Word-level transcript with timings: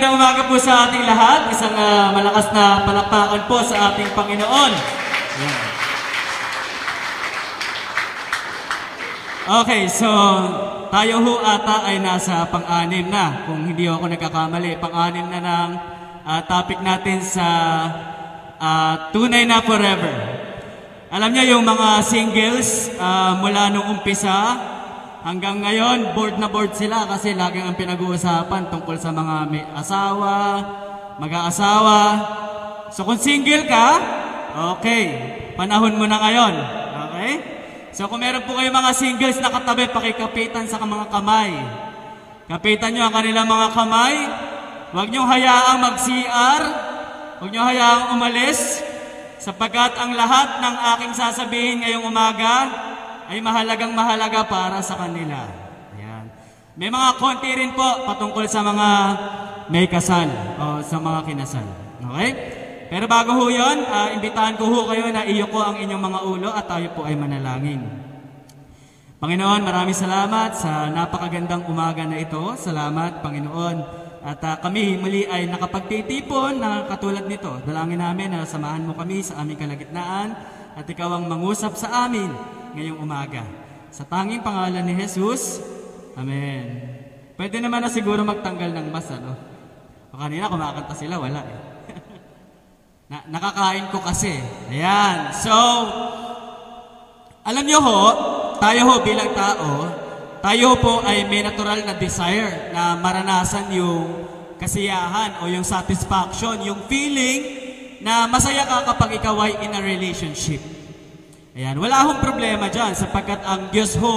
magandang 0.00 0.16
umaga 0.16 0.48
po 0.48 0.56
sa 0.56 0.88
ating 0.88 1.04
lahat. 1.04 1.52
Isang 1.52 1.76
ah, 1.76 2.08
malakas 2.08 2.48
na 2.56 2.88
palakpakan 2.88 3.44
po 3.44 3.60
sa 3.60 3.92
ating 3.92 4.08
Panginoon. 4.16 4.72
Okay, 9.60 9.92
so 9.92 10.08
tayo 10.88 11.20
ho 11.20 11.44
ata 11.44 11.84
ay 11.84 12.00
nasa 12.00 12.48
pang-anim 12.48 13.12
na. 13.12 13.44
Kung 13.44 13.68
hindi 13.68 13.84
ako 13.92 14.08
nagkakamali, 14.08 14.80
pang-anim 14.80 15.28
na 15.28 15.40
ng 15.44 15.70
ah, 16.24 16.40
topic 16.48 16.80
natin 16.80 17.20
sa 17.20 17.48
ah, 18.56 19.12
Tunay 19.12 19.44
na 19.44 19.60
Forever. 19.60 20.16
Alam 21.12 21.28
niyo 21.28 21.60
yung 21.60 21.68
mga 21.68 22.00
singles 22.00 22.88
ah, 22.96 23.36
mula 23.36 23.68
nung 23.68 24.00
umpisa 24.00 24.56
hanggang 25.24 25.60
ngayon, 25.60 26.16
board 26.16 26.36
na 26.40 26.48
board 26.48 26.72
sila 26.72 27.04
kasi 27.04 27.36
laging 27.36 27.68
ang 27.68 27.76
pinag-uusapan 27.76 28.72
tungkol 28.72 28.96
sa 28.96 29.12
mga 29.12 29.34
may 29.48 29.64
asawa, 29.76 30.36
mag-aasawa. 31.20 32.00
So 32.90 33.04
kung 33.04 33.20
single 33.20 33.68
ka, 33.68 33.88
okay, 34.76 35.04
panahon 35.54 35.96
mo 36.00 36.08
na 36.08 36.18
ngayon. 36.18 36.54
Okay? 37.10 37.32
So 37.90 38.08
kung 38.08 38.22
meron 38.22 38.46
po 38.46 38.56
kayong 38.56 38.74
mga 38.74 38.92
singles 38.96 39.38
na 39.42 39.52
katabi, 39.52 39.90
pakikapitan 39.90 40.66
sa 40.66 40.80
mga 40.80 41.10
kamay. 41.12 41.52
Kapitan 42.50 42.90
nyo 42.94 43.06
ang 43.06 43.14
kanilang 43.14 43.46
mga 43.46 43.68
kamay. 43.76 44.16
Huwag 44.90 45.06
nyo 45.06 45.22
hayaang 45.22 45.78
mag-CR. 45.78 46.62
Huwag 47.38 47.50
nyo 47.54 47.62
hayaang 47.62 48.04
umalis. 48.18 48.82
Sapagkat 49.38 49.96
ang 49.96 50.12
lahat 50.18 50.60
ng 50.60 50.74
aking 50.96 51.12
sasabihin 51.14 51.80
ngayong 51.80 52.04
umaga 52.04 52.54
ay 53.30 53.38
mahalagang 53.38 53.94
mahalaga 53.94 54.42
para 54.42 54.82
sa 54.82 54.98
kanila. 54.98 55.46
Ayan. 55.94 56.26
May 56.74 56.90
mga 56.90 57.14
konti 57.14 57.46
rin 57.54 57.70
po 57.78 57.86
patungkol 58.02 58.50
sa 58.50 58.66
mga 58.66 58.88
may 59.70 59.86
kasal 59.86 60.26
o 60.58 60.82
sa 60.82 60.98
mga 60.98 61.30
kinasal. 61.30 61.66
Okay? 62.10 62.30
Pero 62.90 63.06
bago 63.06 63.38
ho 63.38 63.46
yun, 63.46 63.86
ah, 63.86 64.10
imbitahan 64.10 64.58
ko 64.58 64.66
ho 64.66 64.90
kayo 64.90 65.14
na 65.14 65.22
iyo 65.22 65.46
ko 65.46 65.62
ang 65.62 65.78
inyong 65.78 66.02
mga 66.10 66.20
ulo 66.26 66.50
at 66.50 66.66
tayo 66.66 66.90
po 66.90 67.06
ay 67.06 67.14
manalangin. 67.14 67.86
Panginoon, 69.22 69.62
maraming 69.62 69.94
salamat 69.94 70.58
sa 70.58 70.90
napakagandang 70.90 71.70
umaga 71.70 72.02
na 72.02 72.18
ito. 72.18 72.58
Salamat, 72.58 73.22
Panginoon. 73.22 73.76
At 74.26 74.42
ah, 74.42 74.58
kami 74.58 74.98
muli 74.98 75.30
ay 75.30 75.46
nakapagtitipon 75.46 76.58
na 76.58 76.82
katulad 76.90 77.30
nito. 77.30 77.62
Dalangin 77.62 78.02
namin 78.02 78.34
na 78.34 78.42
samahan 78.42 78.82
mo 78.82 78.98
kami 78.98 79.22
sa 79.22 79.38
aming 79.38 79.54
kalagitnaan 79.54 80.34
at 80.74 80.82
ikaw 80.82 81.14
ang 81.14 81.30
mangusap 81.30 81.78
sa 81.78 82.10
amin 82.10 82.58
ngayong 82.76 83.00
umaga. 83.00 83.42
Sa 83.90 84.06
tanging 84.06 84.42
pangalan 84.44 84.86
ni 84.86 84.94
Jesus, 84.94 85.58
Amen. 86.20 86.64
Pwede 87.38 87.62
naman 87.62 87.80
na 87.80 87.88
siguro 87.88 88.20
magtanggal 88.26 88.76
ng 88.76 88.86
mas, 88.92 89.08
ano? 89.08 89.32
O 90.12 90.18
kanina 90.18 90.50
kumakanta 90.52 90.92
sila, 90.92 91.16
wala 91.16 91.40
eh. 91.40 91.60
Na, 93.10 93.24
nakakain 93.30 93.88
ko 93.88 94.04
kasi. 94.04 94.36
Ayan. 94.68 95.32
So, 95.32 95.54
alam 97.40 97.64
niyo 97.64 97.80
ho, 97.80 98.02
tayo 98.60 98.80
ho 98.84 98.94
bilang 99.00 99.32
tao, 99.32 99.88
tayo 100.44 100.76
po 100.78 101.00
ay 101.08 101.24
may 101.26 101.40
natural 101.40 101.80
na 101.88 101.96
desire 101.96 102.70
na 102.76 103.00
maranasan 103.00 103.72
yung 103.72 104.28
kasiyahan 104.60 105.40
o 105.40 105.48
yung 105.48 105.64
satisfaction, 105.64 106.60
yung 106.60 106.84
feeling 106.84 107.40
na 108.04 108.28
masaya 108.28 108.68
ka 108.68 108.92
kapag 108.92 109.16
ikaw 109.16 109.48
ay 109.48 109.64
in 109.64 109.72
a 109.72 109.80
relationship. 109.80 110.79
Ayan, 111.60 111.76
wala 111.76 112.08
akong 112.08 112.24
problema 112.24 112.72
dyan 112.72 112.96
sapagkat 112.96 113.44
ang 113.44 113.68
Diyos 113.68 113.92
ho 114.00 114.16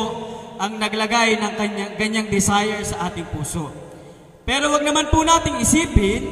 ang 0.63 0.79
naglagay 0.79 1.35
ng 1.43 1.53
kanyang, 1.59 1.93
ganyang 1.99 2.27
desire 2.31 2.79
sa 2.87 3.11
ating 3.11 3.27
puso. 3.35 3.67
Pero 4.47 4.71
wag 4.71 4.79
naman 4.79 5.11
po 5.11 5.27
nating 5.27 5.59
isipin 5.59 6.23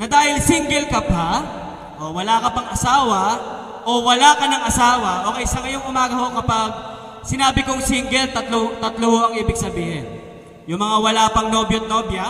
na 0.00 0.08
dahil 0.08 0.40
single 0.40 0.88
ka 0.88 1.04
pa, 1.04 1.28
o 2.00 2.16
wala 2.16 2.40
ka 2.40 2.48
pang 2.56 2.68
asawa, 2.72 3.22
o 3.84 4.08
wala 4.08 4.40
ka 4.40 4.48
ng 4.48 4.62
asawa, 4.64 5.28
okay, 5.36 5.44
sa 5.44 5.60
ngayong 5.60 5.84
umaga 5.84 6.16
ho 6.16 6.32
kapag 6.32 6.70
sinabi 7.28 7.60
kong 7.60 7.84
single, 7.84 8.32
tatlo, 8.32 8.80
tatlo 8.80 9.04
ho 9.04 9.18
ang 9.28 9.36
ibig 9.36 9.60
sabihin. 9.60 10.08
Yung 10.64 10.80
mga 10.80 10.96
wala 10.96 11.28
pang 11.28 11.52
nobyo 11.52 11.84
at 11.84 11.92
nobya, 11.92 12.26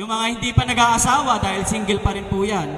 yung 0.00 0.08
mga 0.08 0.24
hindi 0.32 0.56
pa 0.56 0.64
nag-aasawa 0.64 1.36
dahil 1.44 1.68
single 1.68 2.00
pa 2.00 2.16
rin 2.16 2.24
po 2.24 2.40
yan, 2.40 2.72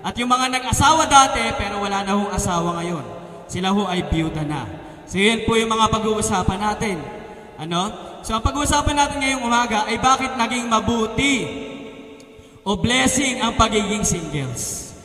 at 0.00 0.16
yung 0.16 0.32
mga 0.32 0.56
nag-asawa 0.56 1.04
dati 1.04 1.52
pero 1.60 1.84
wala 1.84 2.00
na 2.00 2.16
hong 2.16 2.32
asawa 2.32 2.80
ngayon, 2.80 3.20
sila 3.52 3.68
ho 3.76 3.84
ay 3.84 4.08
biyuda 4.08 4.48
na. 4.48 4.64
So 5.04 5.20
yun 5.20 5.44
po 5.44 5.60
yung 5.60 5.68
mga 5.68 5.92
pag-uusapan 5.92 6.56
natin. 6.56 6.96
Ano? 7.60 7.92
So 8.24 8.32
ang 8.32 8.40
pag-uusapan 8.40 8.96
natin 8.96 9.20
ngayong 9.20 9.44
umaga 9.44 9.84
ay 9.84 10.00
bakit 10.00 10.32
naging 10.40 10.72
mabuti 10.72 11.44
o 12.64 12.80
blessing 12.80 13.44
ang 13.44 13.52
pagiging 13.60 14.08
singles 14.08 14.96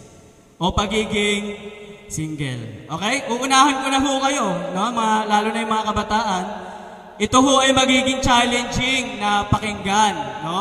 o 0.55 0.71
pagiging 0.71 1.59
single. 2.07 2.87
Okay? 2.87 3.27
Uunahan 3.27 3.83
ko 3.83 3.87
na 3.91 3.99
ho 3.99 4.11
kayo, 4.23 4.47
no? 4.71 4.95
Mga, 4.95 5.15
lalo 5.27 5.47
na 5.51 5.59
yung 5.59 5.73
mga 5.75 5.87
kabataan. 5.91 6.45
Ito 7.19 7.37
ho 7.43 7.53
ay 7.67 7.75
magiging 7.75 8.23
challenging 8.23 9.19
na 9.19 9.43
pakinggan, 9.51 10.15
no? 10.47 10.59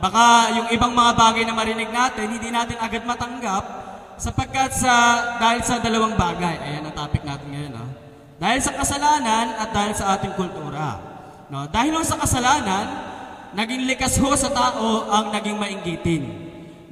Baka 0.00 0.56
yung 0.56 0.68
ibang 0.72 0.96
mga 0.96 1.12
bagay 1.20 1.44
na 1.44 1.52
marinig 1.52 1.92
natin, 1.92 2.32
hindi 2.32 2.48
natin 2.48 2.80
agad 2.80 3.04
matanggap 3.04 3.85
sapagkat 4.16 4.72
sa 4.72 4.92
dahil 5.40 5.60
sa 5.64 5.80
dalawang 5.80 6.16
bagay. 6.16 6.56
Ayan 6.60 6.88
ang 6.88 6.96
topic 6.96 7.22
natin 7.22 7.48
ngayon, 7.52 7.72
no? 7.72 7.86
Dahil 8.36 8.60
sa 8.60 8.76
kasalanan 8.76 9.56
at 9.56 9.68
dahil 9.72 9.92
sa 9.96 10.16
ating 10.16 10.36
kultura. 10.36 11.00
No, 11.46 11.70
dahil 11.70 11.94
sa 12.02 12.18
kasalanan, 12.18 12.84
naging 13.54 13.86
likas 13.88 14.18
ho 14.18 14.34
sa 14.34 14.50
tao 14.52 15.08
ang 15.08 15.32
naging 15.32 15.56
mainggitin. 15.56 16.22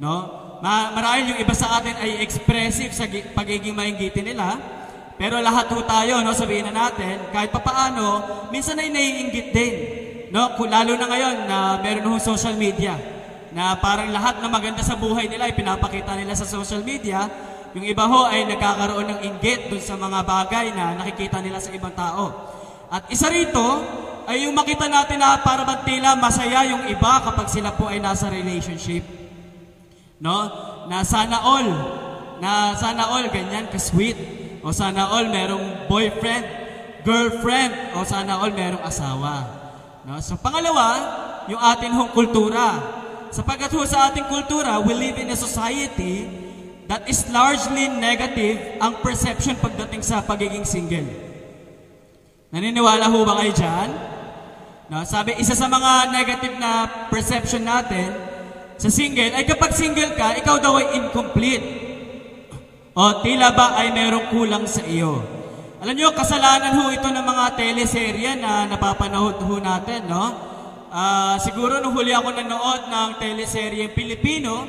No? 0.01 0.43
Ma 0.63 0.95
marahil 0.95 1.35
yung 1.35 1.39
iba 1.43 1.51
sa 1.51 1.77
atin 1.77 1.93
ay 1.99 2.23
expressive 2.23 2.95
sa 2.95 3.05
gi- 3.05 3.35
pagiging 3.35 3.75
mainggitin 3.75 4.33
nila, 4.33 4.57
pero 5.19 5.37
lahat 5.43 5.69
ho 5.69 5.79
tayo, 5.83 6.23
no, 6.23 6.31
sabihin 6.31 6.71
na 6.71 6.87
natin, 6.87 7.29
kahit 7.29 7.51
papaano, 7.51 8.23
minsan 8.49 8.79
ay 8.79 8.89
naiinggit 8.89 9.47
din. 9.51 9.73
No? 10.31 10.55
Lalo 10.57 10.97
na 10.97 11.07
ngayon 11.11 11.35
na 11.45 11.57
meron 11.83 12.09
ho 12.09 12.17
social 12.17 12.55
media, 12.55 12.95
na 13.55 13.79
parang 13.79 14.11
lahat 14.11 14.43
na 14.43 14.51
maganda 14.51 14.83
sa 14.83 14.99
buhay 14.99 15.31
nila 15.31 15.47
ay 15.47 15.55
pinapakita 15.55 16.11
nila 16.19 16.35
sa 16.35 16.43
social 16.43 16.83
media, 16.83 17.23
yung 17.71 17.87
iba 17.87 18.03
ho 18.03 18.27
ay 18.27 18.43
nagkakaroon 18.51 19.07
ng 19.15 19.19
inggit 19.31 19.71
dun 19.71 19.79
sa 19.79 19.95
mga 19.95 20.27
bagay 20.27 20.75
na 20.75 20.99
nakikita 20.99 21.39
nila 21.39 21.63
sa 21.63 21.71
ibang 21.71 21.95
tao. 21.95 22.51
At 22.91 23.07
isa 23.07 23.31
rito 23.31 23.63
ay 24.27 24.43
yung 24.43 24.59
makita 24.59 24.91
natin 24.91 25.23
na 25.23 25.39
para 25.39 25.63
bang 25.63 26.03
masaya 26.19 26.67
yung 26.67 26.83
iba 26.91 27.23
kapag 27.23 27.47
sila 27.47 27.71
po 27.71 27.87
ay 27.87 28.03
nasa 28.03 28.27
relationship. 28.27 29.07
No? 30.19 30.51
Na 30.91 31.07
sana 31.07 31.39
all, 31.39 31.67
na 32.43 32.75
sana 32.75 33.07
all 33.07 33.23
ganyan 33.31 33.71
ka-sweet. 33.71 34.19
O 34.67 34.75
sana 34.75 35.15
all 35.15 35.31
merong 35.31 35.87
boyfriend, 35.87 36.43
girlfriend, 37.07 37.95
o 37.95 38.03
sana 38.03 38.35
all 38.35 38.51
merong 38.51 38.83
asawa. 38.83 39.47
No? 40.03 40.19
So 40.19 40.35
pangalawa, 40.35 40.99
yung 41.47 41.61
atin 41.61 41.95
hong 41.95 42.11
kultura. 42.11 43.03
Sapagkat 43.33 43.71
ho 43.73 43.81
sa 43.85 44.11
ating 44.11 44.27
kultura, 44.29 44.81
we 44.81 44.93
live 44.93 45.17
in 45.21 45.31
a 45.31 45.37
society 45.37 46.25
that 46.85 47.05
is 47.09 47.25
largely 47.33 47.89
negative 47.89 48.77
ang 48.77 49.01
perception 49.01 49.57
pagdating 49.57 50.05
sa 50.05 50.21
pagiging 50.21 50.65
single. 50.65 51.05
Naniniwala 52.53 53.09
ho 53.09 53.25
ba 53.25 53.41
kayo 53.41 53.53
dyan? 53.53 53.89
No, 54.85 55.01
sabi, 55.01 55.33
isa 55.41 55.57
sa 55.57 55.65
mga 55.65 56.13
negative 56.13 56.55
na 56.61 56.85
perception 57.09 57.65
natin 57.65 58.13
sa 58.77 58.91
single 58.91 59.33
ay 59.33 59.43
kapag 59.47 59.73
single 59.73 60.13
ka, 60.13 60.37
ikaw 60.37 60.61
daw 60.61 60.77
ay 60.77 61.01
incomplete. 61.01 61.67
O 62.95 63.19
tila 63.25 63.51
ba 63.51 63.75
ay 63.81 63.91
merong 63.91 64.31
kulang 64.31 64.63
sa 64.69 64.85
iyo. 64.87 65.19
Alam 65.83 65.95
nyo, 65.99 66.15
kasalanan 66.15 66.79
ho 66.79 66.83
ito 66.95 67.09
ng 67.11 67.25
mga 67.27 67.45
teleserye 67.59 68.31
na 68.39 68.63
napapanood 68.69 69.41
ho 69.43 69.55
natin, 69.59 70.07
no? 70.07 70.54
Ah, 70.95 71.35
siguro 71.43 71.83
nung 71.83 71.91
huli 71.91 72.15
ako 72.15 72.31
nanood 72.31 72.87
ng 72.87 73.19
teleserye 73.19 73.91
Pilipino, 73.91 74.63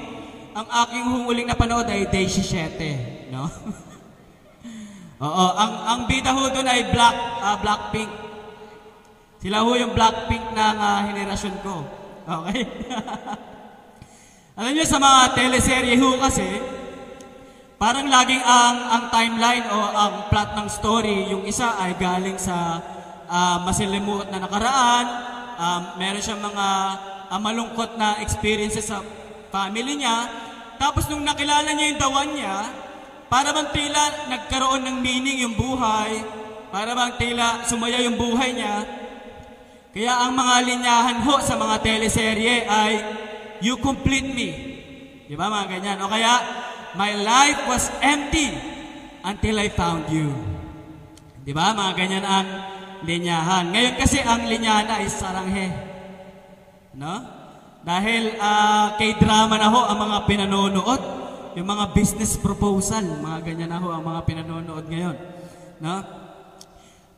ang 0.59 0.67
aking 0.67 1.07
humuling 1.07 1.47
napanood 1.47 1.87
ay 1.87 2.11
Day 2.11 2.27
7, 2.27 3.31
no? 3.31 3.47
Oo, 5.23 5.47
ang 5.55 5.73
ang 5.87 6.01
bida 6.11 6.35
ho 6.35 6.51
doon 6.51 6.67
ay 6.67 6.91
Black 6.91 7.15
ah, 7.39 7.63
Blackpink. 7.63 8.11
Sila 9.39 9.63
ho 9.63 9.71
yung 9.79 9.95
Blackpink 9.95 10.51
ng 10.51 10.77
ah, 10.83 11.07
henerasyon 11.07 11.63
ko. 11.63 11.87
Okay? 12.27 12.67
Alam 14.59 14.75
niyo 14.75 14.83
sa 14.83 14.99
mga 14.99 15.31
teleserye 15.31 15.95
ho 15.95 16.19
kasi, 16.19 16.59
parang 17.79 18.11
laging 18.11 18.43
ang 18.43 18.77
ang 18.83 19.05
timeline 19.15 19.67
o 19.71 19.79
ang 19.95 20.27
plot 20.27 20.59
ng 20.59 20.69
story, 20.75 21.31
yung 21.31 21.47
isa 21.47 21.79
ay 21.79 21.95
galing 21.95 22.35
sa 22.35 22.83
ah, 23.31 23.63
masilimuot 23.63 24.27
na 24.35 24.43
nakaraan, 24.43 25.36
um, 25.57 25.83
meron 26.01 26.23
siyang 26.23 26.41
mga 26.41 26.67
ah, 27.33 27.41
malungkot 27.41 27.99
na 27.99 28.21
experiences 28.23 28.89
sa 28.89 29.03
family 29.51 29.99
niya, 29.99 30.29
tapos 30.77 31.09
nung 31.09 31.25
nakilala 31.25 31.73
niya 31.73 31.97
yung 31.97 32.01
dawan 32.01 32.31
niya, 32.33 32.57
para 33.27 33.51
bang 33.51 33.69
tila 33.75 34.31
nagkaroon 34.31 34.87
ng 34.87 34.97
meaning 35.03 35.43
yung 35.43 35.59
buhay, 35.59 36.23
para 36.71 36.95
bang 36.95 37.13
tila 37.19 37.67
sumaya 37.67 37.99
yung 38.05 38.15
buhay 38.15 38.55
niya, 38.55 38.87
kaya 39.97 40.13
ang 40.29 40.37
mga 40.37 40.55
linyahan 40.69 41.19
ho 41.25 41.41
sa 41.41 41.57
mga 41.57 41.81
teleserye 41.81 42.69
ay 42.69 42.95
You 43.61 43.81
complete 43.81 44.29
me. 44.37 44.49
Di 45.27 45.35
ba 45.35 45.49
mga 45.49 45.67
ganyan? 45.79 45.97
O 46.05 46.11
kaya, 46.11 46.35
my 46.95 47.13
life 47.19 47.61
was 47.67 47.89
empty 48.05 48.53
until 49.25 49.57
I 49.59 49.69
found 49.73 50.13
you. 50.13 50.31
Di 51.43 51.51
ba? 51.57 51.73
Mga 51.73 51.93
ganyan 51.97 52.25
ang 52.27 52.47
linyahan. 53.05 53.69
Ngayon 53.75 53.95
kasi 54.01 54.23
ang 54.25 54.49
linyahan 54.49 54.89
ay 54.89 55.11
saranghe. 55.11 55.69
No? 56.97 57.21
Dahil 57.87 58.35
uh, 58.41 58.97
kay 58.97 59.15
drama 59.21 59.61
na 59.61 59.69
ho 59.69 59.81
ang 59.87 59.99
mga 60.01 60.19
pinanonood, 60.27 61.03
yung 61.55 61.69
mga 61.69 61.93
business 61.93 62.35
proposal, 62.35 63.05
mga 63.05 63.39
ganyan 63.47 63.71
na 63.71 63.79
ho 63.79 63.93
ang 63.93 64.03
mga 64.03 64.21
pinanonood 64.25 64.85
ngayon. 64.89 65.17
No? 65.79 66.03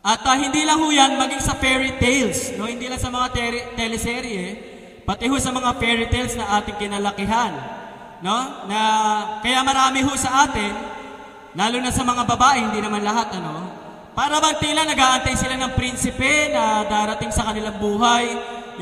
At 0.02 0.22
uh, 0.22 0.36
hindi 0.36 0.66
lang 0.66 0.82
ho 0.82 0.88
yan, 0.90 1.16
maging 1.16 1.42
sa 1.42 1.56
fairy 1.56 1.96
tales, 1.96 2.54
no? 2.58 2.66
hindi 2.66 2.86
lang 2.90 2.98
sa 2.98 3.10
mga 3.10 3.28
ter- 3.34 3.69
teleserye, 3.74 4.44
pati 5.06 5.26
ho 5.31 5.36
sa 5.40 5.54
mga 5.54 5.78
fairy 5.78 6.06
tales 6.10 6.34
na 6.34 6.58
ating 6.60 6.76
kinalakihan. 6.76 7.54
No? 8.19 8.66
Na, 8.66 8.78
kaya 9.40 9.62
marami 9.62 10.02
ho 10.02 10.12
sa 10.19 10.46
atin, 10.46 10.74
lalo 11.54 11.76
na 11.81 11.94
sa 11.94 12.02
mga 12.02 12.22
babae, 12.26 12.58
hindi 12.66 12.78
naman 12.82 13.02
lahat, 13.06 13.31
ano? 13.40 13.77
Para 14.19 14.43
bang 14.43 14.59
tila 14.59 14.82
nag-aantay 14.82 15.38
sila 15.38 15.55
ng 15.55 15.79
prinsipe 15.79 16.50
na 16.50 16.82
darating 16.91 17.31
sa 17.31 17.47
kanilang 17.47 17.79
buhay, 17.79 18.26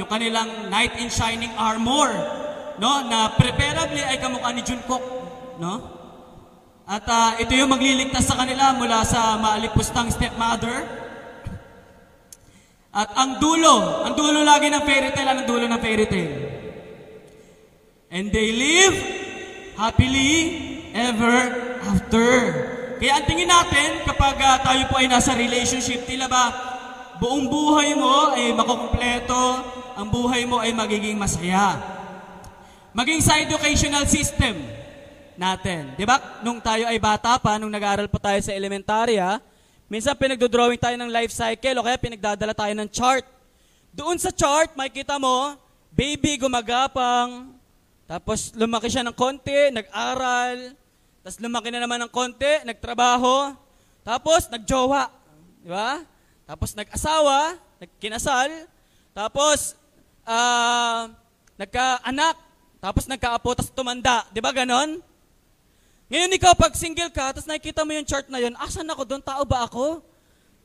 yung 0.01 0.09
kanilang 0.09 0.73
knight 0.73 0.97
in 0.97 1.13
shining 1.13 1.53
armor, 1.61 2.09
no? 2.81 3.05
Na 3.05 3.37
preferably 3.37 4.01
ay 4.01 4.17
kamukha 4.17 4.49
ni 4.57 4.65
Jungkook, 4.65 5.05
no? 5.61 5.93
At 6.89 7.05
uh, 7.05 7.37
ito 7.37 7.53
yung 7.53 7.69
magliligtas 7.69 8.25
sa 8.25 8.41
kanila 8.41 8.81
mula 8.81 9.05
sa 9.05 9.37
maalipustang 9.37 10.09
stepmother. 10.09 10.89
At 12.97 13.13
ang 13.13 13.37
dulo, 13.37 14.09
ang 14.09 14.17
dulo 14.17 14.41
lagi 14.41 14.73
ng 14.73 14.89
fairy 14.89 15.13
tale, 15.13 15.37
ang 15.37 15.45
dulo 15.45 15.69
ng 15.69 15.81
fairy 15.85 16.09
tale. 16.09 16.37
And 18.09 18.33
they 18.33 18.57
live 18.57 18.97
happily 19.77 20.33
ever 20.97 21.37
after. 21.85 22.33
Kaya 22.97 23.13
ang 23.21 23.27
tingin 23.29 23.49
natin 23.49 24.09
kapag 24.09 24.37
uh, 24.41 24.57
tayo 24.65 24.83
po 24.89 24.97
ay 24.97 25.05
nasa 25.05 25.37
relationship, 25.37 26.09
tila 26.09 26.25
ba 26.33 26.77
buong 27.21 27.49
buhay 27.49 27.97
mo 27.97 28.33
ay 28.37 28.53
makukumpleto, 28.53 29.45
ang 29.97 30.09
buhay 30.09 30.45
mo 30.45 30.61
ay 30.61 30.73
magiging 30.73 31.17
masaya. 31.17 31.77
Maging 32.97 33.21
sa 33.21 33.37
educational 33.41 34.09
system 34.09 34.57
natin. 35.37 35.93
Di 35.97 36.09
ba? 36.09 36.41
Nung 36.41 36.61
tayo 36.61 36.89
ay 36.89 36.97
bata 36.97 37.37
pa, 37.37 37.61
nung 37.61 37.73
nag-aaral 37.73 38.09
pa 38.09 38.17
tayo 38.17 38.41
sa 38.41 38.57
elementarya, 38.57 39.41
minsan 39.89 40.17
pinagdodrawing 40.17 40.81
tayo 40.81 40.97
ng 40.97 41.13
life 41.13 41.33
cycle 41.33 41.77
o 41.81 41.85
kaya 41.85 42.01
pinagdadala 42.01 42.57
tayo 42.57 42.73
ng 42.73 42.89
chart. 42.89 43.25
Doon 43.93 44.17
sa 44.17 44.33
chart, 44.33 44.73
makikita 44.73 45.21
mo, 45.21 45.57
baby 45.93 46.41
gumagapang, 46.41 47.53
tapos 48.09 48.53
lumaki 48.57 48.89
siya 48.89 49.05
ng 49.05 49.17
konti, 49.17 49.73
nag-aral, 49.73 50.73
tapos 51.27 51.43
lumaki 51.43 51.75
na 51.75 51.83
naman 51.83 51.99
ng 52.07 52.13
konti, 52.15 52.63
nagtrabaho. 52.63 53.51
Tapos 54.07 54.47
nagjowa. 54.47 55.11
Di 55.59 55.67
ba? 55.75 56.07
Tapos 56.47 56.71
nag-asawa, 56.71 57.59
nagkinasal. 57.83 58.71
Tapos 59.11 59.75
uh, 60.23 61.11
nagka-anak. 61.59 62.39
Tapos 62.79 63.11
nagka-apo, 63.11 63.59
tapos 63.59 63.75
tumanda. 63.75 64.23
Di 64.31 64.39
ba 64.39 64.55
ganon? 64.55 65.03
Ngayon 66.07 66.31
ikaw, 66.39 66.55
pag 66.55 66.79
single 66.79 67.11
ka, 67.11 67.35
tapos 67.35 67.51
nakikita 67.51 67.83
mo 67.83 67.91
yung 67.91 68.07
chart 68.07 68.31
na 68.31 68.39
yun, 68.39 68.55
asan 68.63 68.87
ako 68.87 69.03
doon? 69.03 69.23
Tao 69.27 69.43
ba 69.43 69.67
ako? 69.67 70.07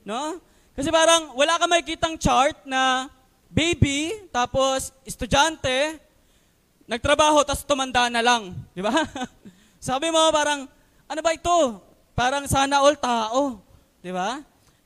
No? 0.06 0.38
Kasi 0.78 0.94
parang 0.94 1.34
wala 1.34 1.58
ka 1.58 1.66
makikitang 1.66 2.14
chart 2.14 2.54
na 2.62 3.10
baby, 3.50 4.14
tapos 4.30 4.94
estudyante, 5.02 5.98
nagtrabaho, 6.86 7.42
tapos 7.42 7.66
tumanda 7.66 8.06
na 8.06 8.22
lang. 8.22 8.54
Di 8.70 8.78
ba? 8.78 8.94
Sabi 9.82 10.14
mo 10.14 10.30
parang, 10.30 10.70
ano 11.10 11.20
ba 11.26 11.34
ito? 11.34 11.82
Parang 12.14 12.46
sana 12.46 12.78
all 12.78 12.94
tao. 12.94 13.58
Di 13.98 14.14
ba? 14.14 14.38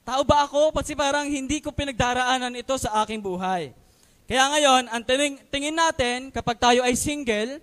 Tao 0.09 0.25
ba 0.25 0.49
ako? 0.49 0.73
Kasi 0.73 0.97
parang 0.97 1.29
hindi 1.29 1.61
ko 1.61 1.69
pinagdaraanan 1.69 2.57
ito 2.57 2.73
sa 2.81 3.05
aking 3.05 3.21
buhay. 3.21 3.77
Kaya 4.25 4.49
ngayon, 4.57 4.83
ang 4.89 5.03
tingin, 5.05 5.37
tingin 5.53 5.77
natin, 5.77 6.33
kapag 6.33 6.57
tayo 6.57 6.81
ay 6.81 6.97
single, 6.97 7.61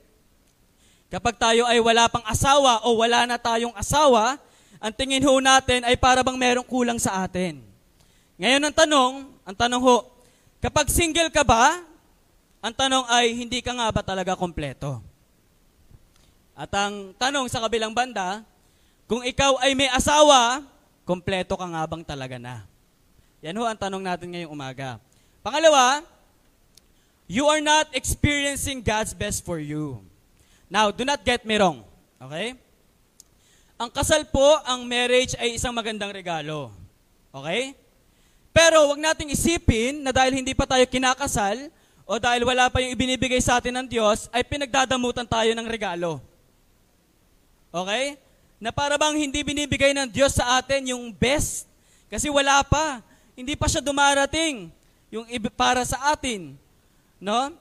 kapag 1.10 1.34
tayo 1.42 1.66
ay 1.66 1.82
wala 1.82 2.06
pang 2.06 2.22
asawa 2.30 2.86
o 2.86 3.02
wala 3.02 3.26
na 3.26 3.42
tayong 3.42 3.74
asawa, 3.74 4.38
ang 4.78 4.94
tingin 4.94 5.26
ho 5.26 5.34
natin 5.42 5.82
ay 5.90 5.98
para 5.98 6.22
bang 6.22 6.38
merong 6.38 6.68
kulang 6.70 7.02
sa 7.02 7.26
atin. 7.26 7.66
Ngayon 8.38 8.62
ang 8.62 8.76
tanong, 8.78 9.14
ang 9.42 9.56
tanong 9.58 9.82
ho, 9.82 10.06
kapag 10.62 10.86
single 10.86 11.34
ka 11.34 11.42
ba, 11.42 11.82
ang 12.62 12.74
tanong 12.78 13.10
ay 13.10 13.34
hindi 13.34 13.58
ka 13.66 13.74
nga 13.74 13.90
ba 13.90 14.06
talaga 14.06 14.38
kompleto? 14.38 15.13
At 16.54 16.70
ang 16.78 17.18
tanong 17.18 17.50
sa 17.50 17.66
kabilang 17.66 17.98
banda, 17.98 18.46
kung 19.10 19.26
ikaw 19.26 19.58
ay 19.62 19.74
may 19.74 19.90
asawa, 19.90 20.62
kompleto 21.02 21.58
ka 21.58 21.66
nga 21.66 21.84
bang 21.90 22.04
talaga 22.06 22.38
na? 22.38 22.62
Yan 23.42 23.58
ho 23.58 23.66
ang 23.66 23.76
tanong 23.76 24.00
natin 24.00 24.30
ngayong 24.32 24.54
umaga. 24.54 25.02
Pangalawa, 25.42 26.06
you 27.26 27.50
are 27.50 27.60
not 27.60 27.90
experiencing 27.92 28.80
God's 28.80 29.12
best 29.12 29.42
for 29.44 29.58
you. 29.58 30.00
Now, 30.72 30.94
do 30.94 31.04
not 31.04 31.26
get 31.26 31.44
me 31.44 31.60
wrong. 31.60 31.84
Okay? 32.22 32.56
Ang 33.76 33.90
kasal 33.92 34.24
po, 34.30 34.62
ang 34.64 34.86
marriage 34.88 35.36
ay 35.42 35.60
isang 35.60 35.76
magandang 35.76 36.14
regalo. 36.14 36.72
Okay? 37.34 37.76
Pero 38.54 38.94
wag 38.94 39.02
nating 39.02 39.34
isipin 39.34 40.06
na 40.06 40.14
dahil 40.14 40.38
hindi 40.38 40.54
pa 40.54 40.70
tayo 40.70 40.86
kinakasal 40.86 41.74
o 42.06 42.22
dahil 42.22 42.46
wala 42.46 42.70
pa 42.70 42.80
yung 42.80 42.94
ibinibigay 42.94 43.42
sa 43.42 43.58
atin 43.58 43.74
ng 43.82 43.88
Diyos, 43.90 44.30
ay 44.30 44.46
pinagdadamutan 44.46 45.26
tayo 45.26 45.52
ng 45.52 45.68
regalo. 45.68 46.22
Okay? 47.74 48.22
Na 48.62 48.70
para 48.70 49.02
bang 49.02 49.18
hindi 49.18 49.42
binibigay 49.42 49.98
ng 49.98 50.06
Diyos 50.14 50.38
sa 50.38 50.62
atin 50.62 50.94
yung 50.94 51.10
best. 51.10 51.66
Kasi 52.14 52.30
wala 52.30 52.62
pa. 52.62 53.02
Hindi 53.34 53.58
pa 53.58 53.66
siya 53.66 53.82
dumarating 53.82 54.70
yung 55.10 55.26
para 55.58 55.82
sa 55.82 56.14
atin. 56.14 56.54
No? 57.18 57.54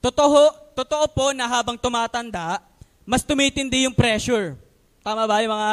Totoo, 0.00 0.72
totoo 0.72 1.04
po 1.08 1.32
na 1.32 1.48
habang 1.48 1.80
tumatanda, 1.80 2.60
mas 3.04 3.24
tumitindi 3.24 3.88
yung 3.88 3.96
pressure. 3.96 4.56
Tama 5.04 5.28
ba 5.28 5.44
yung 5.44 5.52
mga 5.52 5.72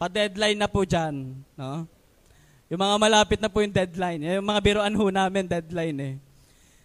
pa-deadline 0.00 0.58
na 0.60 0.68
po 0.68 0.84
dyan? 0.84 1.36
No? 1.56 1.84
Yung 2.68 2.80
mga 2.80 2.96
malapit 2.96 3.40
na 3.40 3.48
po 3.48 3.60
yung 3.60 3.72
deadline. 3.72 4.20
Yung 4.20 4.44
mga 4.44 4.60
biroan 4.60 4.96
ho 4.96 5.04
namin, 5.08 5.44
deadline 5.48 5.98
eh. 6.00 6.14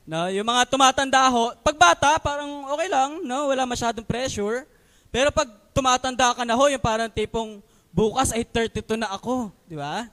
No, 0.05 0.29
yung 0.29 0.45
mga 0.45 0.69
tumatanda 0.69 1.27
ho, 1.33 1.51
pag 1.65 1.75
bata, 1.75 2.21
parang 2.21 2.69
okay 2.71 2.89
lang, 2.93 3.25
no? 3.25 3.49
wala 3.49 3.65
masyadong 3.65 4.05
pressure. 4.05 4.69
Pero 5.15 5.31
pag 5.31 5.47
tumatanda 5.71 6.35
ka 6.35 6.43
na 6.43 6.59
ho, 6.59 6.67
yung 6.67 6.83
parang 6.83 7.07
tipong 7.07 7.63
bukas 7.95 8.35
ay 8.35 8.43
32 8.43 8.99
na 8.99 9.07
ako, 9.15 9.47
di 9.63 9.79
ba? 9.79 10.11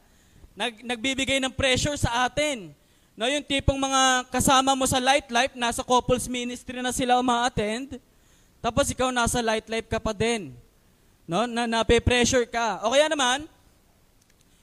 Nag, 0.54 0.78
nagbibigay 0.86 1.42
ng 1.42 1.50
pressure 1.50 1.98
sa 1.98 2.30
atin. 2.30 2.70
No, 3.18 3.26
yung 3.26 3.42
tipong 3.42 3.82
mga 3.82 4.30
kasama 4.30 4.78
mo 4.78 4.86
sa 4.86 5.02
Light 5.02 5.26
Life, 5.26 5.58
nasa 5.58 5.82
couples 5.82 6.30
ministry 6.30 6.78
na 6.78 6.94
sila 6.94 7.18
uma-attend, 7.18 7.98
tapos 8.62 8.94
ikaw 8.94 9.10
nasa 9.10 9.42
Light 9.42 9.66
Life 9.66 9.90
ka 9.90 9.98
pa 9.98 10.14
din. 10.14 10.54
No, 11.26 11.50
na 11.50 11.66
nape-pressure 11.66 12.46
ka. 12.46 12.86
O 12.86 12.94
kaya 12.94 13.10
naman, 13.10 13.50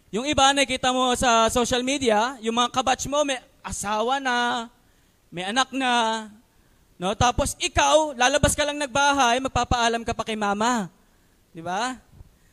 yung 0.07 0.23
iba 0.23 0.55
nakita 0.55 0.95
mo 0.95 1.19
sa 1.19 1.51
social 1.51 1.83
media, 1.83 2.39
yung 2.39 2.55
mga 2.55 2.71
kabatch 2.71 3.11
mo 3.11 3.27
may 3.27 3.43
asawa 3.59 4.23
na, 4.23 4.71
may 5.27 5.51
anak 5.51 5.67
na, 5.75 5.91
No? 6.99 7.15
Tapos 7.15 7.55
ikaw, 7.63 8.11
lalabas 8.11 8.51
ka 8.51 8.67
lang 8.67 8.75
nagbahay, 8.75 9.39
magpapaalam 9.39 10.03
ka 10.03 10.11
pa 10.11 10.27
kay 10.27 10.35
mama. 10.35 10.91
Di 11.55 11.63
ba? 11.63 11.95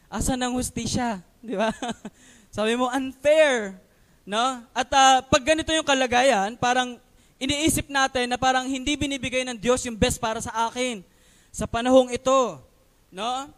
Asa 0.06 0.38
ng 0.38 0.54
hustisya? 0.54 1.18
Di 1.42 1.58
ba? 1.58 1.74
Sabi 2.54 2.78
mo, 2.78 2.86
unfair. 2.86 3.74
No? 4.22 4.62
At 4.70 4.86
uh, 4.94 5.18
pag 5.26 5.42
ganito 5.42 5.74
yung 5.74 5.84
kalagayan, 5.84 6.54
parang 6.54 6.94
iniisip 7.42 7.90
natin 7.90 8.30
na 8.30 8.38
parang 8.38 8.70
hindi 8.70 8.94
binibigay 8.94 9.42
ng 9.42 9.58
Diyos 9.58 9.82
yung 9.84 9.98
best 9.98 10.22
para 10.22 10.38
sa 10.38 10.70
akin 10.70 11.02
sa 11.50 11.66
panahong 11.66 12.14
ito. 12.14 12.62
No? 13.10 13.50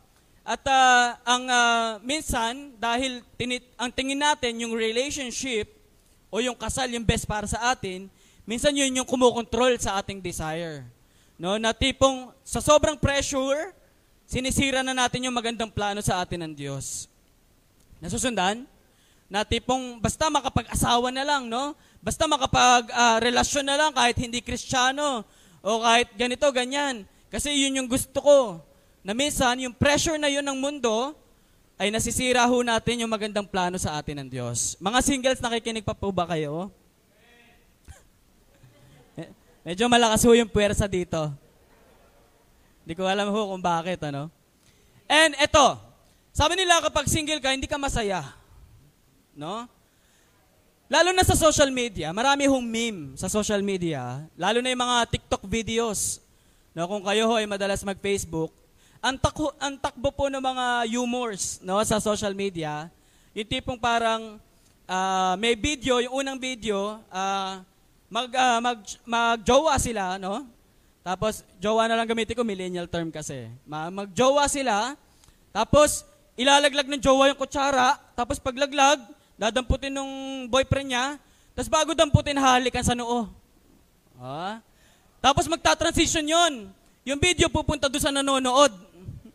At 0.48 0.64
uh, 0.64 1.20
ang 1.28 1.44
uh, 1.44 2.00
minsan, 2.00 2.72
dahil 2.80 3.20
tinit, 3.36 3.60
ang 3.76 3.92
tingin 3.92 4.16
natin 4.16 4.56
yung 4.64 4.72
relationship 4.72 5.68
o 6.32 6.40
yung 6.40 6.56
kasal 6.56 6.88
yung 6.88 7.04
best 7.04 7.28
para 7.28 7.44
sa 7.44 7.76
atin, 7.76 8.08
Minsan 8.48 8.72
yun 8.72 8.96
yung 8.96 9.04
kumukontrol 9.04 9.76
sa 9.76 10.00
ating 10.00 10.24
desire. 10.24 10.80
No, 11.36 11.60
na 11.60 11.76
tipong 11.76 12.32
sa 12.40 12.64
sobrang 12.64 12.96
pressure, 12.96 13.76
sinisira 14.24 14.80
na 14.80 14.96
natin 14.96 15.28
yung 15.28 15.36
magandang 15.36 15.68
plano 15.68 16.00
sa 16.00 16.24
atin 16.24 16.48
ng 16.48 16.52
Diyos. 16.56 17.12
Nasusundan? 18.00 18.64
Na 19.28 19.44
tipong 19.44 20.00
basta 20.00 20.32
makapag-asawa 20.32 21.12
na 21.12 21.28
lang, 21.28 21.44
no? 21.44 21.76
Basta 22.00 22.24
makapag-relasyon 22.24 23.64
uh, 23.64 23.68
na 23.68 23.76
lang 23.76 23.92
kahit 23.92 24.16
hindi 24.16 24.40
kristyano 24.40 25.28
o 25.60 25.84
kahit 25.84 26.08
ganito, 26.16 26.48
ganyan. 26.48 27.04
Kasi 27.28 27.52
yun 27.52 27.84
yung 27.84 27.88
gusto 27.92 28.16
ko. 28.24 28.64
Na 29.04 29.12
minsan, 29.12 29.60
yung 29.60 29.76
pressure 29.76 30.16
na 30.16 30.32
yun 30.32 30.42
ng 30.48 30.56
mundo, 30.56 31.12
ay 31.76 31.92
nasisira 31.92 32.48
ho 32.48 32.56
natin 32.64 33.04
yung 33.04 33.12
magandang 33.12 33.44
plano 33.44 33.76
sa 33.76 34.00
atin 34.00 34.24
ng 34.24 34.28
Diyos. 34.32 34.80
Mga 34.80 34.98
singles, 35.04 35.44
nakikinig 35.44 35.84
pa 35.84 35.92
po 35.92 36.08
ba 36.08 36.24
kayo? 36.24 36.72
Medyo 39.68 39.84
malakas 39.84 40.24
ho 40.24 40.32
yung 40.32 40.48
puwersa 40.48 40.88
dito. 40.88 41.28
Hindi 42.80 42.96
ko 42.96 43.04
alam 43.04 43.28
ho 43.28 43.52
kung 43.52 43.60
bakit, 43.60 44.00
ano. 44.00 44.32
And 45.04 45.36
eto, 45.36 45.76
sabi 46.32 46.56
nila 46.56 46.80
kapag 46.80 47.04
single 47.04 47.36
ka, 47.36 47.52
hindi 47.52 47.68
ka 47.68 47.76
masaya. 47.76 48.32
No? 49.36 49.68
Lalo 50.88 51.12
na 51.12 51.20
sa 51.20 51.36
social 51.36 51.68
media, 51.68 52.16
marami 52.16 52.48
hong 52.48 52.64
meme 52.64 53.12
sa 53.12 53.28
social 53.28 53.60
media, 53.60 54.24
lalo 54.40 54.64
na 54.64 54.72
yung 54.72 54.80
mga 54.88 55.04
TikTok 55.04 55.44
videos. 55.44 56.24
No, 56.72 56.88
kung 56.88 57.04
kayo 57.04 57.28
ho 57.28 57.36
ay 57.36 57.44
madalas 57.44 57.84
mag-Facebook, 57.84 58.48
ang, 59.04 59.20
takbo, 59.20 59.52
ang 59.60 59.76
takbo 59.76 60.08
po 60.08 60.32
ng 60.32 60.40
mga 60.40 60.96
humors 60.96 61.60
no, 61.60 61.76
sa 61.84 62.00
social 62.00 62.32
media, 62.32 62.88
yung 63.36 63.44
tipong 63.44 63.76
parang 63.76 64.40
uh, 64.88 65.36
may 65.36 65.52
video, 65.52 66.00
yung 66.00 66.24
unang 66.24 66.40
video, 66.40 67.04
uh, 67.12 67.60
mag, 68.08 68.28
uh, 68.32 68.58
mag, 68.60 68.78
magjowa 69.04 69.74
sila, 69.76 70.16
no? 70.16 70.48
Tapos, 71.04 71.44
jowa 71.56 71.88
na 71.88 71.96
lang 71.96 72.08
gamitin 72.08 72.36
ko, 72.36 72.44
millennial 72.44 72.88
term 72.88 73.08
kasi. 73.08 73.48
Magjowa 73.68 74.44
sila, 74.48 74.96
tapos, 75.52 76.04
ilalaglag 76.36 76.88
ng 76.88 77.00
jowa 77.00 77.32
yung 77.32 77.40
kutsara, 77.40 77.96
tapos 78.12 78.36
paglaglag, 78.40 79.00
dadamputin 79.38 79.92
nung 79.92 80.44
boyfriend 80.50 80.92
niya, 80.92 81.06
tapos 81.58 81.70
bago 81.70 81.90
damputin, 81.90 82.38
halikan 82.38 82.86
sa 82.86 82.94
noo. 82.94 83.26
Ah? 84.18 84.62
Tapos 85.18 85.50
magta-transition 85.50 86.22
yon. 86.22 86.70
Yung 87.02 87.18
video 87.18 87.50
pupunta 87.50 87.90
doon 87.90 88.02
sa 88.02 88.14
nanonood 88.14 88.70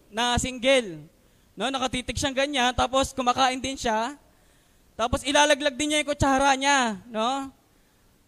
na 0.08 0.40
single. 0.40 1.04
No, 1.54 1.68
nakatitig 1.68 2.16
siyang 2.16 2.36
ganyan, 2.36 2.72
tapos 2.72 3.12
kumakain 3.12 3.60
din 3.60 3.76
siya. 3.76 4.16
Tapos 4.96 5.28
ilalaglag 5.28 5.76
din 5.76 5.92
niya 5.92 6.02
yung 6.02 6.12
kutsara 6.16 6.56
niya, 6.56 6.96
no? 7.12 7.52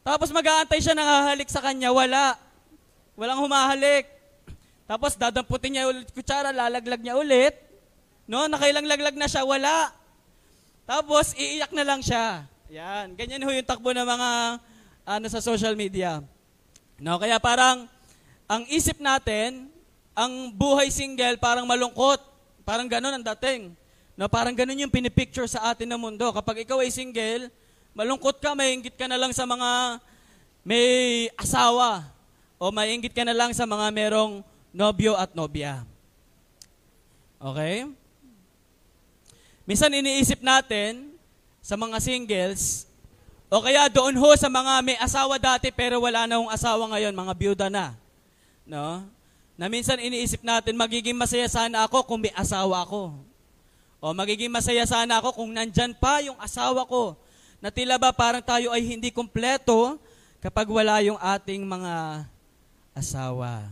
Tapos 0.06 0.30
mag-aantay 0.30 0.78
siya 0.78 0.94
nang 0.94 1.10
hahalik 1.10 1.50
sa 1.50 1.66
kanya, 1.66 1.90
wala. 1.90 2.38
Walang 3.18 3.42
humahalik. 3.42 4.06
Tapos 4.86 5.18
dadamputin 5.18 5.74
niya 5.74 5.90
ulit 5.90 6.06
kutsara, 6.14 6.54
lalaglag 6.54 7.02
niya 7.02 7.18
ulit. 7.18 7.58
No, 8.30 8.46
nakailang 8.46 8.86
laglag 8.86 9.18
na 9.18 9.26
siya, 9.26 9.42
wala. 9.42 9.90
Tapos, 10.86 11.34
iiyak 11.34 11.74
na 11.74 11.82
lang 11.82 12.06
siya. 12.06 12.46
Yan. 12.70 13.18
Ganyan 13.18 13.42
ho 13.42 13.50
yung 13.50 13.66
takbo 13.66 13.90
ng 13.98 14.06
mga 14.06 14.30
ano 15.10 15.26
sa 15.26 15.42
social 15.42 15.74
media. 15.74 16.22
No, 17.02 17.18
kaya 17.18 17.42
parang 17.42 17.90
ang 18.46 18.62
isip 18.70 19.02
natin, 19.02 19.74
ang 20.14 20.54
buhay 20.54 20.94
single 20.94 21.42
parang 21.42 21.66
malungkot. 21.66 22.22
Parang 22.62 22.86
ganun 22.86 23.14
ang 23.14 23.26
dating. 23.34 23.74
No, 24.14 24.30
parang 24.30 24.54
ganun 24.54 24.86
yung 24.86 24.94
pinipicture 24.94 25.50
sa 25.50 25.74
atin 25.74 25.90
ng 25.90 26.02
mundo. 26.02 26.30
Kapag 26.30 26.62
ikaw 26.62 26.82
ay 26.86 26.94
single, 26.94 27.50
malungkot 27.96 28.44
ka, 28.44 28.52
may 28.54 28.76
inggit 28.76 29.00
ka 29.00 29.08
na 29.08 29.16
lang 29.16 29.32
sa 29.32 29.48
mga 29.48 30.04
may 30.68 31.32
asawa. 31.40 32.04
O 32.60 32.70
may 32.70 32.92
inggit 32.92 33.16
ka 33.16 33.24
na 33.24 33.32
lang 33.32 33.56
sa 33.56 33.64
mga 33.64 33.88
merong 33.96 34.44
nobyo 34.76 35.16
at 35.16 35.32
nobya. 35.32 35.88
Okay? 37.40 37.88
Minsan 39.64 39.96
iniisip 39.96 40.44
natin 40.44 41.16
sa 41.64 41.74
mga 41.74 41.98
singles, 41.98 42.86
o 43.50 43.64
kaya 43.64 43.90
doon 43.90 44.14
ho 44.20 44.30
sa 44.38 44.52
mga 44.52 44.84
may 44.86 44.98
asawa 45.02 45.40
dati 45.42 45.72
pero 45.74 45.98
wala 46.04 46.30
na 46.30 46.38
hong 46.38 46.52
asawa 46.52 46.86
ngayon, 46.94 47.16
mga 47.16 47.34
byuda 47.34 47.68
na. 47.72 47.98
No? 48.68 49.02
Na 49.56 49.72
minsan 49.72 49.98
iniisip 49.98 50.44
natin, 50.44 50.76
magiging 50.76 51.16
masaya 51.16 51.48
sana 51.48 51.88
ako 51.88 52.04
kung 52.04 52.22
may 52.22 52.34
asawa 52.36 52.84
ako. 52.84 53.16
O 54.04 54.14
magiging 54.14 54.52
masaya 54.52 54.84
sana 54.86 55.18
ako 55.18 55.34
kung 55.34 55.50
nandyan 55.56 55.96
pa 55.96 56.22
yung 56.22 56.38
asawa 56.38 56.86
ko. 56.86 57.18
Na 57.60 57.70
tila 57.74 57.96
ba 58.00 58.14
parang 58.14 58.44
tayo 58.44 58.72
ay 58.72 58.84
hindi 58.84 59.10
kumpleto 59.10 60.00
kapag 60.40 60.68
wala 60.70 61.02
yung 61.02 61.20
ating 61.20 61.66
mga 61.66 62.26
asawa. 62.94 63.68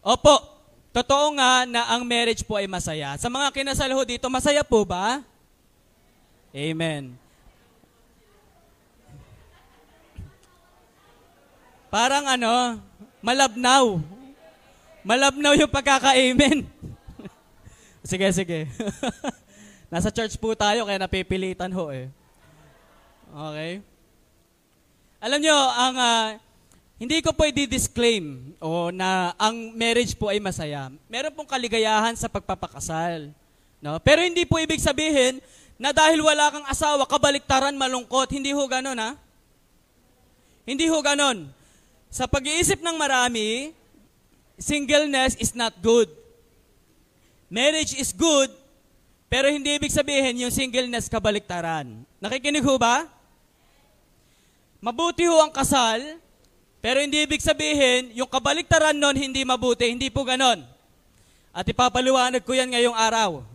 Opo, 0.00 0.60
Totoo 0.90 1.38
nga 1.38 1.62
na 1.70 1.86
ang 1.94 2.02
marriage 2.02 2.42
po 2.42 2.58
ay 2.58 2.66
masaya. 2.66 3.14
Sa 3.14 3.30
mga 3.30 3.54
kinasal 3.54 3.94
ho 3.94 4.02
dito, 4.02 4.26
masaya 4.26 4.66
po 4.66 4.82
ba? 4.82 5.22
Amen. 6.50 7.14
Parang 11.86 12.26
ano, 12.26 12.82
malabnaw. 13.22 14.02
Malabnaw 15.06 15.54
yung 15.62 15.70
pagkaka-amen. 15.70 16.66
sige, 18.10 18.26
sige. 18.34 18.66
Nasa 19.90 20.14
church 20.14 20.38
po 20.38 20.54
tayo, 20.54 20.86
kaya 20.86 21.02
napipilitan 21.02 21.74
ho 21.74 21.90
eh. 21.90 22.06
Okay? 23.34 23.82
Alam 25.18 25.42
nyo, 25.42 25.58
ang 25.58 25.94
uh, 25.98 26.26
hindi 27.00 27.18
ko 27.18 27.34
po 27.34 27.42
i-disclaim 27.42 28.54
o 28.62 28.94
na 28.94 29.34
ang 29.34 29.74
marriage 29.74 30.14
po 30.14 30.30
ay 30.30 30.38
masaya. 30.38 30.94
Meron 31.10 31.34
pong 31.34 31.50
kaligayahan 31.50 32.14
sa 32.14 32.30
pagpapakasal. 32.30 33.34
No? 33.82 33.98
Pero 33.98 34.22
hindi 34.22 34.46
po 34.46 34.62
ibig 34.62 34.78
sabihin 34.78 35.42
na 35.80 35.90
dahil 35.90 36.20
wala 36.20 36.52
kang 36.52 36.66
asawa, 36.68 37.08
kabaliktaran, 37.08 37.72
malungkot. 37.72 38.30
Hindi 38.30 38.52
ho 38.52 38.62
ganon, 38.68 39.00
ha? 39.00 39.16
Hindi 40.68 40.86
ho 40.86 41.00
ganon. 41.00 41.48
Sa 42.12 42.28
pag-iisip 42.28 42.78
ng 42.84 42.96
marami, 43.00 43.72
singleness 44.60 45.40
is 45.40 45.56
not 45.56 45.72
good. 45.80 46.06
Marriage 47.48 47.96
is 47.96 48.12
good, 48.12 48.52
pero 49.30 49.46
hindi 49.46 49.78
ibig 49.78 49.94
sabihin 49.94 50.42
yung 50.42 50.50
singleness 50.50 51.06
kabaliktaran. 51.06 52.02
Nakikinig 52.18 52.66
ho 52.66 52.74
ba? 52.74 53.06
Mabuti 54.82 55.22
ho 55.30 55.38
ang 55.38 55.54
kasal, 55.54 56.18
pero 56.82 56.98
hindi 56.98 57.22
ibig 57.22 57.38
sabihin, 57.38 58.10
yung 58.18 58.26
kabaliktaran 58.26 58.96
nun 58.96 59.14
hindi 59.14 59.46
mabuti. 59.46 59.86
Hindi 59.86 60.10
po 60.10 60.26
ganon. 60.26 60.66
At 61.54 61.62
ipapaliwanag 61.62 62.42
ko 62.42 62.58
yan 62.58 62.74
ngayong 62.74 62.98
araw. 62.98 63.46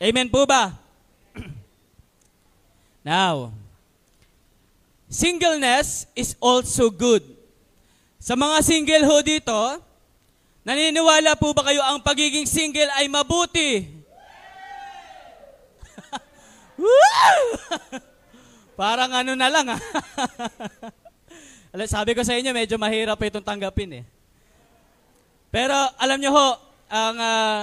Amen 0.00 0.32
po 0.32 0.48
ba? 0.48 0.72
Now, 3.04 3.52
singleness 5.10 6.08
is 6.16 6.32
also 6.40 6.88
good. 6.88 7.26
Sa 8.22 8.38
mga 8.38 8.64
single 8.64 9.04
ho 9.04 9.20
dito, 9.20 9.58
naniniwala 10.64 11.36
po 11.36 11.52
ba 11.52 11.66
kayo 11.68 11.84
ang 11.84 12.00
pagiging 12.00 12.48
single 12.48 12.88
ay 12.96 13.04
mabuti? 13.10 13.97
Parang 18.80 19.10
ano 19.10 19.34
na 19.34 19.48
lang 19.50 19.66
ah. 19.74 19.80
Sabi 21.90 22.14
ko 22.14 22.22
sa 22.22 22.38
inyo, 22.38 22.54
medyo 22.54 22.78
mahirap 22.78 23.18
itong 23.18 23.44
tanggapin 23.44 24.02
eh. 24.02 24.04
Pero 25.48 25.74
alam 25.98 26.20
nyo 26.20 26.30
ho, 26.32 26.48
ang 26.88 27.16
uh, 27.16 27.60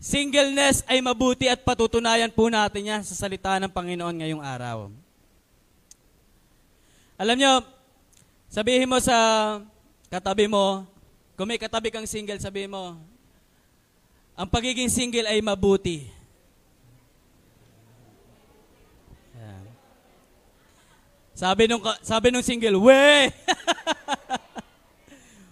singleness 0.00 0.84
ay 0.84 1.00
mabuti 1.00 1.48
at 1.48 1.64
patutunayan 1.64 2.32
po 2.32 2.52
natin 2.52 2.92
yan 2.92 3.02
sa 3.04 3.16
salita 3.16 3.56
ng 3.60 3.72
Panginoon 3.72 4.16
ngayong 4.20 4.44
araw. 4.44 4.92
Alam 7.14 7.38
nyo, 7.38 7.52
sabihin 8.50 8.90
mo 8.90 8.98
sa 9.00 9.16
katabi 10.10 10.50
mo, 10.50 10.84
kung 11.38 11.48
may 11.48 11.58
katabi 11.58 11.90
kang 11.90 12.06
single, 12.06 12.42
sabihin 12.42 12.74
mo, 12.74 12.98
ang 14.34 14.48
pagiging 14.50 14.90
single 14.90 15.30
ay 15.30 15.38
mabuti. 15.38 16.10
Sabi 21.34 21.66
nung, 21.66 21.82
sabi 22.00 22.30
nung 22.30 22.46
single, 22.46 22.78
we! 22.78 23.28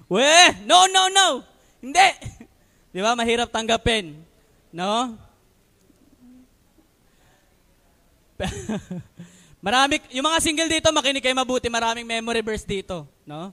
we! 0.15 0.31
No, 0.63 0.87
no, 0.87 1.11
no! 1.11 1.43
Hindi! 1.83 2.09
Di 2.95 3.03
ba? 3.03 3.19
Mahirap 3.19 3.51
tanggapin. 3.51 4.15
No? 4.71 5.19
Marami, 9.67 9.99
yung 10.15 10.27
mga 10.27 10.39
single 10.39 10.71
dito, 10.71 10.89
makinig 10.95 11.23
kayo 11.23 11.35
mabuti. 11.35 11.67
Maraming 11.67 12.07
memory 12.07 12.43
verse 12.47 12.63
dito. 12.63 13.07
No? 13.27 13.51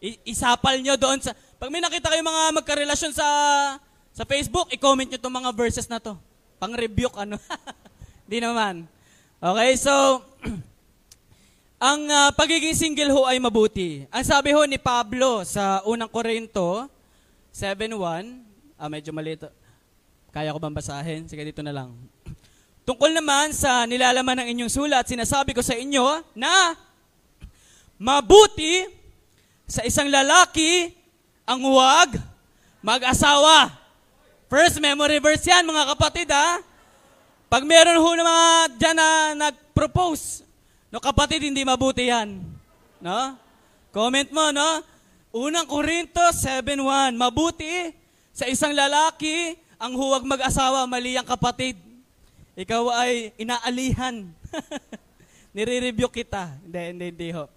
I- 0.00 0.18
isapal 0.24 0.80
nyo 0.80 0.96
doon 0.96 1.20
sa... 1.20 1.36
Pag 1.60 1.68
may 1.68 1.84
nakita 1.84 2.10
kayo 2.10 2.24
mga 2.24 2.58
magkarelasyon 2.58 3.12
sa 3.14 3.28
sa 4.12 4.28
Facebook, 4.28 4.68
i-comment 4.76 5.08
nyo 5.08 5.16
itong 5.16 5.36
mga 5.40 5.50
verses 5.56 5.88
na 5.88 5.96
to. 5.96 6.12
Pang-rebuke, 6.60 7.16
ano? 7.16 7.40
Hindi 8.28 8.38
naman. 8.44 8.84
Okay, 9.40 9.70
so, 9.80 10.20
Ang 11.82 12.06
uh, 12.06 12.30
pagiging 12.38 12.78
single 12.78 13.10
ho 13.10 13.26
ay 13.26 13.42
mabuti. 13.42 14.06
Ang 14.14 14.22
sabi 14.22 14.54
ho 14.54 14.62
ni 14.70 14.78
Pablo 14.78 15.42
sa 15.42 15.82
unang 15.82 16.06
Korinto 16.06 16.86
7.1, 17.50 17.98
ah, 18.78 18.86
medyo 18.86 19.10
malito. 19.10 19.50
Kaya 20.30 20.54
ko 20.54 20.62
bang 20.62 20.78
basahin? 20.78 21.26
Sige, 21.26 21.42
dito 21.42 21.58
na 21.58 21.74
lang. 21.74 21.90
Tungkol 22.86 23.10
naman 23.10 23.50
sa 23.50 23.82
nilalaman 23.82 24.46
ng 24.46 24.48
inyong 24.54 24.70
sulat, 24.70 25.10
sinasabi 25.10 25.50
ko 25.50 25.58
sa 25.58 25.74
inyo 25.74 26.22
na 26.38 26.78
mabuti 27.98 28.86
sa 29.66 29.82
isang 29.82 30.06
lalaki 30.06 30.94
ang 31.42 31.66
huwag 31.66 32.14
mag-asawa. 32.78 33.74
First 34.46 34.78
memory 34.78 35.18
verse 35.18 35.50
yan, 35.50 35.66
mga 35.66 35.98
kapatid 35.98 36.30
ha. 36.30 36.62
Pag 37.50 37.66
meron 37.66 37.98
ho 37.98 38.08
na 38.14 38.22
mga 38.22 38.46
dyan 38.78 38.94
na 38.94 39.08
nag-propose, 39.50 40.51
No, 40.92 41.00
kapatid, 41.00 41.40
hindi 41.40 41.64
mabuti 41.64 42.12
yan. 42.12 42.36
No? 43.00 43.40
Comment 43.96 44.28
mo, 44.28 44.52
no? 44.52 44.84
Unang 45.32 45.64
Korinto 45.64 46.20
7.1, 46.20 47.16
mabuti 47.16 47.96
sa 48.28 48.44
isang 48.44 48.76
lalaki 48.76 49.56
ang 49.80 49.96
huwag 49.96 50.20
mag-asawa, 50.28 50.84
mali 50.84 51.16
ang 51.16 51.24
kapatid. 51.24 51.80
Ikaw 52.52 52.92
ay 52.92 53.32
inaalihan. 53.40 54.28
Nire-review 55.56 56.12
kita. 56.12 56.60
Hindi, 56.60 56.80
hindi, 56.92 57.06
hindi 57.08 57.28
ho. 57.32 57.48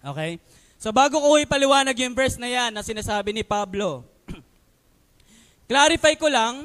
Okay? 0.00 0.40
So 0.80 0.88
bago 0.88 1.20
ko 1.20 1.36
ipaliwanag 1.36 1.92
yung 2.00 2.16
verse 2.16 2.40
na 2.40 2.48
yan 2.48 2.72
na 2.72 2.80
sinasabi 2.80 3.36
ni 3.36 3.44
Pablo, 3.44 4.08
clarify 5.68 6.16
ko 6.16 6.32
lang, 6.32 6.64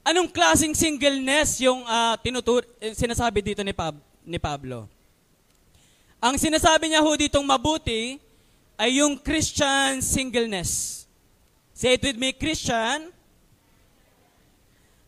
anong 0.00 0.32
klaseng 0.32 0.72
singleness 0.72 1.60
yung 1.60 1.84
uh, 1.84 2.16
tinutur- 2.24 2.68
eh, 2.80 2.96
sinasabi 2.96 3.44
dito 3.44 3.60
ni, 3.60 3.76
Pab- 3.76 4.00
ni 4.24 4.40
Pablo? 4.40 4.88
Ang 6.20 6.36
sinasabi 6.36 6.92
niya 6.92 7.00
ho 7.00 7.10
ditong 7.16 7.44
mabuti 7.48 8.20
ay 8.76 9.00
yung 9.00 9.16
Christian 9.16 10.04
singleness. 10.04 11.04
Say 11.72 11.96
it 11.96 12.04
with 12.04 12.20
me, 12.20 12.36
Christian 12.36 13.08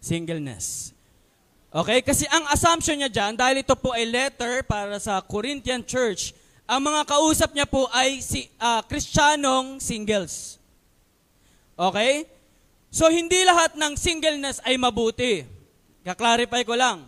singleness. 0.01 0.97
Okay? 1.69 2.01
Kasi 2.01 2.25
ang 2.33 2.49
assumption 2.49 2.97
niya 2.97 3.13
dyan, 3.13 3.33
dahil 3.37 3.61
ito 3.61 3.77
po 3.77 3.93
ay 3.93 4.09
letter 4.09 4.65
para 4.65 4.97
sa 4.97 5.21
Corinthian 5.21 5.85
Church, 5.85 6.33
ang 6.65 6.81
mga 6.81 7.05
kausap 7.05 7.53
niya 7.53 7.69
po 7.69 7.85
ay 7.93 8.25
si, 8.25 8.49
uh, 8.57 8.81
Kristyanong 8.85 9.85
singles. 9.85 10.57
Okay? 11.77 12.25
So, 12.93 13.09
hindi 13.13 13.41
lahat 13.45 13.77
ng 13.77 13.97
singleness 13.97 14.65
ay 14.65 14.81
mabuti. 14.81 15.45
Kaklarify 16.05 16.65
ko 16.65 16.77
lang. 16.77 17.05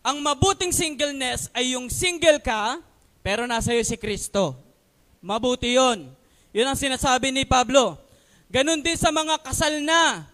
Ang 0.00 0.16
mabuting 0.24 0.72
singleness 0.72 1.52
ay 1.52 1.76
yung 1.76 1.92
single 1.92 2.40
ka, 2.40 2.80
pero 3.20 3.44
nasa 3.44 3.76
iyo 3.76 3.84
si 3.84 4.00
Kristo. 4.00 4.56
Mabuti 5.20 5.76
yon. 5.76 6.08
Yun 6.50 6.66
ang 6.66 6.78
sinasabi 6.78 7.30
ni 7.30 7.44
Pablo. 7.44 8.00
Ganon 8.50 8.80
din 8.80 8.96
sa 8.96 9.12
mga 9.12 9.38
kasal 9.44 9.78
na. 9.84 10.26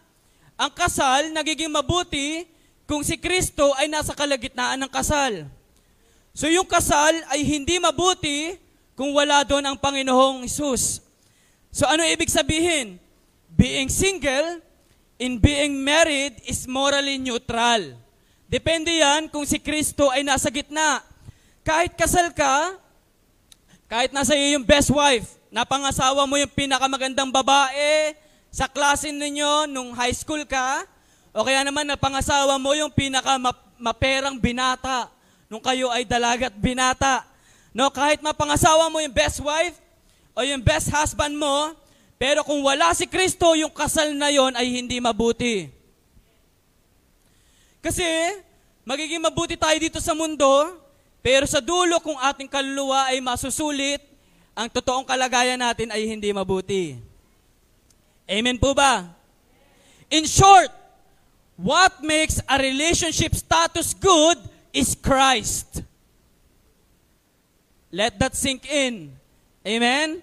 Ang 0.56 0.72
kasal 0.72 1.34
nagiging 1.34 1.68
mabuti 1.68 2.48
kung 2.88 3.02
si 3.02 3.18
Kristo 3.20 3.74
ay 3.76 3.90
nasa 3.90 4.16
kalagitnaan 4.16 4.80
ng 4.80 4.90
kasal. 4.90 5.50
So 6.32 6.46
yung 6.48 6.64
kasal 6.64 7.12
ay 7.28 7.44
hindi 7.44 7.76
mabuti 7.76 8.56
kung 8.96 9.12
wala 9.12 9.44
doon 9.44 9.66
ang 9.66 9.76
Panginoong 9.76 10.46
Isus. 10.46 11.02
So 11.68 11.84
ano 11.84 12.06
ibig 12.08 12.32
sabihin? 12.32 12.96
Being 13.52 13.92
single 13.92 14.64
in 15.20 15.36
being 15.36 15.82
married 15.82 16.40
is 16.48 16.64
morally 16.64 17.20
neutral. 17.20 17.98
Depende 18.46 18.94
yan 18.94 19.28
kung 19.28 19.44
si 19.44 19.58
Kristo 19.58 20.08
ay 20.08 20.22
nasa 20.22 20.48
gitna. 20.48 21.02
Kahit 21.66 21.98
kasal 21.98 22.30
ka, 22.30 22.78
kahit 23.90 24.14
nasa 24.14 24.38
iyo 24.38 24.54
yung 24.54 24.62
best 24.62 24.86
wife, 24.86 25.34
napangasawa 25.50 26.22
mo 26.22 26.38
yung 26.38 26.54
pinakamagandang 26.54 27.26
babae 27.34 28.14
sa 28.54 28.70
klase 28.70 29.10
ninyo 29.10 29.66
nung 29.66 29.90
high 29.90 30.14
school 30.14 30.46
ka, 30.46 30.86
o 31.34 31.42
kaya 31.42 31.66
naman 31.66 31.82
napangasawa 31.82 32.54
mo 32.62 32.70
yung 32.78 32.94
pinakamaperang 32.94 34.38
binata 34.38 35.10
nung 35.50 35.58
kayo 35.58 35.90
ay 35.90 36.06
dalagat 36.06 36.54
binata. 36.54 37.26
No, 37.74 37.90
kahit 37.90 38.22
mapangasawa 38.22 38.86
mo 38.86 39.02
yung 39.02 39.10
best 39.10 39.42
wife 39.42 39.74
o 40.38 40.46
yung 40.46 40.62
best 40.62 40.86
husband 40.94 41.34
mo, 41.34 41.74
pero 42.14 42.46
kung 42.46 42.62
wala 42.62 42.94
si 42.94 43.10
Kristo, 43.10 43.58
yung 43.58 43.74
kasal 43.74 44.14
na 44.14 44.30
yon 44.30 44.54
ay 44.54 44.70
hindi 44.70 45.02
mabuti. 45.02 45.66
Kasi, 47.82 48.06
magiging 48.86 49.20
mabuti 49.20 49.58
tayo 49.58 49.76
dito 49.82 49.98
sa 49.98 50.14
mundo, 50.14 50.85
pero 51.26 51.42
sa 51.42 51.58
dulo 51.58 51.98
kung 51.98 52.14
ating 52.22 52.46
kaluluwa 52.46 53.10
ay 53.10 53.18
masusulit, 53.18 53.98
ang 54.54 54.70
totoong 54.70 55.02
kalagayan 55.02 55.58
natin 55.58 55.90
ay 55.90 56.06
hindi 56.06 56.30
mabuti. 56.30 56.94
Amen 58.30 58.54
po 58.62 58.70
ba? 58.78 59.10
In 60.06 60.22
short, 60.22 60.70
what 61.58 61.98
makes 61.98 62.38
a 62.46 62.54
relationship 62.62 63.34
status 63.34 63.90
good 63.90 64.38
is 64.70 64.94
Christ. 64.94 65.82
Let 67.90 68.22
that 68.22 68.38
sink 68.38 68.62
in. 68.70 69.10
Amen? 69.66 70.22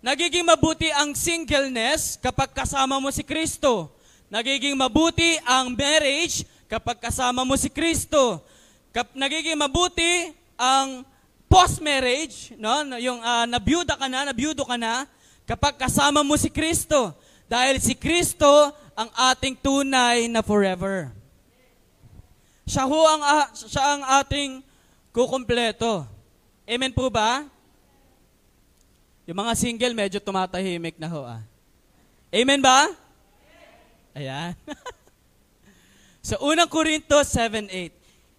Nagiging 0.00 0.48
mabuti 0.48 0.88
ang 0.88 1.12
singleness 1.12 2.16
kapag 2.16 2.56
kasama 2.56 2.96
mo 2.96 3.12
si 3.12 3.20
Kristo. 3.20 3.92
Nagiging 4.32 4.72
mabuti 4.72 5.36
ang 5.44 5.76
marriage 5.76 6.48
kapag 6.64 6.96
kasama 6.96 7.44
mo 7.44 7.60
si 7.60 7.68
Kristo. 7.68 8.40
Kap, 8.88 9.12
nagiging 9.12 9.58
mabuti 9.58 10.32
ang 10.56 11.04
post-marriage, 11.48 12.56
no? 12.56 12.84
yung 13.00 13.20
uh, 13.20 13.44
nabiyuda 13.48 13.96
ka 13.96 14.06
na, 14.08 14.28
nabiyudo 14.28 14.64
ka 14.64 14.76
na, 14.76 15.08
kapag 15.48 15.80
kasama 15.80 16.20
mo 16.24 16.36
si 16.36 16.52
Kristo. 16.52 17.12
Dahil 17.48 17.80
si 17.80 17.96
Kristo 17.96 18.48
ang 18.92 19.08
ating 19.32 19.56
tunay 19.56 20.28
na 20.28 20.44
forever. 20.44 21.08
Siya 22.68 22.84
ho 22.84 23.00
ang, 23.08 23.22
uh, 23.24 23.48
siya 23.56 23.84
ang 23.96 24.02
ating 24.20 24.60
kukumpleto. 25.12 26.04
Amen 26.68 26.92
po 26.92 27.08
ba? 27.08 27.48
Yung 29.24 29.40
mga 29.40 29.52
single, 29.56 29.96
medyo 29.96 30.20
tumatahimik 30.20 31.00
na 31.00 31.08
ho 31.08 31.24
ah. 31.24 31.40
Amen 32.28 32.60
ba? 32.60 32.92
Ayan. 34.12 34.52
Sa 36.28 36.36
so, 36.36 36.44
unang 36.44 36.68
Korinto 36.68 37.16
7.8, 37.16 37.88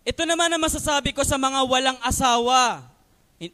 ito 0.09 0.25
naman 0.25 0.49
ang 0.49 0.57
masasabi 0.57 1.13
ko 1.13 1.21
sa 1.21 1.37
mga 1.37 1.69
walang 1.69 1.99
asawa, 2.01 2.81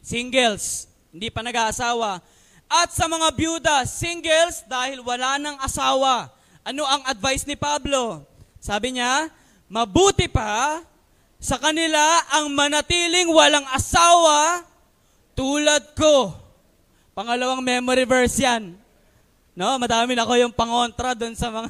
singles, 0.00 0.88
hindi 1.12 1.28
pa 1.28 1.44
nag-aasawa, 1.44 2.24
at 2.64 2.88
sa 2.96 3.04
mga 3.04 3.28
byuda, 3.28 3.84
singles, 3.84 4.64
dahil 4.64 5.04
wala 5.04 5.36
nang 5.36 5.60
asawa. 5.60 6.32
Ano 6.64 6.88
ang 6.88 7.04
advice 7.04 7.44
ni 7.44 7.60
Pablo? 7.60 8.24
Sabi 8.56 8.96
niya, 8.96 9.28
mabuti 9.68 10.32
pa 10.32 10.80
sa 11.36 11.60
kanila 11.60 12.00
ang 12.32 12.48
manatiling 12.48 13.28
walang 13.28 13.68
asawa 13.76 14.64
tulad 15.36 15.92
ko. 15.92 16.32
Pangalawang 17.12 17.60
memory 17.60 18.08
verse 18.08 18.40
yan. 18.40 18.80
No, 19.52 19.76
madami 19.76 20.16
na 20.16 20.24
ako 20.24 20.40
yung 20.40 20.56
pangontra 20.56 21.12
doon 21.12 21.36
sa 21.36 21.52
mga 21.52 21.68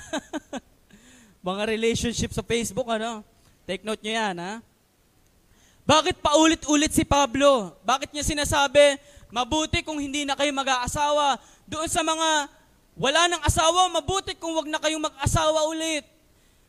mga 1.51 1.63
relationship 1.75 2.31
sa 2.31 2.47
Facebook, 2.47 2.87
ano? 2.87 3.27
Take 3.67 3.83
note 3.83 3.99
niyo 3.99 4.15
yan, 4.15 4.39
ha? 4.39 4.63
Bakit 5.87 6.19
paulit-ulit 6.19 6.91
si 6.91 7.07
Pablo? 7.07 7.79
Bakit 7.87 8.11
niya 8.11 8.27
sinasabi, 8.27 8.99
mabuti 9.31 9.87
kung 9.87 10.03
hindi 10.03 10.27
na 10.27 10.35
kayo 10.35 10.51
mag-aasawa? 10.51 11.39
Doon 11.71 11.87
sa 11.87 12.03
mga 12.03 12.51
wala 12.99 13.31
ng 13.31 13.43
asawa, 13.47 13.87
mabuti 13.93 14.35
kung 14.35 14.51
wag 14.57 14.67
na 14.67 14.83
kayong 14.83 15.07
mag-asawa 15.07 15.69
ulit. 15.71 16.03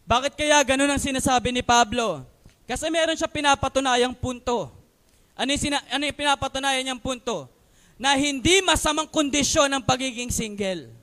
Bakit 0.06 0.38
kaya 0.38 0.62
ganun 0.62 0.92
ang 0.92 1.02
sinasabi 1.02 1.50
ni 1.50 1.66
Pablo? 1.66 2.22
Kasi 2.70 2.94
meron 2.94 3.18
siya 3.18 3.32
pinapatunayang 3.32 4.14
punto. 4.14 4.70
Ano 5.34 5.50
yung, 5.50 5.64
sina- 5.66 5.88
ano 5.88 6.04
yung 6.04 6.20
pinapatunayan 6.20 6.84
niyang 6.86 7.02
punto? 7.02 7.50
Na 7.98 8.14
hindi 8.14 8.62
masamang 8.62 9.10
kondisyon 9.10 9.72
ang 9.72 9.82
pagiging 9.82 10.30
single. 10.30 10.94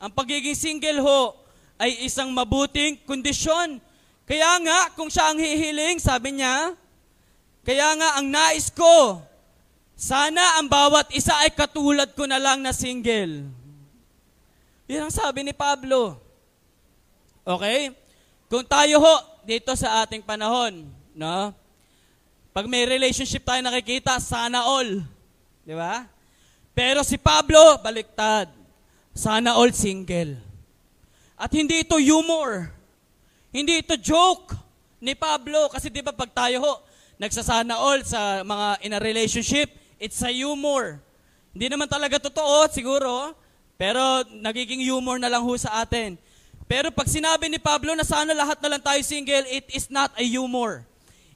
Ang 0.00 0.08
pagiging 0.14 0.56
single 0.56 1.04
ho 1.04 1.36
ay 1.76 2.08
isang 2.08 2.32
mabuting 2.32 2.96
kondisyon. 3.04 3.82
Kaya 4.28 4.50
nga, 4.62 4.78
kung 4.94 5.12
siya 5.12 5.30
ang 5.30 5.38
hihiling, 5.38 5.98
sabi 5.98 6.38
niya, 6.38 6.74
kaya 7.66 7.88
nga 7.98 8.18
ang 8.18 8.26
nais 8.30 8.72
ko, 8.72 9.20
sana 10.00 10.56
ang 10.56 10.66
bawat 10.70 11.12
isa 11.12 11.36
ay 11.44 11.52
katulad 11.52 12.08
ko 12.16 12.24
na 12.24 12.40
lang 12.40 12.64
na 12.64 12.72
single. 12.72 13.44
Yan 14.88 15.06
ang 15.06 15.14
sabi 15.14 15.44
ni 15.44 15.52
Pablo. 15.52 16.16
Okay? 17.44 17.92
Kung 18.50 18.64
tayo 18.64 18.98
ho, 18.98 19.14
dito 19.44 19.70
sa 19.76 20.02
ating 20.02 20.24
panahon, 20.24 20.88
no? 21.14 21.52
Pag 22.50 22.66
may 22.66 22.82
relationship 22.82 23.46
tayo 23.46 23.62
nakikita, 23.62 24.18
sana 24.18 24.66
all. 24.66 25.06
Di 25.62 25.74
ba? 25.76 26.02
Pero 26.74 27.06
si 27.06 27.14
Pablo, 27.14 27.78
baliktad. 27.78 28.50
Sana 29.14 29.54
all 29.54 29.70
single. 29.70 30.34
At 31.38 31.54
hindi 31.54 31.86
ito 31.86 31.94
humor. 32.00 32.74
Hindi 33.50 33.82
ito 33.82 33.98
joke 33.98 34.54
ni 35.02 35.18
Pablo. 35.18 35.66
Kasi 35.74 35.90
di 35.90 36.02
ba 36.02 36.14
pag 36.14 36.30
tayo 36.30 36.62
ho, 36.62 36.72
nagsasana 37.18 37.74
all 37.74 38.00
sa 38.06 38.46
mga 38.46 38.66
in 38.86 38.94
a 38.94 39.00
relationship, 39.02 39.74
it's 39.98 40.22
a 40.22 40.30
humor. 40.30 41.02
Hindi 41.50 41.66
naman 41.66 41.90
talaga 41.90 42.22
totoo, 42.22 42.70
siguro, 42.70 43.34
pero 43.74 44.22
nagiging 44.30 44.86
humor 44.86 45.18
na 45.18 45.26
lang 45.26 45.42
ho 45.42 45.52
sa 45.58 45.82
atin. 45.82 46.14
Pero 46.70 46.94
pag 46.94 47.10
sinabi 47.10 47.50
ni 47.50 47.58
Pablo 47.58 47.90
na 47.98 48.06
sana 48.06 48.30
lahat 48.30 48.62
na 48.62 48.70
lang 48.70 48.82
tayo 48.86 49.02
single, 49.02 49.42
it 49.50 49.66
is 49.74 49.90
not 49.90 50.14
a 50.14 50.22
humor. 50.22 50.86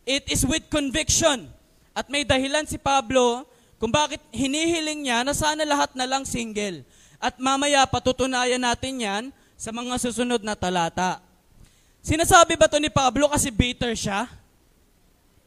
It 0.07 0.31
is 0.31 0.47
with 0.47 0.71
conviction. 0.71 1.51
At 1.91 2.07
may 2.07 2.23
dahilan 2.23 2.71
si 2.71 2.79
Pablo 2.79 3.43
kung 3.83 3.91
bakit 3.91 4.23
hinihiling 4.31 5.03
niya 5.03 5.27
na 5.27 5.35
sana 5.35 5.67
lahat 5.67 5.91
na 5.99 6.07
lang 6.07 6.23
single. 6.23 6.87
At 7.19 7.41
mamaya 7.43 7.83
patutunayan 7.91 8.63
natin 8.63 9.03
yan 9.03 9.25
sa 9.59 9.75
mga 9.75 9.99
susunod 9.99 10.45
na 10.47 10.55
talata. 10.55 11.24
Sinasabi 12.05 12.61
ba 12.61 12.69
to 12.69 12.77
ni 12.77 12.93
Pablo 12.93 13.33
kasi 13.33 13.49
bitter 13.49 13.97
siya? 13.97 14.29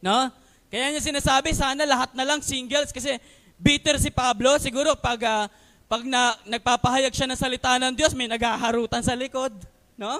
No? 0.02 0.26
Kaya 0.66 0.90
niya 0.90 0.98
sinasabi, 0.98 1.54
sana 1.54 1.86
lahat 1.86 2.10
na 2.18 2.26
lang 2.26 2.42
singles 2.42 2.90
kasi 2.90 3.14
bitter 3.54 3.94
si 4.02 4.10
Pablo, 4.10 4.58
siguro 4.58 4.98
pag, 4.98 5.22
ah, 5.22 5.46
pag 5.86 6.02
na, 6.02 6.34
nagpapahayag 6.42 7.14
siya 7.14 7.30
ng 7.30 7.38
salita 7.38 7.78
ng 7.78 7.94
Diyos, 7.94 8.10
may 8.10 8.26
naghaharutan 8.26 9.06
sa 9.06 9.14
likod. 9.14 9.54
No? 9.94 10.18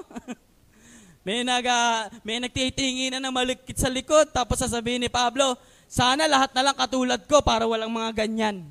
may, 1.27 1.43
nag, 1.43 1.67
ah, 1.67 2.07
may 2.23 2.39
nagtitinginan 2.39 3.19
ng 3.19 3.35
malikit 3.35 3.75
sa 3.75 3.91
likod, 3.91 4.31
tapos 4.31 4.63
sasabihin 4.63 5.03
ni 5.03 5.11
Pablo, 5.11 5.59
sana 5.91 6.23
lahat 6.23 6.55
na 6.55 6.71
lang 6.71 6.75
katulad 6.79 7.19
ko 7.27 7.43
para 7.43 7.67
walang 7.67 7.91
mga 7.91 8.15
ganyan. 8.23 8.63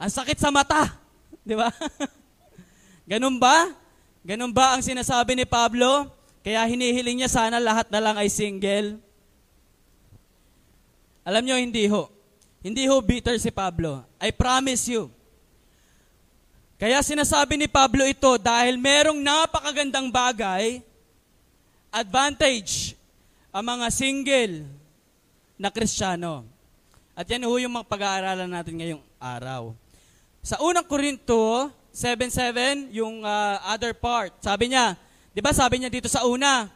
Ang 0.00 0.08
sakit 0.10 0.40
sa 0.40 0.48
mata. 0.48 0.88
Di 1.44 1.52
ba? 1.52 1.68
Ganun 3.12 3.36
ba? 3.36 3.83
Ganun 4.24 4.56
ba 4.56 4.72
ang 4.72 4.80
sinasabi 4.80 5.36
ni 5.36 5.44
Pablo? 5.44 6.08
Kaya 6.40 6.64
hinihiling 6.64 7.20
niya 7.20 7.28
sana 7.28 7.60
lahat 7.60 7.92
na 7.92 8.00
lang 8.00 8.16
ay 8.16 8.32
single. 8.32 8.96
Alam 11.28 11.44
niyo, 11.44 11.56
hindi 11.60 11.84
ho. 11.92 12.08
Hindi 12.64 12.88
ho 12.88 12.96
bitter 13.04 13.36
si 13.36 13.52
Pablo. 13.52 14.00
I 14.16 14.32
promise 14.32 14.88
you. 14.88 15.12
Kaya 16.80 17.04
sinasabi 17.04 17.60
ni 17.60 17.68
Pablo 17.68 18.04
ito 18.08 18.40
dahil 18.40 18.80
merong 18.80 19.20
napakagandang 19.20 20.08
bagay, 20.08 20.80
advantage, 21.92 22.96
ang 23.52 23.64
mga 23.76 23.86
single 23.92 24.64
na 25.60 25.68
kristyano. 25.68 26.48
At 27.12 27.28
yan 27.28 27.44
ho 27.44 27.54
yung 27.60 27.76
mga 27.76 27.86
pag-aaralan 27.86 28.50
natin 28.50 28.74
ngayong 28.80 29.04
araw. 29.20 29.76
Sa 30.40 30.60
unang 30.64 30.88
Korinto 30.88 31.68
7.7, 31.94 32.90
yung 32.90 33.22
uh, 33.22 33.56
other 33.70 33.94
part, 33.94 34.34
sabi 34.42 34.74
niya, 34.74 34.98
di 35.30 35.38
ba 35.38 35.54
sabi 35.54 35.78
niya 35.78 35.86
dito 35.86 36.10
sa 36.10 36.26
una, 36.26 36.66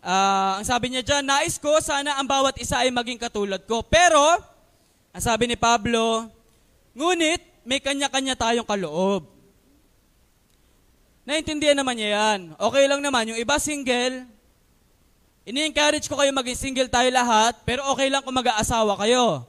uh, 0.00 0.52
ang 0.56 0.64
sabi 0.64 0.88
niya 0.88 1.04
dyan, 1.04 1.20
nais 1.20 1.60
ko 1.60 1.76
sana 1.84 2.16
ang 2.16 2.24
bawat 2.24 2.56
isa 2.56 2.80
ay 2.80 2.88
maging 2.88 3.20
katulad 3.20 3.60
ko. 3.68 3.84
Pero, 3.84 4.40
ang 5.12 5.20
sabi 5.20 5.52
ni 5.52 5.52
Pablo, 5.52 6.32
ngunit 6.96 7.44
may 7.68 7.76
kanya-kanya 7.76 8.40
tayong 8.40 8.64
kaloob. 8.64 9.28
Naintindihan 11.28 11.76
naman 11.76 12.00
niya 12.00 12.16
yan. 12.16 12.40
Okay 12.56 12.88
lang 12.88 13.04
naman, 13.04 13.28
yung 13.28 13.36
iba 13.36 13.60
single, 13.60 14.24
ini-encourage 15.44 16.08
ko 16.08 16.16
kayo 16.16 16.32
maging 16.32 16.56
single 16.56 16.88
tayo 16.88 17.12
lahat, 17.12 17.52
pero 17.68 17.84
okay 17.92 18.08
lang 18.08 18.24
kung 18.24 18.32
mag-aasawa 18.32 18.96
kayo. 18.96 19.44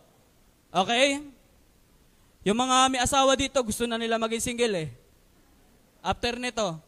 Okay? 0.76 1.24
Yung 2.50 2.58
mga 2.58 2.90
may 2.90 2.98
asawa 2.98 3.38
dito, 3.38 3.62
gusto 3.62 3.86
na 3.86 3.94
nila 3.94 4.18
maging 4.18 4.42
single 4.42 4.74
eh. 4.74 4.90
After 6.02 6.34
nito. 6.34 6.82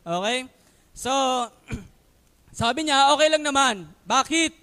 Okay? 0.00 0.48
So, 0.96 1.12
sabi 2.64 2.88
niya, 2.88 3.12
okay 3.12 3.28
lang 3.28 3.44
naman. 3.44 3.84
Bakit? 4.08 4.56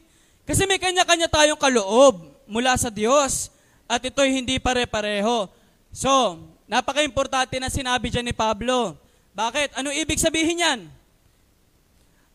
Kasi 0.50 0.66
may 0.66 0.82
kanya-kanya 0.82 1.30
tayong 1.30 1.62
kaloob 1.62 2.34
mula 2.50 2.74
sa 2.82 2.90
Diyos. 2.90 3.54
At 3.86 4.02
ito'y 4.02 4.42
hindi 4.42 4.58
pare-pareho. 4.58 5.54
So, 5.94 6.42
napaka-importante 6.66 7.62
na 7.62 7.70
sinabi 7.70 8.10
dyan 8.10 8.26
ni 8.26 8.34
Pablo. 8.34 8.98
Bakit? 9.38 9.78
Ano 9.78 9.94
ibig 9.94 10.18
sabihin 10.18 10.66
yan? 10.66 10.80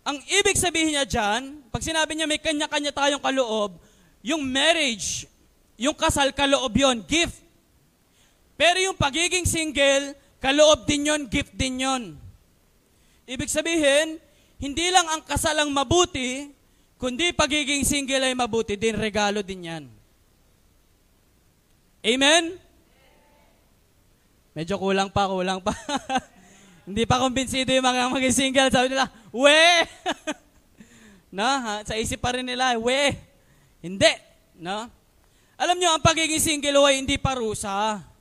Ang 0.06 0.22
ibig 0.38 0.54
sabihin 0.54 0.94
niya 0.94 1.02
dyan, 1.02 1.66
pag 1.66 1.82
sinabi 1.82 2.14
niya 2.14 2.30
may 2.30 2.38
kanya-kanya 2.38 2.94
tayong 2.94 3.18
kaloob, 3.18 3.74
yung 4.22 4.46
marriage, 4.46 5.26
yung 5.74 5.98
kasal 5.98 6.30
kaloob 6.30 6.70
yon, 6.78 7.02
gift 7.02 7.43
pero 8.64 8.80
yung 8.80 8.96
pagiging 8.96 9.44
single, 9.44 10.16
kaloob 10.40 10.88
din 10.88 11.12
yon, 11.12 11.28
gift 11.28 11.52
din 11.52 11.84
yon. 11.84 12.16
Ibig 13.28 13.52
sabihin, 13.52 14.16
hindi 14.56 14.88
lang 14.88 15.04
ang 15.04 15.20
kasalang 15.20 15.68
mabuti, 15.68 16.48
kundi 16.96 17.36
pagiging 17.36 17.84
single 17.84 18.24
ay 18.24 18.32
mabuti 18.32 18.80
din, 18.80 18.96
regalo 18.96 19.44
din 19.44 19.68
yan. 19.68 19.84
Amen? 22.08 22.56
Medyo 24.56 24.80
kulang 24.80 25.12
pa, 25.12 25.28
kulang 25.28 25.60
pa. 25.60 25.76
hindi 26.88 27.04
pa 27.04 27.20
kumbinsido 27.20 27.68
yung 27.68 27.84
mga 27.84 28.16
maging 28.16 28.32
single. 28.48 28.72
Sabi 28.72 28.96
nila, 28.96 29.12
we! 29.28 29.60
no? 31.36 31.44
Ha? 31.44 31.84
Sa 31.84 32.00
isip 32.00 32.16
pa 32.16 32.32
rin 32.32 32.48
nila, 32.48 32.80
we! 32.80 33.12
Hindi. 33.84 34.12
No? 34.56 34.88
Alam 35.60 35.76
nyo, 35.76 36.00
ang 36.00 36.04
pagiging 36.04 36.40
single 36.40 36.80
ay 36.88 37.04
hindi 37.04 37.20
parusa. 37.20 38.13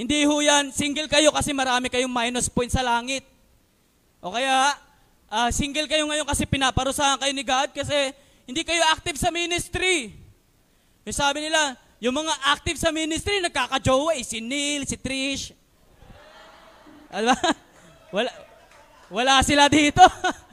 Hindi 0.00 0.24
ho 0.24 0.40
yan, 0.40 0.72
single 0.72 1.12
kayo 1.12 1.28
kasi 1.28 1.52
marami 1.52 1.92
kayong 1.92 2.08
minus 2.08 2.48
point 2.48 2.72
sa 2.72 2.80
langit. 2.80 3.20
O 4.24 4.32
kaya, 4.32 4.72
uh, 5.28 5.52
single 5.52 5.84
kayo 5.84 6.08
ngayon 6.08 6.24
kasi 6.24 6.48
pinaparusahan 6.48 7.20
kayo 7.20 7.32
ni 7.36 7.44
God 7.44 7.68
kasi 7.76 8.16
hindi 8.48 8.64
kayo 8.64 8.80
active 8.96 9.20
sa 9.20 9.28
ministry. 9.28 10.16
Yung 11.04 11.12
sabi 11.12 11.44
nila, 11.44 11.76
yung 12.00 12.16
mga 12.16 12.32
active 12.48 12.80
sa 12.80 12.88
ministry, 12.88 13.44
nagkakajowa 13.44 14.16
eh. 14.16 14.24
Si 14.24 14.40
Neil, 14.40 14.88
si 14.88 14.96
Trish. 14.96 15.52
Alam 17.12 17.36
Wala, 18.16 18.32
wala 19.12 19.44
sila 19.44 19.68
dito. 19.68 20.00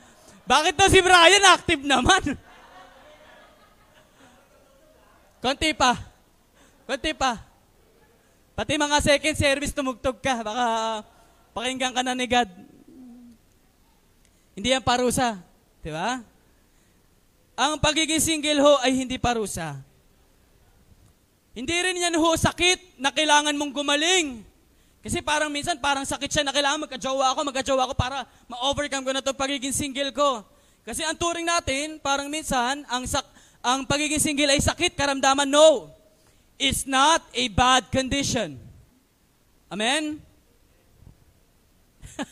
Bakit 0.51 0.75
na 0.75 0.91
si 0.91 0.99
Brian 0.99 1.45
active 1.55 1.87
naman? 1.87 2.35
Konti 5.47 5.71
pa. 5.71 5.95
Konti 6.83 7.15
pa. 7.15 7.46
Pati 8.57 8.73
mga 8.73 8.97
second 9.05 9.37
service 9.37 9.69
tumugtog 9.69 10.17
ka, 10.17 10.41
baka 10.41 10.65
pakinggan 11.53 11.93
ka 11.93 12.01
na 12.01 12.17
ni 12.17 12.25
God. 12.25 12.49
Hindi 14.57 14.73
yan 14.73 14.81
parusa. 14.81 15.37
Di 15.85 15.93
ba? 15.93 16.17
Ang 17.53 17.77
pagiging 17.77 18.17
single 18.17 18.65
ho 18.65 18.81
ay 18.81 18.97
hindi 18.97 19.21
parusa. 19.21 19.77
Hindi 21.53 21.69
rin 21.69 22.01
yan 22.01 22.17
ho 22.17 22.33
sakit 22.33 22.97
na 22.97 23.13
kailangan 23.13 23.53
mong 23.53 23.77
gumaling. 23.77 24.41
Kasi 25.05 25.21
parang 25.21 25.53
minsan, 25.53 25.77
parang 25.77 26.01
sakit 26.01 26.25
siya 26.25 26.41
na 26.41 26.49
kailangan 26.49 26.81
magka-jowa 26.89 27.37
ako, 27.37 27.39
magka-jowa 27.53 27.85
ako 27.85 27.93
para 27.93 28.25
ma-overcome 28.49 29.05
ko 29.05 29.11
na 29.13 29.21
itong 29.21 29.37
pagiging 29.37 29.73
single 29.73 30.09
ko. 30.09 30.41
Kasi 30.81 31.05
ang 31.05 31.13
turing 31.13 31.45
natin, 31.45 32.01
parang 32.01 32.25
minsan, 32.25 32.81
ang, 32.89 33.05
sak- 33.05 33.29
ang 33.61 33.85
pagiging 33.85 34.17
single 34.17 34.49
ay 34.49 34.57
sakit, 34.57 34.97
karamdaman, 34.97 35.45
no 35.45 35.96
is 36.57 36.85
not 36.85 37.21
a 37.33 37.47
bad 37.53 37.89
condition. 37.93 38.59
Amen? 39.69 40.21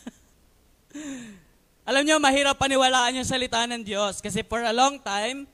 Alam 1.88 2.02
niyo, 2.02 2.18
mahirap 2.18 2.58
paniwalaan 2.58 3.22
yung 3.22 3.28
salita 3.28 3.62
ng 3.70 3.86
Diyos 3.86 4.18
kasi 4.18 4.42
for 4.42 4.58
a 4.62 4.74
long 4.74 4.98
time, 4.98 5.46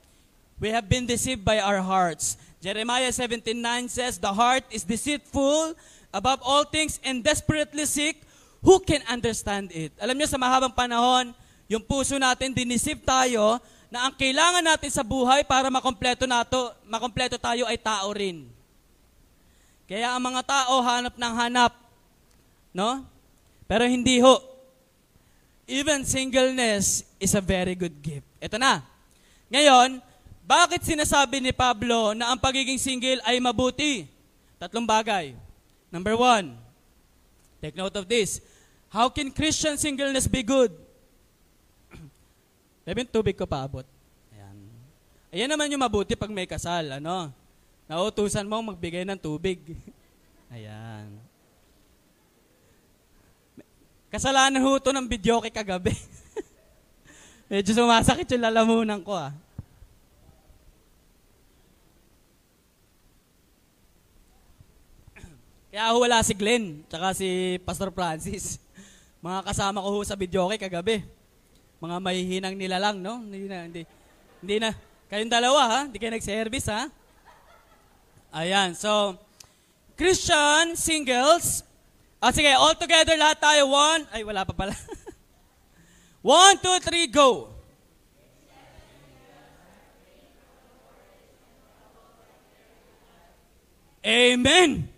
we 0.57 0.73
have 0.73 0.89
been 0.89 1.05
deceived 1.05 1.45
by 1.45 1.61
our 1.61 1.81
hearts. 1.81 2.37
Jeremiah 2.63 3.11
17.9 3.11 3.59
says, 3.91 4.17
The 4.17 4.31
heart 4.33 4.63
is 4.71 4.87
deceitful 4.87 5.75
above 6.15 6.39
all 6.41 6.63
things 6.63 6.97
and 7.03 7.21
desperately 7.21 7.85
sick. 7.85 8.23
Who 8.63 8.79
can 8.79 9.03
understand 9.11 9.75
it? 9.75 9.91
Alam 9.99 10.15
niyo, 10.15 10.31
sa 10.31 10.39
mahabang 10.39 10.71
panahon, 10.71 11.35
yung 11.67 11.83
puso 11.83 12.15
natin, 12.15 12.55
dinisip 12.55 13.03
tayo 13.03 13.59
na 13.91 14.07
ang 14.07 14.15
kailangan 14.15 14.63
natin 14.63 14.87
sa 14.87 15.03
buhay 15.03 15.43
para 15.43 15.67
makompleto, 15.67 16.23
nato, 16.23 16.71
makompleto 16.87 17.35
tayo 17.35 17.67
ay 17.67 17.75
tao 17.75 18.07
rin. 18.15 18.47
Kaya 19.87 20.15
ang 20.15 20.23
mga 20.23 20.41
tao 20.47 20.79
hanap 20.79 21.15
ng 21.19 21.33
hanap. 21.35 21.73
No? 22.71 23.03
Pero 23.67 23.83
hindi 23.87 24.23
ho. 24.23 24.39
Even 25.67 26.03
singleness 26.03 27.07
is 27.19 27.35
a 27.35 27.43
very 27.43 27.75
good 27.75 27.95
gift. 28.03 28.27
Ito 28.39 28.59
na. 28.59 28.83
Ngayon, 29.47 30.03
bakit 30.43 30.83
sinasabi 30.83 31.39
ni 31.39 31.55
Pablo 31.55 32.11
na 32.11 32.35
ang 32.35 32.39
pagiging 32.39 32.79
single 32.79 33.23
ay 33.23 33.39
mabuti? 33.39 34.03
Tatlong 34.59 34.83
bagay. 34.83 35.35
Number 35.87 36.17
one, 36.19 36.57
take 37.63 37.77
note 37.77 37.95
of 37.95 38.09
this. 38.09 38.43
How 38.91 39.07
can 39.07 39.31
Christian 39.31 39.79
singleness 39.79 40.27
be 40.27 40.43
good? 40.43 40.73
Bebe, 42.85 43.07
tubig 43.07 43.39
ko 43.39 43.47
paabot. 43.47 43.87
Ayan. 44.35 44.57
Ayan 45.31 45.49
naman 45.49 45.71
yung 45.71 45.83
mabuti 45.83 46.17
pag 46.17 46.31
may 46.33 46.49
kasal. 46.49 46.99
Ano? 46.99 47.31
Nautusan 47.87 48.47
mo 48.47 48.63
magbigay 48.63 49.03
ng 49.03 49.19
tubig. 49.19 49.59
Ayan. 50.53 51.19
Kasalanan 54.13 54.61
ho 54.61 54.77
to 54.77 54.93
ng 54.93 55.09
video 55.09 55.41
kay 55.41 55.49
kagabi. 55.49 55.91
Medyo 57.51 57.73
sumasakit 57.73 58.29
yung 58.29 58.45
lalamunan 58.45 59.01
ko 59.01 59.17
ah. 59.17 59.33
Kaya 65.73 65.89
ho 65.91 65.97
wala 65.97 66.21
si 66.21 66.37
Glenn, 66.37 66.85
tsaka 66.85 67.17
si 67.17 67.57
Pastor 67.65 67.89
Francis. 67.89 68.61
Mga 69.25 69.49
kasama 69.49 69.81
ko 69.81 69.89
ho 69.97 69.99
sa 70.05 70.13
video 70.13 70.45
kay 70.53 70.61
kagabi. 70.61 71.01
Mga 71.81 71.97
mahihinang 71.99 72.55
nila 72.55 72.79
lang, 72.79 73.01
no? 73.03 73.19
Hindi 73.19 73.49
na, 73.49 73.65
hindi, 73.67 73.83
hindi 74.39 74.55
na. 74.61 74.71
Kayong 75.11 75.33
dalawa 75.33 75.61
ha, 75.67 75.79
hindi 75.89 75.99
kayo 75.99 76.15
nag-service 76.15 76.69
ha. 76.71 76.87
Ayan, 78.33 78.73
so, 78.73 79.13
Christian 79.93 80.73
singles. 80.73 81.61
Ah, 82.17 82.33
sige, 82.33 82.49
all 82.57 82.73
together 82.73 83.13
lahat 83.13 83.37
tayo. 83.37 83.69
One, 83.69 84.09
ay 84.09 84.25
wala 84.25 84.41
pa 84.41 84.57
pala. 84.57 84.73
One, 86.25 86.57
two, 86.57 86.81
three, 86.81 87.05
go. 87.05 87.53
Amen! 94.03 94.89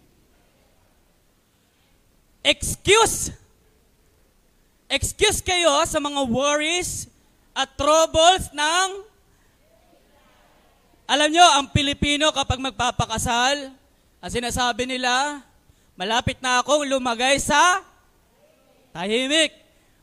Excuse! 2.42 3.30
Excuse 4.90 5.46
kayo 5.46 5.84
sa 5.86 6.02
mga 6.02 6.26
worries 6.26 7.06
at 7.54 7.70
troubles 7.78 8.50
ng... 8.50 9.05
Alam 11.06 11.30
nyo, 11.30 11.46
ang 11.62 11.70
Pilipino 11.70 12.34
kapag 12.34 12.58
magpapakasal, 12.58 13.70
ang 14.18 14.32
sinasabi 14.34 14.90
nila, 14.90 15.38
malapit 15.94 16.42
na 16.42 16.66
akong 16.66 16.82
lumagay 16.82 17.38
sa 17.38 17.86
tahimik. 18.90 19.54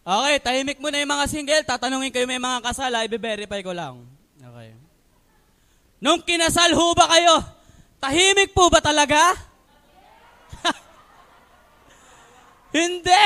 Okay, 0.03 0.37
tahimik 0.39 0.79
muna 0.79 1.03
yung 1.03 1.11
mga 1.11 1.27
single, 1.27 1.67
tatanungin 1.67 2.15
kayo 2.15 2.27
may 2.31 2.39
mga 2.39 2.63
kasal, 2.63 2.95
i-verify 2.95 3.67
ko 3.67 3.75
lang. 3.75 4.07
Okay. 4.39 4.79
Nung 5.99 6.23
kinasal 6.23 6.71
ho 6.71 6.95
ba 6.95 7.11
kayo, 7.11 7.35
tahimik 7.99 8.55
po 8.55 8.71
ba 8.71 8.79
talaga? 8.79 9.19
Hindi! 12.79 13.23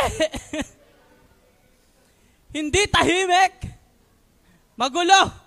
Hindi 2.57 2.83
tahimik. 2.89 3.69
Magulo. 4.81 5.46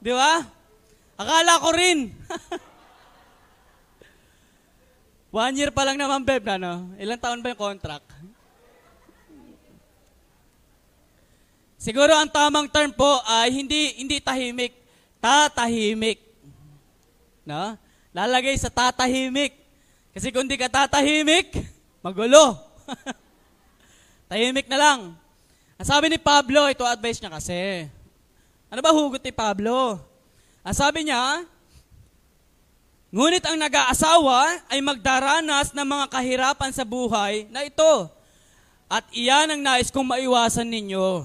Di 0.00 0.12
ba? 0.12 0.44
Akala 1.16 1.60
ko 1.60 1.70
rin. 1.72 2.10
One 5.36 5.56
year 5.56 5.72
pa 5.72 5.84
lang 5.84 6.00
naman, 6.00 6.24
Beb, 6.24 6.48
na, 6.48 6.56
no? 6.56 6.88
Ilang 6.96 7.20
taon 7.20 7.42
ba 7.44 7.52
yung 7.52 7.60
contract? 7.60 8.16
Siguro 11.86 12.18
ang 12.18 12.26
tamang 12.26 12.66
term 12.66 12.90
po 12.90 13.06
ay 13.22 13.54
hindi 13.54 13.94
hindi 14.00 14.18
tahimik, 14.18 14.74
tatahimik. 15.22 16.18
No? 17.46 17.78
Lalagay 18.10 18.58
sa 18.58 18.72
tatahimik. 18.72 19.54
Kasi 20.10 20.34
kung 20.34 20.50
di 20.50 20.58
ka 20.58 20.66
tatahimik, 20.66 21.54
magulo. 22.02 22.58
Tahimik 24.32 24.66
na 24.66 24.78
lang. 24.82 25.00
Ang 25.78 25.86
sabi 25.86 26.10
ni 26.10 26.18
Pablo, 26.18 26.66
ito 26.66 26.82
advice 26.82 27.22
niya 27.22 27.30
kasi. 27.30 27.86
Ano 28.76 28.84
ba 28.84 28.92
hugot 28.92 29.24
ni 29.24 29.32
Pablo? 29.32 29.96
Ang 30.60 30.76
sabi 30.76 31.08
niya, 31.08 31.48
Ngunit 33.08 33.40
ang 33.48 33.56
nag-aasawa 33.56 34.68
ay 34.68 34.84
magdaranas 34.84 35.72
ng 35.72 35.88
mga 35.88 36.12
kahirapan 36.12 36.76
sa 36.76 36.84
buhay 36.84 37.48
na 37.48 37.64
ito. 37.64 38.12
At 38.84 39.08
iyan 39.16 39.56
ang 39.56 39.64
nais 39.64 39.88
kong 39.88 40.04
maiwasan 40.04 40.68
ninyo. 40.68 41.24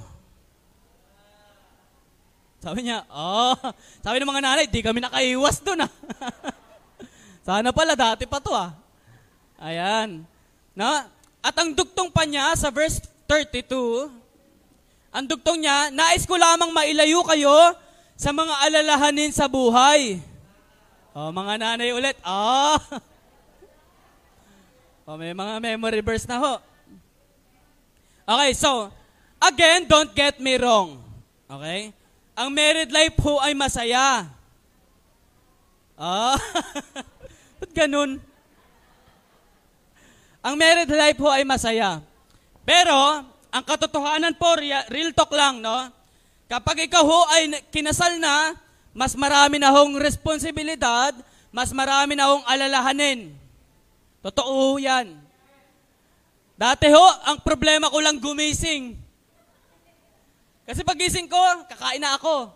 Sabi 2.63 2.87
niya, 2.87 3.03
oh, 3.11 3.59
sabi 3.99 4.23
ng 4.23 4.31
mga 4.31 4.43
nanay, 4.47 4.65
di 4.71 4.79
kami 4.79 5.03
nakaiwas 5.03 5.59
doon 5.59 5.83
ah. 5.83 5.91
Sana 7.51 7.75
pala, 7.75 7.99
dati 7.99 8.23
pa 8.23 8.39
to 8.39 8.55
ah. 8.55 8.71
Ayan. 9.59 10.23
Na, 10.71 11.11
at 11.43 11.55
ang 11.59 11.75
dugtong 11.75 12.15
pa 12.15 12.23
niya 12.23 12.55
sa 12.55 12.71
verse 12.71 13.03
32, 13.27 14.20
ang 15.11 15.27
dugtong 15.27 15.59
niya, 15.59 15.91
nais 15.91 16.23
ko 16.23 16.39
lamang 16.39 16.71
mailayo 16.71 17.19
kayo 17.27 17.75
sa 18.15 18.31
mga 18.31 18.53
alalahanin 18.63 19.35
sa 19.35 19.51
buhay. 19.51 20.23
Oh, 21.11 21.35
mga 21.35 21.59
nanay 21.59 21.91
ulit. 21.91 22.15
Oh. 22.23 22.79
oh, 25.11 25.19
may 25.19 25.35
mga 25.35 25.59
memory 25.59 25.99
verse 25.99 26.23
na 26.23 26.39
ho. 26.39 26.53
Okay, 28.23 28.51
so, 28.55 28.87
again, 29.43 29.83
don't 29.83 30.15
get 30.15 30.39
me 30.39 30.55
wrong. 30.55 31.03
Okay? 31.51 31.91
Ang 32.39 32.49
married 32.55 32.95
life 32.95 33.19
ho 33.19 33.43
ay 33.43 33.51
masaya. 33.51 34.31
Ah. 35.99 36.39
Ba't 37.59 37.71
ganun? 37.75 38.23
Ang 40.39 40.55
married 40.55 40.89
life 40.89 41.19
ho 41.19 41.27
ay 41.27 41.43
masaya. 41.43 41.99
Pero, 42.63 43.27
ang 43.51 43.63
katotohanan 43.67 44.33
po, 44.39 44.55
real 44.87 45.11
talk 45.11 45.35
lang, 45.35 45.59
no? 45.59 45.91
Kapag 46.47 46.87
ikaw 46.87 47.03
ho 47.03 47.19
ay 47.35 47.51
kinasal 47.67 48.15
na, 48.19 48.55
mas 48.95 49.15
marami 49.15 49.59
na 49.59 49.71
hong 49.71 49.99
responsibilidad, 49.99 51.11
mas 51.51 51.71
marami 51.75 52.15
na 52.15 52.31
hong 52.31 52.43
alalahanin. 52.47 53.31
Totoo 54.23 54.79
yan. 54.79 55.19
Dati 56.55 56.87
ho, 56.91 57.05
ang 57.27 57.43
problema 57.43 57.91
ko 57.91 57.99
lang 57.99 58.19
gumising. 58.19 58.95
Kasi 60.67 60.87
pag 60.87 60.99
gising 60.99 61.27
ko, 61.27 61.39
kakain 61.67 61.99
na 61.99 62.15
ako. 62.15 62.51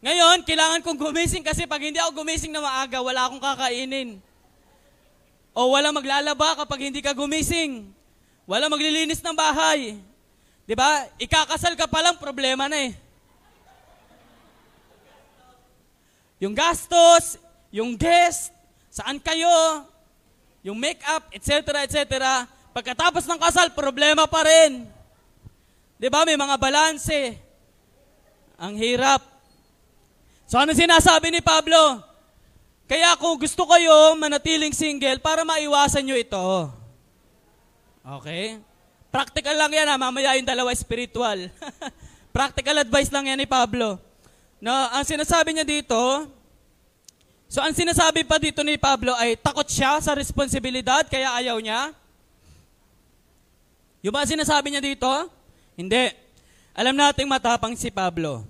Ngayon, 0.00 0.44
kailangan 0.48 0.80
kong 0.80 1.00
gumising 1.00 1.44
kasi 1.44 1.68
pag 1.68 1.80
hindi 1.80 2.00
ako 2.00 2.24
gumising 2.24 2.52
na 2.52 2.64
maaga, 2.64 3.00
wala 3.04 3.28
akong 3.28 3.40
kakainin. 3.40 4.20
O 5.52 5.76
wala 5.76 5.92
maglalaba 5.92 6.56
kapag 6.64 6.88
hindi 6.88 7.04
ka 7.04 7.12
gumising. 7.12 7.88
Wala 8.48 8.66
maglilinis 8.66 9.20
ng 9.20 9.36
bahay. 9.36 10.00
'Di 10.64 10.74
ba? 10.74 11.06
Ikakasal 11.20 11.76
ka 11.76 11.86
pa 11.86 12.00
lang 12.00 12.16
problema 12.16 12.66
na 12.66 12.88
eh. 12.88 12.92
Yung 16.40 16.56
gastos, 16.56 17.36
yung 17.68 18.00
guest, 18.00 18.48
saan 18.88 19.20
kayo, 19.20 19.84
yung 20.64 20.80
makeup, 20.80 21.28
etc., 21.36 21.84
etc. 21.84 22.00
Pagkatapos 22.72 23.28
ng 23.28 23.40
kasal, 23.40 23.68
problema 23.76 24.24
pa 24.24 24.44
rin. 24.44 24.88
'Di 26.00 26.08
ba? 26.08 26.24
May 26.24 26.40
mga 26.40 26.56
balanse. 26.56 27.36
Ang 28.60 28.76
hirap. 28.76 29.24
So 30.50 30.58
ano 30.58 30.74
sinasabi 30.74 31.30
ni 31.30 31.40
Pablo? 31.40 32.02
Kaya 32.90 33.14
kung 33.14 33.38
gusto 33.38 33.62
kayo 33.70 34.18
manatiling 34.18 34.74
single 34.74 35.22
para 35.22 35.46
maiwasan 35.46 36.02
nyo 36.02 36.18
ito. 36.18 36.72
Okay? 38.02 38.58
Practical 39.10 39.58
lang 39.58 39.74
yan 39.74 39.90
ha, 39.90 39.98
mamaya 39.98 40.38
yung 40.38 40.46
dalawa 40.46 40.70
spiritual. 40.70 41.50
Practical 42.36 42.78
advice 42.78 43.10
lang 43.10 43.26
yan 43.26 43.42
ni 43.42 43.46
Pablo. 43.50 43.98
No, 44.62 44.70
ang 44.70 45.02
sinasabi 45.02 45.50
niya 45.50 45.66
dito, 45.66 45.98
so 47.50 47.58
ang 47.58 47.74
sinasabi 47.74 48.22
pa 48.22 48.38
dito 48.38 48.62
ni 48.62 48.78
Pablo 48.78 49.10
ay 49.18 49.34
takot 49.34 49.66
siya 49.66 49.98
sa 49.98 50.14
responsibilidad 50.14 51.02
kaya 51.10 51.26
ayaw 51.42 51.58
niya. 51.58 51.90
Yung 54.00 54.14
ba 54.14 54.22
sinasabi 54.22 54.70
niya 54.70 54.80
dito? 54.84 55.10
Hindi. 55.74 56.14
Alam 56.72 56.94
nating 56.94 57.26
matapang 57.26 57.74
si 57.74 57.90
Pablo. 57.90 58.46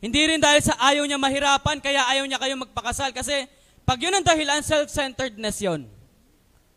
Hindi 0.00 0.20
rin 0.24 0.40
dahil 0.40 0.64
sa 0.64 0.74
ayaw 0.80 1.04
niya 1.04 1.20
mahirapan, 1.20 1.84
kaya 1.84 2.00
ayaw 2.16 2.24
niya 2.24 2.40
kayo 2.40 2.56
magpakasal. 2.56 3.12
Kasi 3.12 3.44
pag 3.84 4.00
yun 4.00 4.14
ang 4.14 4.24
dahilan, 4.24 4.64
self-centeredness 4.64 5.58
yun. 5.62 5.84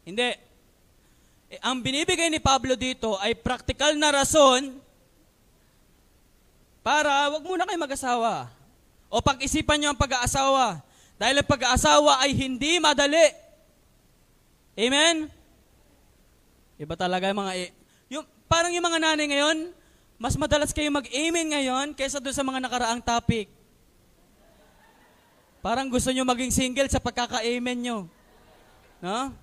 Hindi. 0.04 0.49
Eh, 1.50 1.58
ang 1.66 1.82
binibigay 1.82 2.30
ni 2.30 2.38
Pablo 2.38 2.78
dito 2.78 3.18
ay 3.18 3.34
practical 3.34 3.98
na 3.98 4.14
rason 4.14 4.78
para 6.86 7.34
wag 7.34 7.42
muna 7.42 7.66
kayo 7.66 7.82
mag-asawa. 7.82 8.54
O 9.10 9.18
pag-isipan 9.18 9.82
niyo 9.82 9.90
ang 9.90 9.98
pag-aasawa. 9.98 10.86
Dahil 11.18 11.42
ang 11.42 11.50
pag-aasawa 11.50 12.22
ay 12.22 12.38
hindi 12.38 12.78
madali. 12.78 13.34
Amen? 14.78 15.26
Iba 16.78 16.94
talaga 16.94 17.28
yung 17.28 17.42
mga... 17.42 17.54
Yung, 18.14 18.26
parang 18.46 18.72
yung 18.72 18.86
mga 18.86 19.02
nanay 19.02 19.26
ngayon, 19.28 19.58
mas 20.22 20.38
madalas 20.38 20.70
kayo 20.70 20.94
mag-amen 20.94 21.58
ngayon 21.58 21.98
kaysa 21.98 22.22
doon 22.22 22.38
sa 22.38 22.46
mga 22.46 22.62
nakaraang 22.62 23.02
topic. 23.02 23.50
Parang 25.60 25.90
gusto 25.92 26.14
nyo 26.14 26.24
maging 26.24 26.54
single 26.54 26.88
sa 26.88 27.04
pagkaka-amen 27.04 27.78
nyo. 27.82 27.98
No? 29.04 29.34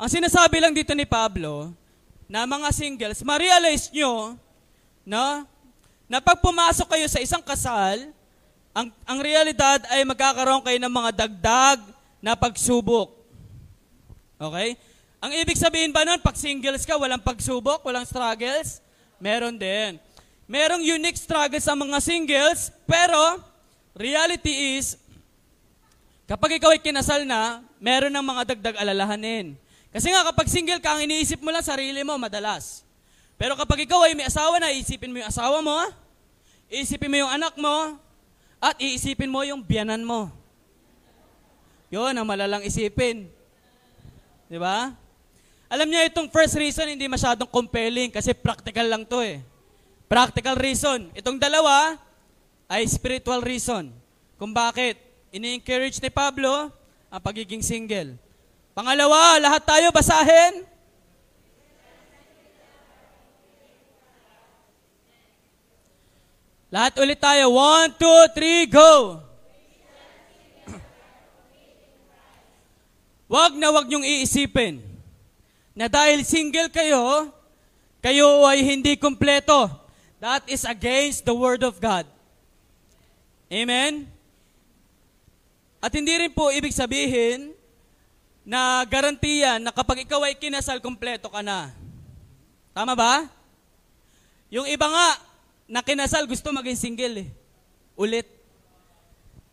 Ang 0.00 0.08
sinasabi 0.08 0.64
lang 0.64 0.72
dito 0.72 0.96
ni 0.96 1.04
Pablo, 1.04 1.76
na 2.24 2.48
mga 2.48 2.72
singles, 2.72 3.20
ma-realize 3.20 3.92
nyo, 3.92 4.32
no, 5.04 5.44
na 6.08 6.24
pag 6.24 6.40
pumasok 6.40 6.88
kayo 6.96 7.04
sa 7.04 7.20
isang 7.20 7.44
kasal, 7.44 8.08
ang, 8.72 8.88
ang 9.04 9.18
realidad 9.20 9.84
ay 9.92 10.00
magkakaroon 10.08 10.64
kayo 10.64 10.80
ng 10.80 10.88
mga 10.88 11.10
dagdag 11.26 11.84
na 12.16 12.32
pagsubok. 12.32 13.12
Okay? 14.40 14.80
Ang 15.20 15.36
ibig 15.36 15.60
sabihin 15.60 15.92
ba 15.92 16.00
nun, 16.08 16.22
pag 16.24 16.38
singles 16.38 16.88
ka, 16.88 16.96
walang 16.96 17.20
pagsubok, 17.20 17.84
walang 17.84 18.08
struggles? 18.08 18.80
Meron 19.20 19.60
din. 19.60 20.00
Merong 20.48 20.80
unique 20.80 21.20
struggles 21.20 21.68
sa 21.68 21.76
mga 21.76 22.00
singles, 22.00 22.72
pero 22.88 23.36
reality 23.92 24.80
is, 24.80 24.96
kapag 26.24 26.56
ikaw 26.56 26.72
ay 26.72 26.80
kinasal 26.80 27.28
na, 27.28 27.60
meron 27.76 28.16
ng 28.16 28.24
mga 28.24 28.42
dagdag 28.56 28.80
alalahanin. 28.80 29.60
Kasi 29.90 30.10
nga, 30.10 30.22
kapag 30.26 30.46
single 30.46 30.78
ka, 30.78 30.94
ang 30.94 31.02
iniisip 31.02 31.42
mo 31.42 31.50
lang 31.50 31.66
sarili 31.66 32.00
mo, 32.06 32.14
madalas. 32.16 32.86
Pero 33.34 33.58
kapag 33.58 33.84
ikaw 33.84 34.06
ay 34.06 34.14
may 34.14 34.26
asawa 34.26 34.62
na, 34.62 34.70
iisipin 34.70 35.10
mo 35.10 35.18
yung 35.18 35.30
asawa 35.30 35.58
mo, 35.60 35.76
iisipin 36.70 37.10
mo 37.10 37.16
yung 37.18 37.32
anak 37.32 37.54
mo, 37.58 37.98
at 38.60 38.76
iisipin 38.78 39.32
mo 39.32 39.40
yung 39.42 39.64
biyanan 39.64 40.04
mo. 40.04 40.28
Yun 41.90 42.14
ang 42.14 42.26
malalang 42.28 42.62
isipin. 42.62 43.26
Di 44.46 44.58
ba? 44.60 44.94
Alam 45.70 45.88
niyo 45.88 46.06
itong 46.06 46.28
first 46.30 46.54
reason 46.58 46.86
hindi 46.86 47.08
masyadong 47.08 47.48
compelling 47.48 48.12
kasi 48.12 48.36
practical 48.36 48.86
lang 48.86 49.02
to 49.08 49.22
eh. 49.24 49.40
Practical 50.06 50.58
reason. 50.58 51.08
Itong 51.16 51.40
dalawa 51.40 51.98
ay 52.70 52.84
spiritual 52.86 53.42
reason. 53.42 53.90
Kung 54.36 54.52
bakit? 54.54 55.10
ini-encourage 55.30 56.02
ni 56.02 56.10
Pablo 56.10 56.70
ang 57.10 57.22
pagiging 57.22 57.62
single. 57.62 58.18
Pangalawa, 58.70 59.42
lahat 59.42 59.62
tayo 59.66 59.90
basahin. 59.90 60.62
Lahat 66.70 66.94
ulit 67.02 67.18
tayo. 67.18 67.50
One, 67.50 67.90
two, 67.98 68.20
three, 68.30 68.70
go! 68.70 69.18
Wag 73.34 73.58
na 73.58 73.74
wag 73.74 73.90
niyong 73.90 74.06
iisipin 74.06 74.78
na 75.74 75.90
dahil 75.90 76.22
single 76.22 76.70
kayo, 76.70 77.34
kayo 77.98 78.46
ay 78.46 78.62
hindi 78.62 78.94
kumpleto. 78.94 79.66
That 80.22 80.46
is 80.46 80.62
against 80.62 81.26
the 81.26 81.34
Word 81.34 81.66
of 81.66 81.82
God. 81.82 82.06
Amen? 83.50 84.06
At 85.82 85.90
hindi 85.90 86.12
rin 86.12 86.30
po 86.30 86.54
ibig 86.54 86.70
sabihin 86.70 87.50
na 88.44 88.82
garantiya 88.88 89.60
na 89.60 89.70
kapag 89.70 90.04
ikaw 90.04 90.24
ay 90.24 90.36
kinasal, 90.36 90.80
kumpleto 90.80 91.28
ka 91.28 91.44
na. 91.44 91.70
Tama 92.72 92.96
ba? 92.96 93.28
Yung 94.50 94.66
iba 94.66 94.86
nga, 94.88 95.08
na 95.70 95.80
kinasal, 95.86 96.26
gusto 96.26 96.50
maging 96.50 96.78
single 96.78 97.16
eh. 97.22 97.28
Ulit. 97.94 98.26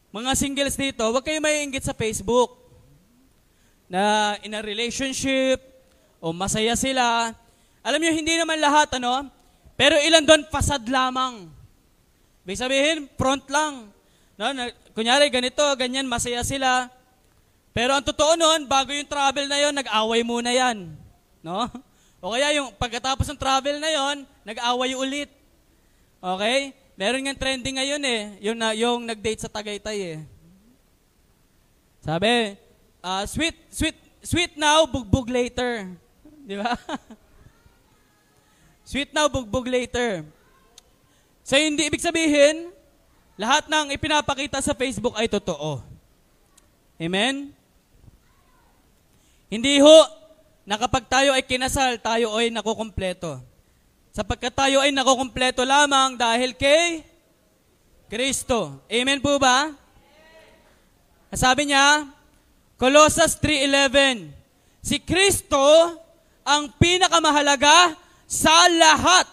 Mga 0.09 0.31
singles 0.33 0.73
dito, 0.73 1.05
huwag 1.05 1.21
kayo 1.21 1.37
may 1.37 1.61
inggit 1.61 1.85
sa 1.85 1.93
Facebook 1.93 2.57
na 3.85 4.33
in 4.41 4.57
a 4.57 4.65
relationship 4.65 5.61
o 6.17 6.33
masaya 6.33 6.73
sila. 6.73 7.35
Alam 7.85 8.01
niyo, 8.01 8.17
hindi 8.17 8.33
naman 8.33 8.57
lahat, 8.57 8.97
ano? 8.97 9.29
Pero 9.77 9.93
ilan 10.01 10.25
doon, 10.25 10.43
fasad 10.49 10.81
lamang. 10.89 11.45
Ibig 12.41 12.57
sabihin, 12.57 12.97
front 13.13 13.45
lang. 13.53 13.93
No? 14.39 14.45
Kunyari, 14.97 15.29
ganito, 15.29 15.61
ganyan, 15.77 16.09
masaya 16.09 16.41
sila. 16.41 16.89
Pero 17.77 17.93
ang 17.93 18.01
totoo 18.01 18.33
noon, 18.33 18.65
bago 18.65 18.89
yung 18.89 19.05
travel 19.05 19.45
na 19.45 19.61
yon, 19.61 19.77
nag-away 19.77 20.25
muna 20.25 20.49
yan. 20.49 20.97
No? 21.45 21.69
O 22.17 22.33
kaya 22.33 22.57
yung 22.57 22.73
pagkatapos 22.73 23.29
ng 23.29 23.37
travel 23.37 23.77
na 23.77 23.93
yon, 23.93 24.25
nag-away 24.41 24.97
ulit. 24.97 25.29
Okay? 26.17 26.73
Meron 26.97 27.21
nga 27.29 27.37
trending 27.37 27.77
ngayon 27.77 28.01
eh, 28.01 28.21
yung, 28.49 28.57
na, 28.57 28.73
yung 28.73 29.05
nag-date 29.05 29.45
sa 29.45 29.53
Tagaytay 29.53 30.17
eh. 30.17 30.19
Sabi, 32.01 32.57
uh, 33.05 33.21
sweet, 33.29 33.53
sweet, 33.69 33.97
sweet 34.25 34.57
now, 34.57 34.89
bugbog 34.89 35.29
later. 35.29 35.85
Di 36.49 36.57
ba? 36.57 36.73
sweet 38.89 39.13
now, 39.13 39.29
bugbog 39.29 39.69
later. 39.69 40.25
So 41.45 41.53
hindi 41.53 41.85
ibig 41.85 42.01
sabihin, 42.01 42.73
lahat 43.37 43.69
ng 43.69 43.93
ipinapakita 43.93 44.65
sa 44.65 44.73
Facebook 44.73 45.13
ay 45.13 45.29
totoo. 45.29 45.85
Amen? 46.97 47.56
Hindi 49.47 49.79
ho, 49.79 49.97
na 50.67 50.75
kapag 50.75 51.07
tayo 51.07 51.31
ay 51.31 51.47
kinasal, 51.47 51.95
tayo 52.03 52.35
ay 52.35 52.51
nakukumpleto. 52.51 53.39
Sapagkat 54.11 54.51
tayo 54.51 54.83
ay 54.83 54.91
nakukumpleto 54.91 55.63
lamang 55.63 56.19
dahil 56.19 56.51
kay 56.51 57.07
Kristo. 58.11 58.83
Amen 58.91 59.23
po 59.23 59.39
ba? 59.39 59.71
Sabi 61.31 61.71
niya, 61.71 62.07
Colossus 62.75 63.39
3.11, 63.39 64.27
Si 64.83 64.99
Kristo 64.99 65.59
ang 66.43 66.71
pinakamahalaga 66.75 67.95
sa 68.27 68.67
lahat 68.67 69.27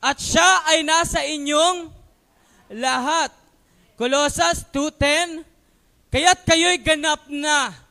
at 0.00 0.16
siya 0.20 0.50
ay 0.72 0.84
nasa 0.84 1.20
inyong 1.24 1.92
lahat. 2.72 3.32
Colossus 3.96 4.64
2.10, 4.72 5.44
Kaya't 6.12 6.40
kayo'y 6.48 6.80
ganap 6.80 7.28
na. 7.28 7.85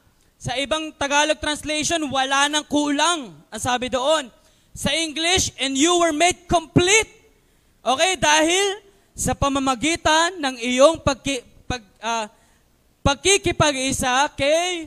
Sa 0.46 0.54
ibang 0.62 0.94
Tagalog 0.94 1.42
translation, 1.42 2.06
wala 2.06 2.46
nang 2.46 2.70
kulang. 2.70 3.34
Ang 3.50 3.58
sabi 3.58 3.90
doon, 3.90 4.30
sa 4.78 4.94
English, 4.94 5.50
and 5.58 5.74
you 5.74 5.90
were 5.98 6.14
made 6.14 6.46
complete. 6.46 7.10
Okay, 7.82 8.14
dahil 8.14 8.86
sa 9.18 9.34
pamamagitan 9.34 10.38
ng 10.38 10.62
iyong 10.62 11.02
pagki, 11.02 11.42
pag, 11.66 11.82
uh, 11.98 12.30
pagkikipag-isa 13.02 14.30
kay 14.38 14.86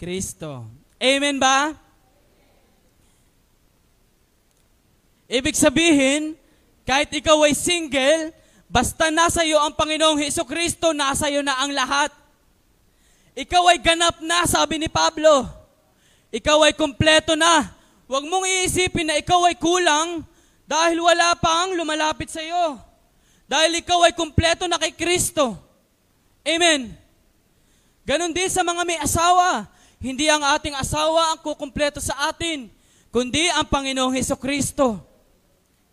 Kristo. 0.00 0.64
Amen 0.96 1.36
ba? 1.36 1.76
Ibig 5.28 5.60
sabihin, 5.60 6.40
kahit 6.88 7.12
ikaw 7.12 7.36
ay 7.44 7.52
single, 7.52 8.32
basta 8.64 9.12
nasa 9.12 9.44
iyo 9.44 9.60
ang 9.60 9.76
Panginoong 9.76 10.24
Heso 10.24 10.48
Kristo, 10.48 10.96
nasa 10.96 11.28
iyo 11.28 11.44
na 11.44 11.60
ang 11.60 11.68
lahat. 11.68 12.19
Ikaw 13.40 13.64
ay 13.72 13.78
ganap 13.80 14.20
na, 14.20 14.44
sabi 14.44 14.76
ni 14.76 14.92
Pablo. 14.92 15.48
Ikaw 16.28 16.68
ay 16.68 16.74
kumpleto 16.76 17.32
na. 17.40 17.72
Huwag 18.04 18.28
mong 18.28 18.44
iisipin 18.44 19.08
na 19.08 19.16
ikaw 19.16 19.48
ay 19.48 19.56
kulang 19.56 20.20
dahil 20.68 21.00
wala 21.00 21.32
pang 21.40 21.72
lumalapit 21.72 22.28
sa 22.28 22.44
iyo. 22.44 22.76
Dahil 23.48 23.80
ikaw 23.80 24.04
ay 24.04 24.12
kumpleto 24.12 24.68
na 24.68 24.76
kay 24.76 24.92
Kristo. 24.92 25.56
Amen. 26.44 26.92
Ganon 28.04 28.36
din 28.36 28.52
sa 28.52 28.60
mga 28.60 28.82
may 28.84 29.00
asawa. 29.00 29.64
Hindi 30.00 30.28
ang 30.28 30.44
ating 30.44 30.76
asawa 30.76 31.32
ang 31.32 31.40
kukumpleto 31.40 32.00
sa 32.00 32.32
atin, 32.32 32.72
kundi 33.12 33.48
ang 33.52 33.68
Panginoong 33.68 34.16
Heso 34.16 34.36
Kristo. 34.36 34.96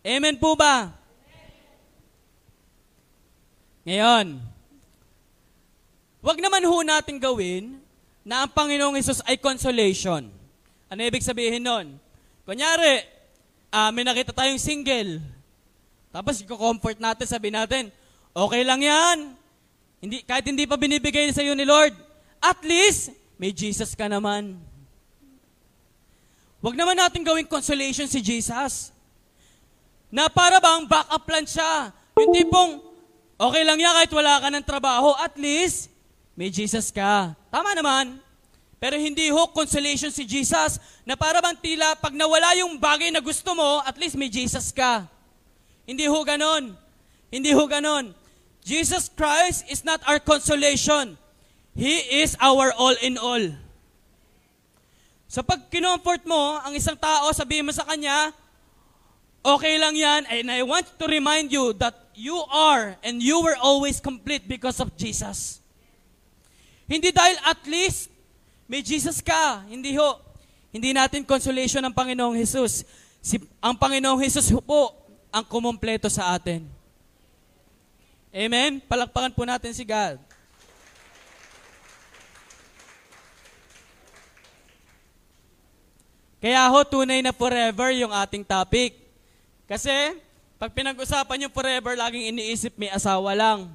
Amen 0.03 0.39
po 0.39 0.55
ba? 0.55 0.95
Ngayon, 3.83 4.39
wag 6.27 6.43
naman 6.43 6.59
ho 6.67 6.83
natin 6.83 7.15
gawin 7.23 7.79
na 8.27 8.43
ang 8.43 8.51
Panginoong 8.51 8.99
Hesus 8.99 9.23
ay 9.23 9.39
consolation. 9.39 10.27
Ano 10.91 10.99
ibig 10.99 11.23
sabihin 11.23 11.63
nun? 11.63 11.95
Kunyari, 12.43 13.07
uh, 13.71 13.95
may 13.95 14.03
nakita 14.03 14.35
tayong 14.35 14.59
single. 14.59 15.23
Tapos 16.11 16.43
i-comfort 16.43 16.99
natin, 16.99 17.23
sabi 17.23 17.47
natin, 17.47 17.87
okay 18.35 18.67
lang 18.67 18.83
yan. 18.83 19.39
Hindi, 20.03 20.19
kahit 20.27 20.43
hindi 20.43 20.67
pa 20.67 20.75
binibigay 20.75 21.31
sa 21.31 21.39
iyo 21.39 21.55
ni 21.55 21.63
Lord, 21.63 21.95
at 22.43 22.59
least, 22.67 23.15
may 23.39 23.55
Jesus 23.55 23.95
ka 23.95 24.11
naman. 24.11 24.59
Huwag 26.59 26.75
naman 26.75 26.99
natin 26.99 27.23
gawing 27.23 27.47
consolation 27.47 28.11
si 28.11 28.19
Jesus. 28.19 28.91
Na 30.11 30.27
para 30.27 30.59
bang 30.59 30.83
backup 30.91 31.23
plan 31.23 31.47
siya. 31.47 31.95
Yung 32.19 32.35
tipong, 32.35 32.71
okay 33.39 33.63
lang 33.63 33.79
yan 33.79 33.95
kahit 34.03 34.11
wala 34.11 34.43
ka 34.43 34.47
ng 34.51 34.65
trabaho, 34.67 35.15
at 35.23 35.31
least, 35.39 35.95
may 36.37 36.53
Jesus 36.53 36.93
ka. 36.93 37.33
Tama 37.49 37.73
naman. 37.73 38.21
Pero 38.77 38.93
hindi 38.93 39.33
ho 39.33 39.49
consolation 39.49 40.13
si 40.13 40.21
Jesus 40.21 40.77
na 41.01 41.17
para 41.17 41.41
bang 41.41 41.57
tila 41.57 41.97
pag 41.97 42.13
nawala 42.13 42.53
yung 42.61 42.77
bagay 42.77 43.09
na 43.09 43.17
gusto 43.17 43.57
mo, 43.57 43.81
at 43.81 43.97
least 43.97 44.13
may 44.13 44.29
Jesus 44.29 44.69
ka. 44.69 45.09
Hindi 45.89 46.05
ho 46.05 46.21
ganon. 46.21 46.77
Hindi 47.33 47.57
ho 47.57 47.65
ganon. 47.65 48.13
Jesus 48.61 49.09
Christ 49.09 49.65
is 49.65 49.81
not 49.81 50.05
our 50.05 50.21
consolation. 50.21 51.17
He 51.73 52.21
is 52.21 52.37
our 52.37 52.69
all 52.77 52.93
in 53.01 53.17
all. 53.17 53.41
So 55.25 55.41
pag 55.41 55.73
kinomfort 55.73 56.21
mo 56.29 56.61
ang 56.61 56.77
isang 56.77 57.01
tao, 57.01 57.33
sabihin 57.33 57.65
mo 57.65 57.73
sa 57.73 57.81
kanya, 57.83 58.29
okay 59.41 59.81
lang 59.81 59.97
yan, 59.97 60.21
and 60.29 60.53
I 60.53 60.61
want 60.61 60.85
to 60.85 61.05
remind 61.09 61.49
you 61.49 61.73
that 61.81 61.97
you 62.13 62.37
are 62.53 62.93
and 63.01 63.25
you 63.25 63.41
were 63.41 63.57
always 63.57 63.97
complete 63.97 64.45
because 64.45 64.77
of 64.77 64.93
Jesus. 64.93 65.65
Hindi 66.87 67.11
dahil 67.11 67.35
at 67.43 67.59
least 67.67 68.07
may 68.67 68.79
Jesus 68.79 69.19
ka. 69.19 69.63
Hindi 69.67 69.95
ho. 69.99 70.23
Hindi 70.71 70.95
natin 70.95 71.27
consolation 71.27 71.83
ng 71.83 71.95
Panginoong 71.95 72.39
Jesus. 72.39 72.87
Si, 73.19 73.39
ang 73.59 73.75
Panginoong 73.75 74.23
Jesus 74.23 74.47
po 74.63 74.95
ang 75.31 75.43
kumumpleto 75.43 76.07
sa 76.07 76.35
atin. 76.35 76.63
Amen? 78.31 78.79
Palakpakan 78.83 79.35
po 79.35 79.43
natin 79.43 79.75
si 79.75 79.83
God. 79.83 80.19
Kaya 86.37 86.69
ho, 86.69 86.79
tunay 86.85 87.19
na 87.25 87.33
forever 87.33 87.89
yung 87.97 88.13
ating 88.13 88.45
topic. 88.45 88.93
Kasi, 89.65 89.91
pag 90.61 90.69
pinag-usapan 90.69 91.49
yung 91.49 91.53
forever, 91.53 91.97
laging 91.97 92.29
iniisip 92.31 92.77
may 92.77 92.93
asawa 92.93 93.33
lang. 93.33 93.67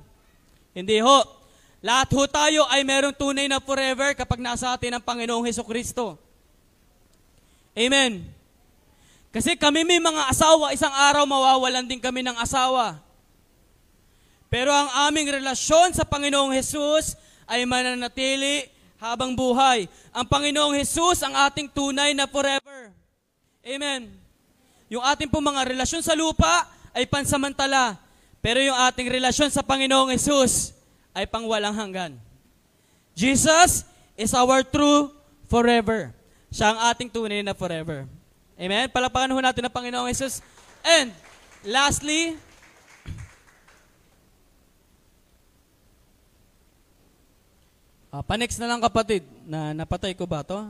Hindi 0.70 1.02
ho. 1.02 1.41
Lahat 1.82 2.06
ho 2.14 2.22
tayo 2.30 2.62
ay 2.70 2.86
merong 2.86 3.10
tunay 3.10 3.50
na 3.50 3.58
forever 3.58 4.14
kapag 4.14 4.38
nasa 4.38 4.70
atin 4.70 4.94
ang 4.94 5.02
Panginoong 5.02 5.42
Heso 5.42 5.66
Kristo. 5.66 6.14
Amen. 7.74 8.22
Kasi 9.34 9.58
kami 9.58 9.82
may 9.82 9.98
mga 9.98 10.30
asawa, 10.30 10.70
isang 10.70 10.94
araw 10.94 11.26
mawawalan 11.26 11.82
din 11.82 11.98
kami 11.98 12.22
ng 12.22 12.38
asawa. 12.38 13.02
Pero 14.46 14.70
ang 14.70 15.10
aming 15.10 15.42
relasyon 15.42 15.90
sa 15.90 16.06
Panginoong 16.06 16.54
Hesus 16.54 17.18
ay 17.50 17.66
mananatili 17.66 18.70
habang 19.02 19.34
buhay. 19.34 19.90
Ang 20.14 20.28
Panginoong 20.28 20.78
Hesus 20.78 21.26
ang 21.26 21.34
ating 21.50 21.66
tunay 21.66 22.14
na 22.14 22.30
forever. 22.30 22.94
Amen. 23.66 24.12
Yung 24.86 25.02
ating 25.02 25.32
pong 25.32 25.50
mga 25.50 25.66
relasyon 25.72 26.04
sa 26.04 26.14
lupa 26.14 26.68
ay 26.94 27.10
pansamantala. 27.10 27.98
Pero 28.38 28.60
yung 28.62 28.76
ating 28.76 29.08
relasyon 29.08 29.50
sa 29.50 29.64
Panginoong 29.66 30.12
Hesus 30.14 30.81
ay 31.12 31.28
pang 31.28 31.44
walang 31.44 31.76
hanggan. 31.76 32.12
Jesus 33.12 33.84
is 34.16 34.32
our 34.32 34.64
true 34.64 35.12
forever. 35.48 36.12
Siya 36.48 36.72
ang 36.72 36.80
ating 36.92 37.12
tunay 37.12 37.44
na 37.44 37.56
forever. 37.56 38.08
Amen? 38.56 38.88
Palapakan 38.88 39.32
ho 39.32 39.40
natin 39.40 39.64
ang 39.64 39.72
Panginoong 39.72 40.08
Jesus. 40.12 40.40
And, 40.84 41.12
lastly, 41.64 42.36
Ah, 48.12 48.20
pa-next 48.20 48.60
na 48.60 48.68
lang 48.68 48.84
kapatid, 48.84 49.24
na 49.48 49.72
napatay 49.72 50.12
ko 50.12 50.28
ba 50.28 50.44
to? 50.44 50.68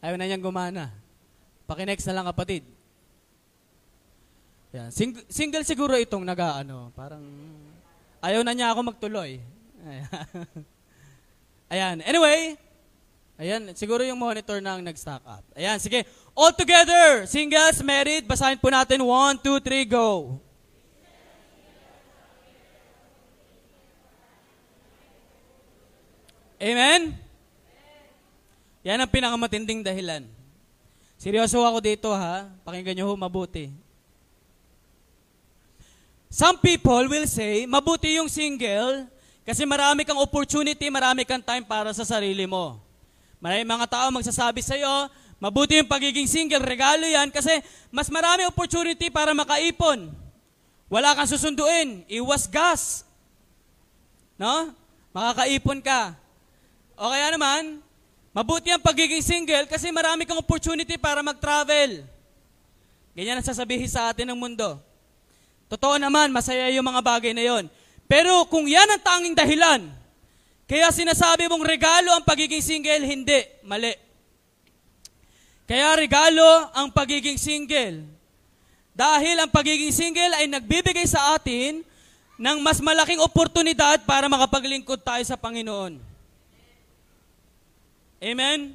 Ayaw 0.00 0.16
na 0.16 0.24
niyang 0.24 0.40
gumana. 0.40 0.88
Paki-next 1.68 2.08
na 2.08 2.16
lang 2.16 2.26
kapatid. 2.32 2.64
Yan. 4.76 4.92
Sing- 4.92 5.24
single 5.32 5.64
siguro 5.64 5.96
itong 5.96 6.28
nag-ano, 6.28 6.92
parang 6.92 7.24
ayaw 8.20 8.44
na 8.44 8.52
niya 8.52 8.76
ako 8.76 8.80
magtuloy. 8.84 9.40
Ayan. 11.72 12.00
Anyway, 12.00 12.56
ayan, 13.36 13.76
siguro 13.76 14.00
yung 14.00 14.16
monitor 14.16 14.56
na 14.60 14.80
nag-stack 14.80 15.20
up. 15.24 15.44
Ayan, 15.52 15.76
sige. 15.76 16.04
All 16.32 16.52
together, 16.56 17.28
singles, 17.28 17.84
married, 17.84 18.24
basahin 18.24 18.56
po 18.56 18.72
natin. 18.72 19.04
One, 19.04 19.36
two, 19.36 19.60
three, 19.60 19.84
go. 19.84 20.40
Amen? 26.58 27.14
Yan 28.82 28.98
ang 28.98 29.10
pinakamatinding 29.12 29.84
dahilan. 29.84 30.26
Seryoso 31.20 31.62
ako 31.62 31.78
dito 31.78 32.10
ha. 32.10 32.50
Pakinggan 32.66 32.98
nyo 32.98 33.06
ho 33.10 33.14
mabuti. 33.14 33.70
Some 36.28 36.60
people 36.60 37.08
will 37.08 37.24
say, 37.24 37.64
mabuti 37.64 38.20
yung 38.20 38.28
single 38.28 39.08
kasi 39.48 39.64
marami 39.64 40.04
kang 40.04 40.20
opportunity, 40.20 40.92
marami 40.92 41.24
kang 41.24 41.40
time 41.40 41.64
para 41.64 41.88
sa 41.96 42.04
sarili 42.04 42.44
mo. 42.44 42.76
Marami 43.40 43.64
mga 43.64 43.88
tao 43.88 44.06
magsasabi 44.12 44.60
sa 44.60 44.76
iyo, 44.76 45.08
mabuti 45.40 45.80
yung 45.80 45.88
pagiging 45.88 46.28
single, 46.28 46.60
regalo 46.60 47.08
yan 47.08 47.32
kasi 47.32 47.64
mas 47.88 48.12
marami 48.12 48.44
opportunity 48.44 49.08
para 49.08 49.32
makaipon. 49.32 50.12
Wala 50.92 51.16
kang 51.16 51.28
susunduin, 51.28 52.04
iwas 52.12 52.44
gas. 52.44 53.08
No? 54.36 54.76
Makakaipon 55.16 55.80
ka. 55.80 56.12
O 56.92 57.08
kaya 57.08 57.32
naman, 57.32 57.80
mabuti 58.36 58.68
ang 58.68 58.84
pagiging 58.84 59.24
single 59.24 59.64
kasi 59.64 59.88
marami 59.88 60.28
kang 60.28 60.36
opportunity 60.36 61.00
para 61.00 61.24
mag-travel. 61.24 62.04
Ganyan 63.16 63.40
ang 63.40 63.48
sasabihin 63.48 63.88
sa 63.88 64.12
atin 64.12 64.28
ng 64.28 64.36
mundo. 64.36 64.87
Totoo 65.68 66.00
naman, 66.00 66.32
masaya 66.32 66.72
yung 66.72 66.84
mga 66.88 67.04
bagay 67.04 67.32
na 67.36 67.44
yon. 67.44 67.64
Pero 68.08 68.48
kung 68.48 68.64
yan 68.64 68.88
ang 68.88 69.02
tanging 69.04 69.36
dahilan, 69.36 69.84
kaya 70.64 70.88
sinasabi 70.88 71.48
mong 71.48 71.64
regalo 71.64 72.12
ang 72.12 72.24
pagiging 72.24 72.64
single, 72.64 73.04
hindi. 73.04 73.40
Mali. 73.64 73.92
Kaya 75.68 75.92
regalo 76.00 76.72
ang 76.72 76.88
pagiging 76.88 77.36
single. 77.36 78.04
Dahil 78.96 79.36
ang 79.36 79.52
pagiging 79.52 79.92
single 79.92 80.32
ay 80.40 80.48
nagbibigay 80.48 81.04
sa 81.04 81.36
atin 81.36 81.84
ng 82.40 82.58
mas 82.64 82.80
malaking 82.80 83.20
oportunidad 83.20 84.00
para 84.08 84.30
makapaglingkod 84.30 85.04
tayo 85.04 85.20
sa 85.28 85.36
Panginoon. 85.36 86.00
Amen? 88.18 88.74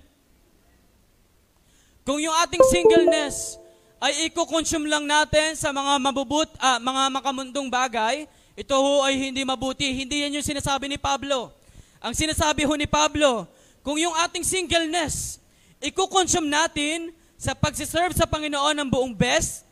Kung 2.04 2.20
yung 2.20 2.36
ating 2.44 2.64
singleness 2.68 3.58
ay 4.04 4.28
i-consume 4.28 4.92
lang 4.92 5.08
natin 5.08 5.56
sa 5.56 5.72
mga 5.72 5.96
mabubut, 5.96 6.52
ah, 6.60 6.76
mga 6.76 7.08
makamundong 7.08 7.72
bagay, 7.72 8.28
ito 8.52 8.76
ho 8.76 9.08
ay 9.08 9.16
hindi 9.16 9.48
mabuti. 9.48 9.88
Hindi 9.96 10.28
yan 10.28 10.36
yung 10.36 10.44
sinasabi 10.44 10.92
ni 10.92 11.00
Pablo. 11.00 11.56
Ang 12.04 12.12
sinasabi 12.12 12.68
ho 12.68 12.74
ni 12.76 12.84
Pablo, 12.84 13.48
kung 13.80 13.96
yung 13.96 14.12
ating 14.28 14.44
singleness, 14.44 15.40
i-consume 15.80 16.52
natin 16.52 17.16
sa 17.40 17.56
pagsiserve 17.56 18.12
sa 18.12 18.28
Panginoon 18.28 18.76
ng 18.76 18.90
buong 18.92 19.16
best, 19.16 19.64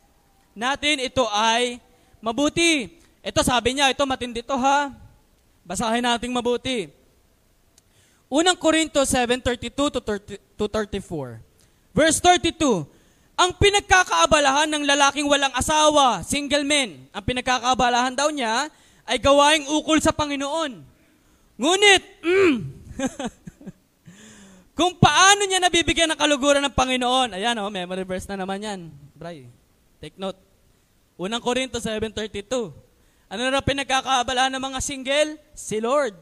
natin 0.56 1.04
ito 1.04 1.28
ay 1.28 1.84
mabuti. 2.24 3.04
Ito 3.20 3.44
sabi 3.44 3.76
niya, 3.76 3.92
ito 3.92 4.08
matindi 4.08 4.40
to 4.48 4.56
ha. 4.56 4.96
Basahin 5.68 6.08
natin 6.08 6.32
mabuti. 6.32 6.88
Unang 8.32 8.56
Korinto 8.56 9.04
7:32 9.04 9.76
to 9.76 10.00
30, 10.00 10.40
to 10.56 10.66
34. 10.72 11.44
Verse 11.92 12.24
32. 12.24 13.01
Ang 13.42 13.58
pinagkakaabalahan 13.58 14.70
ng 14.70 14.86
lalaking 14.86 15.26
walang 15.26 15.50
asawa, 15.58 16.22
single 16.22 16.62
men, 16.62 17.10
ang 17.10 17.26
pinagkakaabalahan 17.26 18.14
daw 18.14 18.30
niya 18.30 18.70
ay 19.10 19.18
gawaing 19.18 19.66
ukol 19.66 19.98
sa 19.98 20.14
Panginoon. 20.14 20.78
Ngunit, 21.58 22.02
mm, 22.22 22.56
kung 24.78 24.94
paano 25.02 25.42
niya 25.50 25.58
nabibigyan 25.58 26.14
ng 26.14 26.22
kaluguran 26.22 26.62
ng 26.70 26.78
Panginoon, 26.78 27.34
ayan 27.34 27.58
oh, 27.58 27.74
memory 27.74 28.06
verse 28.06 28.30
na 28.30 28.38
naman 28.38 28.62
yan. 28.62 28.80
Bray, 29.18 29.50
take 29.98 30.22
note. 30.22 30.38
Unang 31.18 31.42
Korinto 31.42 31.82
7.32. 31.82 32.46
Ano 33.26 33.42
na 33.50 33.66
pinagkakaabalahan 33.66 34.54
ng 34.54 34.62
mga 34.70 34.80
single? 34.86 35.42
Si 35.58 35.82
Lord. 35.82 36.14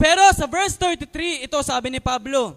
Pero 0.00 0.24
sa 0.32 0.48
verse 0.48 0.80
33, 0.80 1.44
ito 1.44 1.56
sabi 1.60 1.92
ni 1.92 2.00
Pablo, 2.00 2.56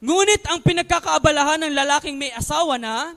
Ngunit 0.00 0.42
ang 0.48 0.64
pinagkakaabalahan 0.64 1.60
ng 1.68 1.76
lalaking 1.76 2.16
may 2.16 2.32
asawa 2.32 2.80
na 2.80 3.12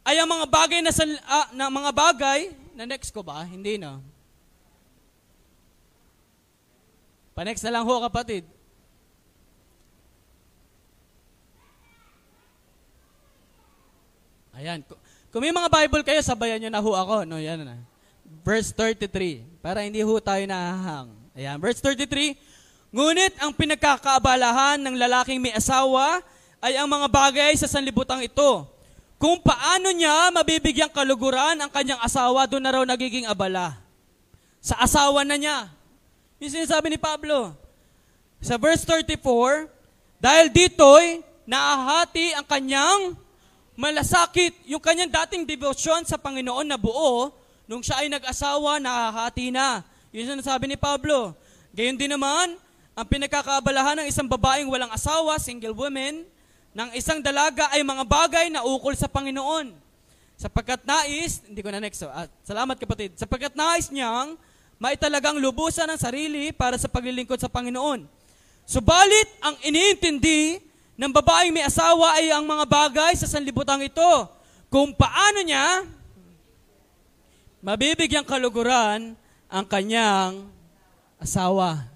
ay 0.00 0.16
ang 0.16 0.28
mga 0.28 0.48
bagay 0.48 0.80
na, 0.80 0.90
sa, 0.90 1.04
ah, 1.28 1.52
na 1.52 1.68
mga 1.68 1.92
bagay 1.92 2.40
na 2.72 2.88
next 2.88 3.12
ko 3.12 3.20
ba? 3.20 3.44
Hindi 3.44 3.76
na. 3.76 4.00
Pa-next 7.36 7.64
na 7.64 7.72
lang 7.76 7.84
ho 7.84 7.94
kapatid. 8.00 8.44
Ayan. 14.52 14.84
Kung 15.32 15.40
may 15.40 15.52
mga 15.52 15.72
Bible 15.72 16.04
kayo, 16.04 16.20
sabayan 16.20 16.60
nyo 16.60 16.70
na 16.72 16.84
ho 16.84 16.90
ako. 16.92 17.16
No, 17.24 17.40
yan 17.40 17.64
na. 17.64 17.80
Verse 18.44 18.72
33. 18.76 19.44
Para 19.64 19.80
hindi 19.84 20.04
ho 20.04 20.12
tayo 20.20 20.44
nahahang. 20.44 21.08
Ayan. 21.32 21.56
Verse 21.56 21.80
33. 21.80 22.36
Ngunit 22.92 23.40
ang 23.40 23.56
pinagkakaabalahan 23.56 24.76
ng 24.76 25.00
lalaking 25.00 25.40
may 25.40 25.56
asawa 25.56 26.20
ay 26.60 26.76
ang 26.76 26.84
mga 26.84 27.08
bagay 27.08 27.52
sa 27.56 27.64
sanlibutang 27.64 28.20
ito. 28.20 28.68
Kung 29.16 29.40
paano 29.40 29.88
niya 29.96 30.28
mabibigyan 30.28 30.92
kaluguran 30.92 31.56
ang 31.56 31.72
kanyang 31.72 31.98
asawa, 32.04 32.44
doon 32.44 32.60
na 32.60 32.74
raw 32.76 32.84
nagiging 32.84 33.24
abala. 33.24 33.80
Sa 34.60 34.76
asawa 34.76 35.24
na 35.24 35.40
niya. 35.40 35.72
Yung 36.36 36.52
sinasabi 36.52 36.92
ni 36.92 36.98
Pablo. 37.00 37.56
Sa 38.44 38.60
verse 38.60 38.84
34, 38.84 39.72
dahil 40.20 40.52
dito'y 40.52 41.24
naahati 41.48 42.36
ang 42.36 42.44
kanyang 42.44 43.16
malasakit, 43.72 44.68
yung 44.68 44.82
kanyang 44.84 45.08
dating 45.08 45.48
devotion 45.48 46.04
sa 46.04 46.20
Panginoon 46.20 46.68
na 46.68 46.76
buo, 46.76 47.32
nung 47.64 47.80
siya 47.80 48.04
ay 48.04 48.12
nag-asawa, 48.12 48.76
naahati 48.76 49.48
na. 49.48 49.80
Yun 50.12 50.36
sinasabi 50.36 50.68
ni 50.68 50.76
Pablo. 50.76 51.32
Gayon 51.72 51.96
din 51.96 52.12
naman, 52.12 52.60
ang 52.92 53.06
pinagkakaabalahan 53.08 54.04
ng 54.04 54.06
isang 54.08 54.28
babaeng 54.28 54.68
walang 54.68 54.92
asawa, 54.92 55.40
single 55.40 55.72
woman, 55.72 56.24
ng 56.72 56.88
isang 56.96 57.20
dalaga 57.20 57.68
ay 57.72 57.84
mga 57.84 58.04
bagay 58.04 58.46
na 58.48 58.64
ukol 58.64 58.96
sa 58.96 59.08
Panginoon. 59.08 59.72
Sapagkat 60.36 60.82
nais, 60.82 61.44
hindi 61.44 61.60
ko 61.60 61.68
na 61.68 61.80
next, 61.80 62.02
so, 62.02 62.08
ah, 62.08 62.28
salamat 62.42 62.76
kapatid, 62.80 63.14
sapagkat 63.16 63.52
nais 63.52 63.92
niyang 63.92 64.36
maitalagang 64.80 65.38
lubusan 65.38 65.86
ng 65.86 66.00
sarili 66.00 66.50
para 66.50 66.74
sa 66.80 66.90
paglilingkod 66.90 67.38
sa 67.38 67.52
Panginoon. 67.52 68.08
Subalit, 68.64 69.28
ang 69.38 69.54
iniintindi 69.62 70.58
ng 70.96 71.12
babaeng 71.12 71.54
may 71.54 71.62
asawa 71.62 72.18
ay 72.18 72.32
ang 72.32 72.42
mga 72.42 72.64
bagay 72.66 73.12
sa 73.14 73.28
sanlibutan 73.28 73.80
ito. 73.84 74.12
Kung 74.72 74.96
paano 74.96 75.44
niya 75.44 75.84
mabibigyan 77.62 78.26
kaluguran 78.26 79.14
ang 79.46 79.64
kanyang 79.68 80.50
asawa. 81.22 81.91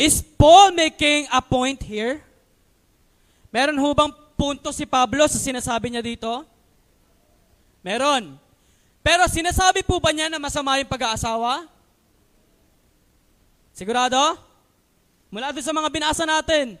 Is 0.00 0.24
Paul 0.24 0.72
making 0.72 1.28
a 1.28 1.44
point 1.44 1.76
here? 1.84 2.24
Meron 3.52 3.76
ho 3.76 3.92
bang 3.92 4.08
punto 4.32 4.72
si 4.72 4.88
Pablo 4.88 5.28
sa 5.28 5.36
sinasabi 5.36 5.92
niya 5.92 6.00
dito? 6.00 6.40
Meron. 7.84 8.40
Pero 9.04 9.28
sinasabi 9.28 9.84
po 9.84 10.00
ba 10.00 10.08
niya 10.08 10.32
na 10.32 10.40
masama 10.40 10.80
yung 10.80 10.88
pag-aasawa? 10.88 11.68
Sigurado? 13.76 14.40
Mula 15.28 15.52
doon 15.52 15.68
sa 15.68 15.76
mga 15.76 15.92
binasa 15.92 16.24
natin, 16.24 16.80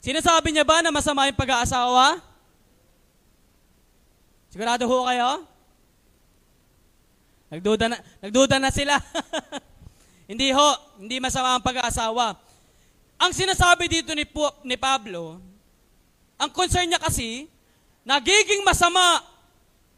sinasabi 0.00 0.48
niya 0.48 0.64
ba 0.64 0.80
na 0.80 0.88
masama 0.88 1.28
yung 1.28 1.36
pag-aasawa? 1.36 2.16
Sigurado 4.48 4.88
ho 4.88 5.04
kayo? 5.04 5.44
Nagduda 7.52 7.92
na, 7.92 7.96
nagduda 8.24 8.56
na 8.56 8.72
sila. 8.72 8.96
hindi 10.32 10.48
ho, 10.48 10.68
hindi 10.96 11.20
masama 11.20 11.60
ang 11.60 11.64
pag-aasawa. 11.64 12.53
Ang 13.24 13.32
sinasabi 13.32 13.88
dito 13.88 14.12
ni, 14.12 14.28
ni 14.68 14.76
Pablo, 14.76 15.40
ang 16.36 16.50
concern 16.52 16.84
niya 16.84 17.00
kasi, 17.00 17.48
nagiging 18.04 18.60
masama 18.60 19.00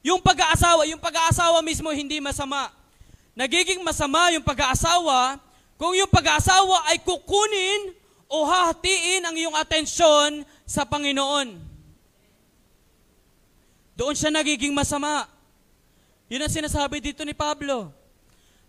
yung 0.07 0.23
pag-aasawa, 0.23 0.87
yung 0.87 1.03
pag-aasawa 1.03 1.59
mismo 1.67 1.91
hindi 1.91 2.23
masama. 2.23 2.71
Nagiging 3.35 3.83
masama 3.83 4.31
yung 4.31 4.47
pag-aasawa 4.47 5.43
kung 5.75 5.99
yung 5.99 6.07
pag-aasawa 6.07 6.87
ay 6.87 7.03
kukunin 7.03 7.99
o 8.31 8.47
hahatiin 8.47 9.27
ang 9.27 9.35
iyong 9.35 9.59
atensyon 9.59 10.47
sa 10.63 10.87
Panginoon. 10.87 11.59
Doon 13.99 14.15
siya 14.15 14.31
nagiging 14.31 14.71
masama. 14.71 15.27
Yun 16.31 16.47
ang 16.47 16.55
sinasabi 16.55 17.03
dito 17.03 17.27
ni 17.27 17.35
Pablo. 17.35 17.91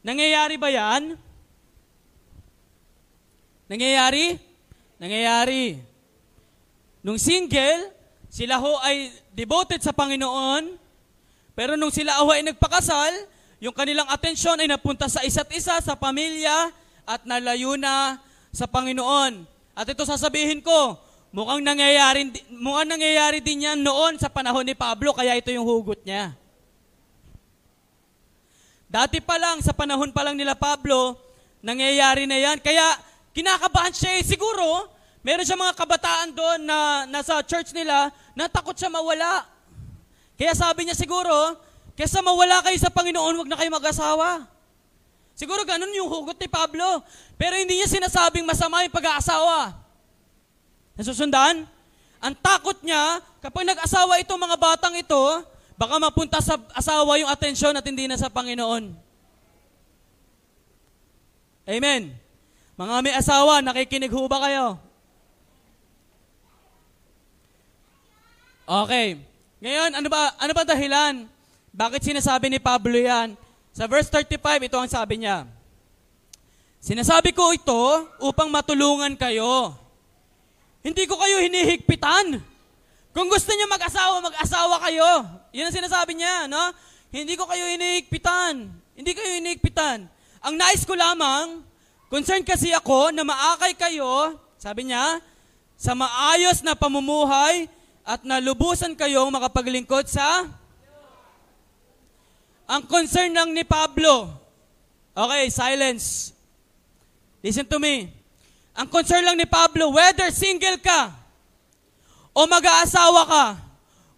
Nangyayari 0.01 0.57
ba 0.57 0.73
yan? 0.73 1.13
Nangyayari? 3.69 4.46
Nangyayari. 4.97 5.77
Nung 7.05 7.21
single, 7.21 7.93
sila 8.27 8.57
ho 8.57 8.81
ay 8.81 9.13
devoted 9.31 9.79
sa 9.79 9.93
Panginoon, 9.93 10.73
pero 11.53 11.77
nung 11.77 11.93
sila 11.93 12.21
ho 12.21 12.29
ay 12.33 12.41
nagpakasal, 12.45 13.13
yung 13.61 13.73
kanilang 13.73 14.09
atensyon 14.09 14.61
ay 14.61 14.69
napunta 14.69 15.09
sa 15.09 15.21
isa't 15.25 15.49
isa, 15.53 15.77
sa 15.81 15.93
pamilya, 15.97 16.73
at 17.07 17.23
nalayo 17.23 17.77
na 17.79 18.19
sa 18.53 18.65
Panginoon. 18.65 19.45
At 19.77 19.87
ito 19.87 20.03
sasabihin 20.03 20.59
ko, 20.65 20.97
mukhang 21.29 21.61
nangyayari, 21.61 22.33
mukhang 22.53 22.89
nangyayari 22.89 23.39
din 23.39 23.69
yan 23.69 23.79
noon 23.79 24.17
sa 24.17 24.29
panahon 24.29 24.65
ni 24.65 24.73
Pablo, 24.73 25.13
kaya 25.13 25.37
ito 25.37 25.53
yung 25.53 25.65
hugot 25.65 26.01
niya. 26.03 26.33
Dati 28.89 29.21
pa 29.21 29.37
lang, 29.37 29.61
sa 29.61 29.77
panahon 29.77 30.09
pa 30.09 30.25
lang 30.25 30.33
nila 30.33 30.57
Pablo, 30.57 31.15
nangyayari 31.61 32.25
na 32.25 32.39
yan. 32.39 32.57
Kaya 32.63 32.83
kinakabahan 33.37 33.93
siya 33.93 34.17
eh. 34.17 34.23
Siguro, 34.25 34.89
meron 35.21 35.45
siya 35.45 35.53
mga 35.53 35.77
kabataan 35.77 36.33
doon 36.33 36.65
na 36.65 37.05
nasa 37.05 37.37
church 37.45 37.69
nila 37.77 38.09
na 38.33 38.49
takot 38.49 38.73
siya 38.73 38.89
mawala. 38.89 39.45
Kaya 40.33 40.57
sabi 40.57 40.89
niya 40.89 40.97
siguro, 40.97 41.53
kesa 41.93 42.25
mawala 42.25 42.65
kayo 42.65 42.77
sa 42.81 42.89
Panginoon, 42.89 43.45
wag 43.45 43.49
na 43.49 43.57
kayo 43.61 43.69
mag-asawa. 43.69 44.49
Siguro 45.37 45.61
ganun 45.69 45.93
yung 45.93 46.09
hugot 46.09 46.37
ni 46.41 46.49
Pablo. 46.49 47.05
Pero 47.37 47.53
hindi 47.53 47.77
niya 47.77 47.85
sinasabing 47.85 48.41
masama 48.41 48.81
yung 48.81 48.93
pag-aasawa. 48.93 49.77
Nasusundan? 50.97 51.61
Ang 52.17 52.33
takot 52.41 52.81
niya, 52.81 53.21
kapag 53.37 53.69
nag-asawa 53.69 54.17
itong 54.25 54.41
mga 54.41 54.57
batang 54.57 54.97
ito, 54.97 55.45
baka 55.77 56.01
mapunta 56.01 56.41
sa 56.41 56.57
asawa 56.73 57.21
yung 57.21 57.29
atensyon 57.29 57.77
at 57.77 57.85
hindi 57.85 58.09
na 58.09 58.17
sa 58.17 58.33
Panginoon. 58.33 58.97
Amen. 61.69 62.26
Mga 62.77 62.95
may 63.01 63.13
asawa, 63.17 63.57
nakikinig 63.65 64.13
ho 64.13 64.29
ba 64.29 64.37
kayo? 64.45 64.77
Okay. 68.69 69.17
Ngayon, 69.57 69.97
ano 69.97 70.07
ba, 70.13 70.37
ano 70.37 70.53
ba 70.53 70.61
dahilan? 70.61 71.25
Bakit 71.73 72.05
sinasabi 72.05 72.53
ni 72.53 72.61
Pablo 72.61 72.93
yan? 72.93 73.33
Sa 73.73 73.89
verse 73.89 74.13
35, 74.13 74.69
ito 74.69 74.77
ang 74.77 74.85
sabi 74.85 75.25
niya. 75.25 75.49
Sinasabi 76.77 77.33
ko 77.33 77.49
ito 77.49 77.81
upang 78.21 78.53
matulungan 78.53 79.17
kayo. 79.17 79.73
Hindi 80.85 81.09
ko 81.09 81.17
kayo 81.17 81.41
hinihigpitan. 81.41 82.37
Kung 83.09 83.27
gusto 83.27 83.49
niyo 83.57 83.65
mag-asawa, 83.65 84.21
mag-asawa 84.21 84.77
kayo. 84.85 85.09
Yan 85.57 85.73
ang 85.73 85.77
sinasabi 85.81 86.13
niya, 86.13 86.45
no? 86.45 86.61
Hindi 87.09 87.33
ko 87.33 87.49
kayo 87.49 87.65
hinihigpitan. 87.73 88.69
Hindi 88.93 89.11
kayo 89.17 89.29
hinihigpitan. 89.41 90.05
Ang 90.45 90.53
nais 90.53 90.85
ko 90.85 90.93
lamang, 90.93 91.65
concern 92.07 92.43
kasi 92.43 92.71
ako 92.71 93.11
na 93.11 93.23
maakay 93.23 93.75
kayo, 93.75 94.35
sabi 94.59 94.89
niya, 94.89 95.21
sa 95.77 95.93
maayos 95.93 96.65
na 96.65 96.73
pamumuhay 96.73 97.69
at 98.07 98.23
nalubusan 98.25 98.97
kayong 98.97 99.29
makapaglingkod 99.29 100.09
sa 100.09 100.47
ang 102.67 102.83
concern 102.83 103.31
lang 103.31 103.55
ni 103.55 103.63
Pablo, 103.63 104.27
okay, 105.15 105.47
silence. 105.47 106.35
Listen 107.39 107.63
to 107.63 107.79
me. 107.79 108.11
Ang 108.75 108.91
concern 108.91 109.23
lang 109.23 109.39
ni 109.39 109.47
Pablo, 109.47 109.95
whether 109.95 110.27
single 110.35 110.75
ka 110.83 111.15
o 112.35 112.43
mag-aasawa 112.43 113.23
ka, 113.23 113.45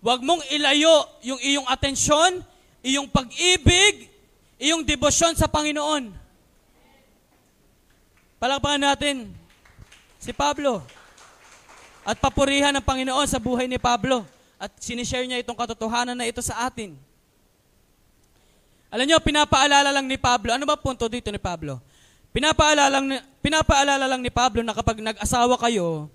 huwag 0.02 0.26
mong 0.26 0.42
ilayo 0.50 1.06
yung 1.22 1.40
iyong 1.40 1.68
atensyon, 1.70 2.42
iyong 2.82 3.06
pag-ibig, 3.06 4.10
iyong 4.58 4.82
debosyon 4.82 5.38
sa 5.38 5.46
Panginoon. 5.46 6.10
Palakpakan 8.40 8.80
natin 8.80 9.16
si 10.16 10.32
Pablo. 10.32 10.80
At 12.08 12.16
papurihan 12.18 12.72
ng 12.72 12.88
Panginoon 12.88 13.28
sa 13.28 13.38
buhay 13.38 13.68
ni 13.68 13.76
Pablo. 13.76 14.24
At 14.56 14.72
sinishare 14.80 15.28
niya 15.28 15.44
itong 15.44 15.60
katotohanan 15.60 16.16
na 16.16 16.24
ito 16.24 16.40
sa 16.40 16.64
atin. 16.68 16.96
Alam 18.90 19.06
niyo, 19.06 19.20
pinapaalala 19.20 19.92
lang 19.92 20.08
ni 20.08 20.16
Pablo. 20.16 20.56
Ano 20.56 20.64
ba 20.66 20.80
punto 20.80 21.06
dito 21.12 21.30
ni 21.30 21.38
Pablo? 21.38 21.78
Pinapaalala 22.32 22.90
lang, 22.90 23.06
pinapaalala 23.44 24.06
lang 24.08 24.24
ni 24.24 24.32
Pablo 24.34 24.64
na 24.64 24.74
kapag 24.74 24.98
nag-asawa 25.04 25.60
kayo, 25.60 26.10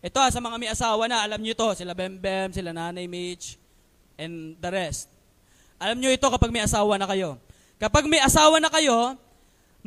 ito 0.00 0.18
sa 0.18 0.40
mga 0.40 0.56
may 0.56 0.70
asawa 0.70 1.04
na, 1.06 1.22
alam 1.22 1.38
niyo 1.38 1.54
to, 1.58 1.74
sila 1.78 1.94
Bembem, 1.94 2.50
sila 2.54 2.70
Nanay 2.70 3.06
Mitch, 3.10 3.58
and 4.16 4.56
the 4.58 4.70
rest. 4.70 5.10
Alam 5.78 6.00
niyo 6.00 6.10
ito 6.10 6.26
kapag 6.26 6.50
may 6.50 6.62
asawa 6.62 6.98
na 6.98 7.06
kayo. 7.06 7.38
Kapag 7.78 8.08
may 8.10 8.18
asawa 8.18 8.58
na 8.58 8.70
kayo, 8.70 9.14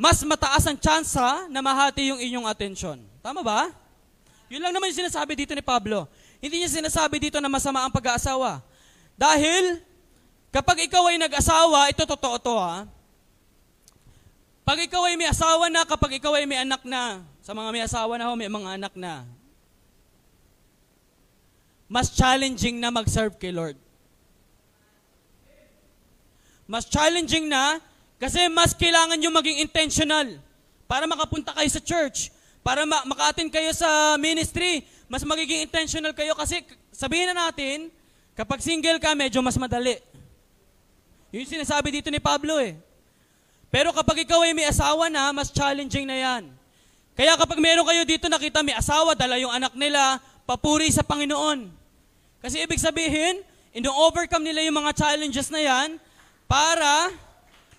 mas 0.02 0.18
mataas 0.26 0.66
ang 0.66 0.74
tsansa 0.74 1.46
na 1.46 1.62
mahati 1.62 2.10
yung 2.10 2.18
inyong 2.18 2.50
atensyon. 2.50 2.98
Tama 3.22 3.46
ba? 3.46 3.70
Yun 4.50 4.58
lang 4.58 4.74
naman 4.74 4.90
yung 4.90 5.06
sinasabi 5.06 5.38
dito 5.38 5.54
ni 5.54 5.62
Pablo. 5.62 6.10
Hindi 6.42 6.58
niya 6.58 6.82
sinasabi 6.82 7.22
dito 7.22 7.38
na 7.38 7.46
masama 7.46 7.86
ang 7.86 7.94
pag-aasawa. 7.94 8.58
Dahil 9.14 9.78
Kapag 10.52 10.84
ikaw 10.84 11.08
ay 11.08 11.16
nag-asawa, 11.16 11.88
ito 11.88 12.04
totoo 12.04 12.36
to 12.36 12.52
ha. 12.60 12.84
Pag 14.68 14.84
ikaw 14.84 15.08
ay 15.08 15.16
may 15.16 15.26
asawa 15.32 15.72
na, 15.72 15.88
kapag 15.88 16.20
ikaw 16.20 16.36
ay 16.36 16.44
may 16.44 16.60
anak 16.60 16.84
na, 16.84 17.24
sa 17.40 17.56
mga 17.56 17.72
may 17.72 17.82
asawa 17.82 18.20
na 18.20 18.28
ho, 18.28 18.36
may 18.36 18.52
mga 18.52 18.76
anak 18.76 18.92
na, 18.92 19.24
mas 21.88 22.12
challenging 22.12 22.76
na 22.76 22.92
mag-serve 22.92 23.32
kay 23.40 23.48
Lord. 23.48 23.80
Mas 26.68 26.84
challenging 26.84 27.48
na 27.48 27.80
kasi 28.22 28.46
mas 28.54 28.70
kailangan 28.70 29.18
nyo 29.18 29.34
maging 29.34 29.66
intentional 29.66 30.38
para 30.86 31.10
makapunta 31.10 31.50
kayo 31.58 31.66
sa 31.66 31.82
church, 31.82 32.30
para 32.62 32.86
ma- 32.86 33.02
maka 33.02 33.34
kayo 33.50 33.74
sa 33.74 34.14
ministry, 34.14 34.86
mas 35.10 35.26
magiging 35.26 35.66
intentional 35.66 36.14
kayo 36.14 36.30
kasi 36.38 36.62
sabihin 36.94 37.34
na 37.34 37.50
natin, 37.50 37.90
kapag 38.38 38.62
single 38.62 39.02
ka, 39.02 39.18
medyo 39.18 39.42
mas 39.42 39.58
madali. 39.58 39.98
Yun 41.34 41.42
yung 41.42 41.52
sinasabi 41.58 41.98
dito 41.98 42.14
ni 42.14 42.22
Pablo 42.22 42.62
eh. 42.62 42.78
Pero 43.72 43.90
kapag 43.90 44.22
ikaw 44.22 44.46
ay 44.46 44.54
may 44.54 44.70
asawa 44.70 45.10
na, 45.10 45.32
mas 45.34 45.50
challenging 45.50 46.06
na 46.06 46.14
yan. 46.14 46.42
Kaya 47.18 47.34
kapag 47.40 47.58
meron 47.58 47.88
kayo 47.88 48.06
dito 48.06 48.28
nakita 48.30 48.62
may 48.62 48.76
asawa, 48.76 49.18
dala 49.18 49.40
yung 49.40 49.50
anak 49.50 49.74
nila, 49.74 50.20
papuri 50.44 50.92
sa 50.92 51.02
Panginoon. 51.02 51.72
Kasi 52.38 52.60
ibig 52.60 52.78
sabihin, 52.78 53.40
ino-overcome 53.72 54.44
nila 54.44 54.60
yung 54.62 54.78
mga 54.78 54.92
challenges 54.92 55.48
na 55.48 55.64
yan 55.64 55.96
para 56.44 56.91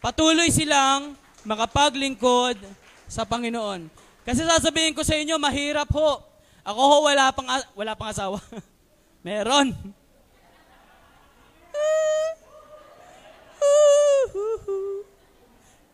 patuloy 0.04 0.52
silang 0.52 1.16
makapaglingkod 1.48 2.60
sa 3.08 3.24
Panginoon. 3.24 3.88
Kasi 4.28 4.44
sasabihin 4.44 4.92
ko 4.92 5.08
sa 5.08 5.16
inyo, 5.16 5.40
mahirap 5.40 5.88
ho. 5.96 6.20
Ako 6.68 6.82
ho, 6.84 7.08
wala 7.08 7.32
pang, 7.32 7.48
wala 7.72 7.96
pang 7.96 8.12
asawa. 8.12 8.44
Meron. 9.24 9.72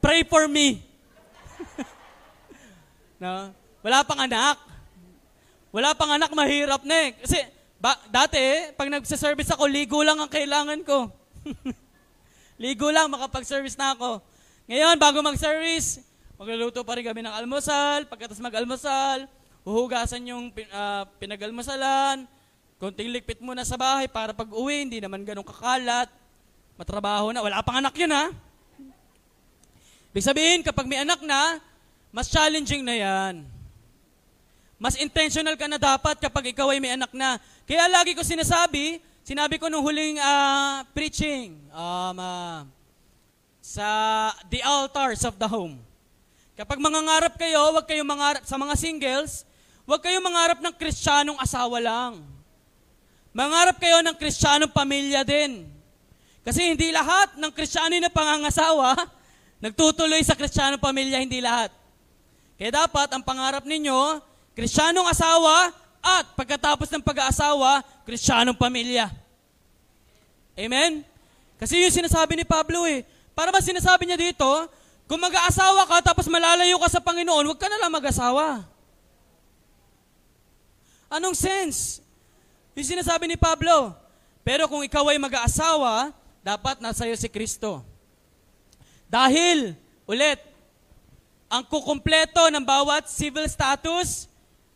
Pray 0.02 0.26
for 0.26 0.50
me. 0.50 0.82
no? 3.22 3.54
Wala 3.86 4.02
pang 4.02 4.26
anak. 4.26 4.58
Wala 5.70 5.94
pang 5.94 6.18
anak, 6.18 6.34
mahirap 6.34 6.82
na 6.82 6.98
eh. 7.10 7.14
Kasi 7.14 7.46
ba, 7.78 7.94
dati, 8.10 8.74
pag 8.74 8.90
nagsa-service 8.90 9.54
ako, 9.54 9.70
ligo 9.70 10.02
lang 10.02 10.18
ang 10.18 10.30
kailangan 10.30 10.82
ko. 10.82 11.14
Ligo 12.60 12.92
lang, 12.92 13.08
makapag-service 13.08 13.80
na 13.80 13.96
ako. 13.96 14.20
Ngayon, 14.68 15.00
bago 15.00 15.24
mag-service, 15.24 16.04
magluluto 16.36 16.84
pa 16.84 17.00
rin 17.00 17.08
kami 17.08 17.24
ng 17.24 17.32
almusal. 17.32 18.06
Pagkatapos 18.06 18.44
mag-almusal, 18.44 19.26
huhugasan 19.64 20.28
yung 20.28 20.52
uh, 20.52 21.04
pinag-almusalan. 21.18 22.28
Konting 22.78 23.16
likpit 23.16 23.40
muna 23.40 23.64
sa 23.64 23.80
bahay 23.80 24.12
para 24.12 24.36
pag 24.36 24.52
uwi, 24.52 24.86
hindi 24.86 25.00
naman 25.00 25.24
ganun 25.24 25.48
kakalat. 25.48 26.12
Matrabaho 26.76 27.32
na. 27.32 27.44
Wala 27.44 27.64
pang 27.64 27.80
anak 27.80 27.96
yun 27.96 28.12
ha. 28.12 28.32
Ibig 30.12 30.26
sabihin, 30.28 30.60
kapag 30.64 30.88
may 30.88 31.00
anak 31.00 31.24
na, 31.24 31.64
mas 32.12 32.28
challenging 32.28 32.84
na 32.84 32.96
yan. 32.96 33.36
Mas 34.80 34.96
intentional 34.96 35.60
ka 35.60 35.68
na 35.68 35.76
dapat 35.76 36.24
kapag 36.24 36.56
ikaw 36.56 36.72
ay 36.72 36.80
may 36.80 36.96
anak 36.96 37.12
na. 37.12 37.36
Kaya 37.68 37.92
lagi 37.92 38.16
ko 38.16 38.24
sinasabi, 38.24 39.04
sinabi 39.30 39.62
ko 39.62 39.70
nung 39.70 39.86
huling 39.86 40.18
uh, 40.18 40.82
preaching 40.90 41.54
um, 41.70 42.18
uh, 42.18 42.66
sa 43.62 43.86
the 44.50 44.58
altars 44.66 45.22
of 45.22 45.38
the 45.38 45.46
home. 45.46 45.78
Kapag 46.58 46.82
mangangarap 46.82 47.38
kayo, 47.38 47.70
huwag 47.70 47.86
kayong 47.86 48.10
mangarap 48.10 48.42
sa 48.42 48.58
mga 48.58 48.74
singles, 48.74 49.46
huwag 49.86 50.02
kayong 50.02 50.26
mangarap 50.26 50.58
ng 50.58 50.74
kristyanong 50.74 51.38
asawa 51.38 51.78
lang. 51.78 52.26
Mangarap 53.30 53.78
kayo 53.78 54.02
ng 54.02 54.18
kristyanong 54.18 54.74
pamilya 54.74 55.22
din. 55.22 55.70
Kasi 56.42 56.74
hindi 56.74 56.90
lahat 56.90 57.38
ng 57.38 57.54
kristyano 57.54 58.02
na 58.02 58.10
pangangasawa, 58.10 58.98
nagtutuloy 59.64 60.26
sa 60.26 60.34
kristyanong 60.34 60.82
pamilya, 60.82 61.22
hindi 61.22 61.38
lahat. 61.38 61.70
Kaya 62.58 62.74
dapat, 62.74 63.14
ang 63.14 63.22
pangarap 63.22 63.62
ninyo, 63.62 64.26
kristyanong 64.58 65.06
asawa 65.06 65.70
at 66.00 66.26
pagkatapos 66.36 66.88
ng 66.92 67.04
pag-aasawa, 67.04 67.84
kristyanong 68.08 68.56
pamilya. 68.56 69.12
Amen? 70.56 71.04
Kasi 71.60 71.80
yung 71.80 71.92
sinasabi 71.92 72.40
ni 72.40 72.46
Pablo 72.48 72.88
eh. 72.88 73.04
Para 73.36 73.52
ba 73.52 73.60
sinasabi 73.60 74.08
niya 74.08 74.20
dito, 74.20 74.48
kung 75.08 75.20
mag-aasawa 75.20 75.90
ka 75.90 76.14
tapos 76.14 76.28
malalayo 76.32 76.80
ka 76.80 76.88
sa 76.88 77.04
Panginoon, 77.04 77.52
huwag 77.52 77.60
ka 77.60 77.68
na 77.68 77.80
lang 77.80 77.92
mag-asawa. 77.92 78.64
Anong 81.10 81.34
sense? 81.34 82.00
Yung 82.78 82.86
sinasabi 82.86 83.26
ni 83.28 83.36
Pablo. 83.36 83.98
Pero 84.46 84.70
kung 84.70 84.86
ikaw 84.86 85.10
ay 85.10 85.20
mag-aasawa, 85.20 86.14
dapat 86.46 86.80
nasa 86.80 87.10
iyo 87.10 87.18
si 87.18 87.28
Kristo. 87.28 87.84
Dahil, 89.10 89.74
ulit, 90.06 90.40
ang 91.50 91.66
kukumpleto 91.66 92.46
ng 92.54 92.62
bawat 92.62 93.10
civil 93.10 93.50
status 93.50 94.29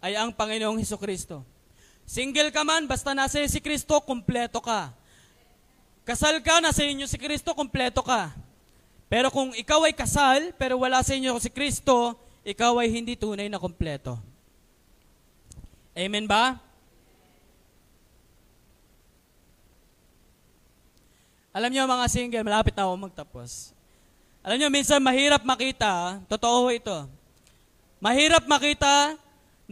ay 0.03 0.19
ang 0.19 0.35
Panginoong 0.35 0.83
Heso 0.83 0.99
Kristo. 0.99 1.47
Single 2.03 2.51
ka 2.51 2.67
man, 2.67 2.83
basta 2.83 3.15
nasa 3.15 3.39
si 3.47 3.63
Kristo, 3.63 3.95
kumpleto 4.03 4.59
ka. 4.59 4.91
Kasal 6.03 6.43
ka, 6.43 6.59
nasa 6.59 6.83
inyo 6.83 7.07
si 7.07 7.15
Kristo, 7.15 7.55
kumpleto 7.55 8.03
ka. 8.03 8.35
Pero 9.07 9.31
kung 9.31 9.55
ikaw 9.55 9.87
ay 9.87 9.95
kasal, 9.95 10.51
pero 10.59 10.75
wala 10.83 10.99
sa 10.99 11.15
inyo 11.15 11.39
si 11.39 11.47
Kristo, 11.47 12.19
ikaw 12.43 12.83
ay 12.83 12.91
hindi 12.91 13.15
tunay 13.15 13.47
na 13.47 13.55
kumpleto. 13.55 14.19
Amen 15.95 16.27
ba? 16.27 16.59
Alam 21.55 21.71
niyo 21.71 21.87
mga 21.87 22.11
single, 22.11 22.43
malapit 22.43 22.75
na 22.75 22.83
ako 22.83 23.07
magtapos. 23.07 23.71
Alam 24.43 24.59
niyo, 24.59 24.67
minsan 24.67 24.99
mahirap 24.99 25.47
makita, 25.47 26.19
totoo 26.27 26.67
ito, 26.75 27.07
mahirap 28.03 28.43
makita 28.43 29.15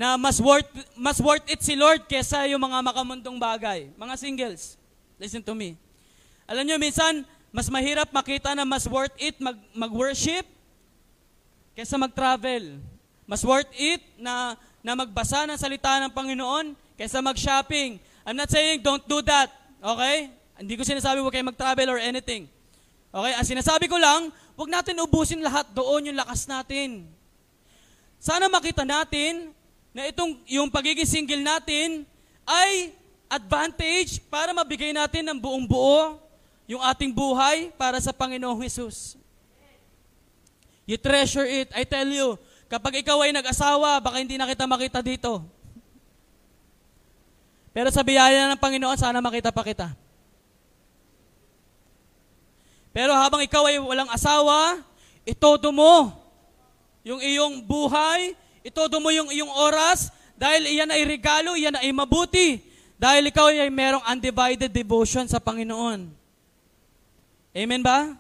na 0.02 0.18
mas 0.18 0.42
worth, 0.42 0.66
mas 0.98 1.22
worth 1.22 1.46
it 1.46 1.62
si 1.62 1.78
Lord 1.78 2.10
kesa 2.10 2.50
yung 2.50 2.58
mga 2.58 2.82
makamundong 2.82 3.38
bagay. 3.38 3.94
Mga 3.94 4.14
singles, 4.18 4.74
listen 5.22 5.46
to 5.46 5.54
me. 5.54 5.78
Alam 6.50 6.66
niyo, 6.66 6.82
minsan, 6.82 7.22
mas 7.54 7.70
mahirap 7.70 8.10
makita 8.10 8.58
na 8.58 8.66
mas 8.66 8.90
worth 8.90 9.14
it 9.22 9.38
mag, 9.38 9.54
mag-worship 9.78 10.50
kesa 11.78 12.02
mag-travel. 12.02 12.82
Mas 13.30 13.46
worth 13.46 13.70
it 13.78 14.02
na, 14.18 14.58
na 14.82 14.98
magbasa 14.98 15.46
ng 15.46 15.62
salita 15.62 16.02
ng 16.02 16.10
Panginoon 16.10 16.74
kesa 16.98 17.22
mag-shopping. 17.22 18.02
I'm 18.26 18.34
not 18.34 18.50
saying 18.50 18.82
don't 18.82 19.06
do 19.06 19.22
that. 19.22 19.54
Okay? 19.86 20.34
Hindi 20.58 20.82
ko 20.82 20.84
sinasabi 20.84 21.22
huwag 21.22 21.30
kayo 21.30 21.46
mag-travel 21.46 21.94
or 21.94 22.02
anything. 22.02 22.50
Okay? 23.14 23.34
Ang 23.38 23.46
sinasabi 23.46 23.86
ko 23.86 24.02
lang, 24.02 24.34
huwag 24.58 24.70
natin 24.74 24.98
ubusin 24.98 25.46
lahat 25.46 25.70
doon 25.78 26.10
yung 26.10 26.18
lakas 26.18 26.50
natin. 26.50 27.06
Sana 28.18 28.50
makita 28.50 28.82
natin 28.82 29.61
na 29.92 30.08
itong 30.08 30.40
yung 30.48 30.72
pagiging 30.72 31.08
single 31.08 31.44
natin 31.44 32.08
ay 32.48 32.96
advantage 33.32 34.20
para 34.28 34.52
mabigay 34.56 34.92
natin 34.92 35.24
ng 35.28 35.38
buong 35.40 35.68
buo 35.68 36.20
yung 36.68 36.80
ating 36.84 37.12
buhay 37.12 37.72
para 37.76 38.00
sa 38.00 38.16
Panginoong 38.16 38.64
Hesus. 38.64 39.20
You 40.88 40.96
treasure 40.96 41.48
it. 41.48 41.72
I 41.76 41.84
tell 41.84 42.08
you, 42.08 42.40
kapag 42.72 43.04
ikaw 43.04 43.20
ay 43.24 43.36
nag-asawa, 43.36 44.00
baka 44.00 44.20
hindi 44.20 44.40
na 44.40 44.48
kita 44.48 44.64
makita 44.68 45.04
dito. 45.04 45.44
Pero 47.72 47.88
sa 47.88 48.04
biyaya 48.04 48.52
ng 48.52 48.60
Panginoon, 48.60 49.00
sana 49.00 49.24
makita 49.24 49.52
pa 49.52 49.64
kita. 49.64 49.92
Pero 52.92 53.16
habang 53.16 53.40
ikaw 53.40 53.64
ay 53.72 53.80
walang 53.80 54.12
asawa, 54.12 54.84
itodo 55.24 55.72
mo 55.72 56.12
yung 57.08 57.24
iyong 57.24 57.64
buhay, 57.64 58.36
itodo 58.62 58.98
mo 59.02 59.10
yung 59.14 59.30
iyong 59.30 59.50
oras, 59.50 60.10
dahil 60.42 60.66
iyan 60.66 60.90
ay 60.90 61.06
regalo, 61.06 61.54
iyan 61.54 61.78
ay 61.78 61.94
mabuti. 61.94 62.62
Dahil 62.98 63.30
ikaw 63.30 63.50
ay 63.50 63.70
merong 63.70 64.06
undivided 64.10 64.74
devotion 64.74 65.30
sa 65.30 65.38
Panginoon. 65.38 66.10
Amen 67.54 67.82
ba? 67.82 68.18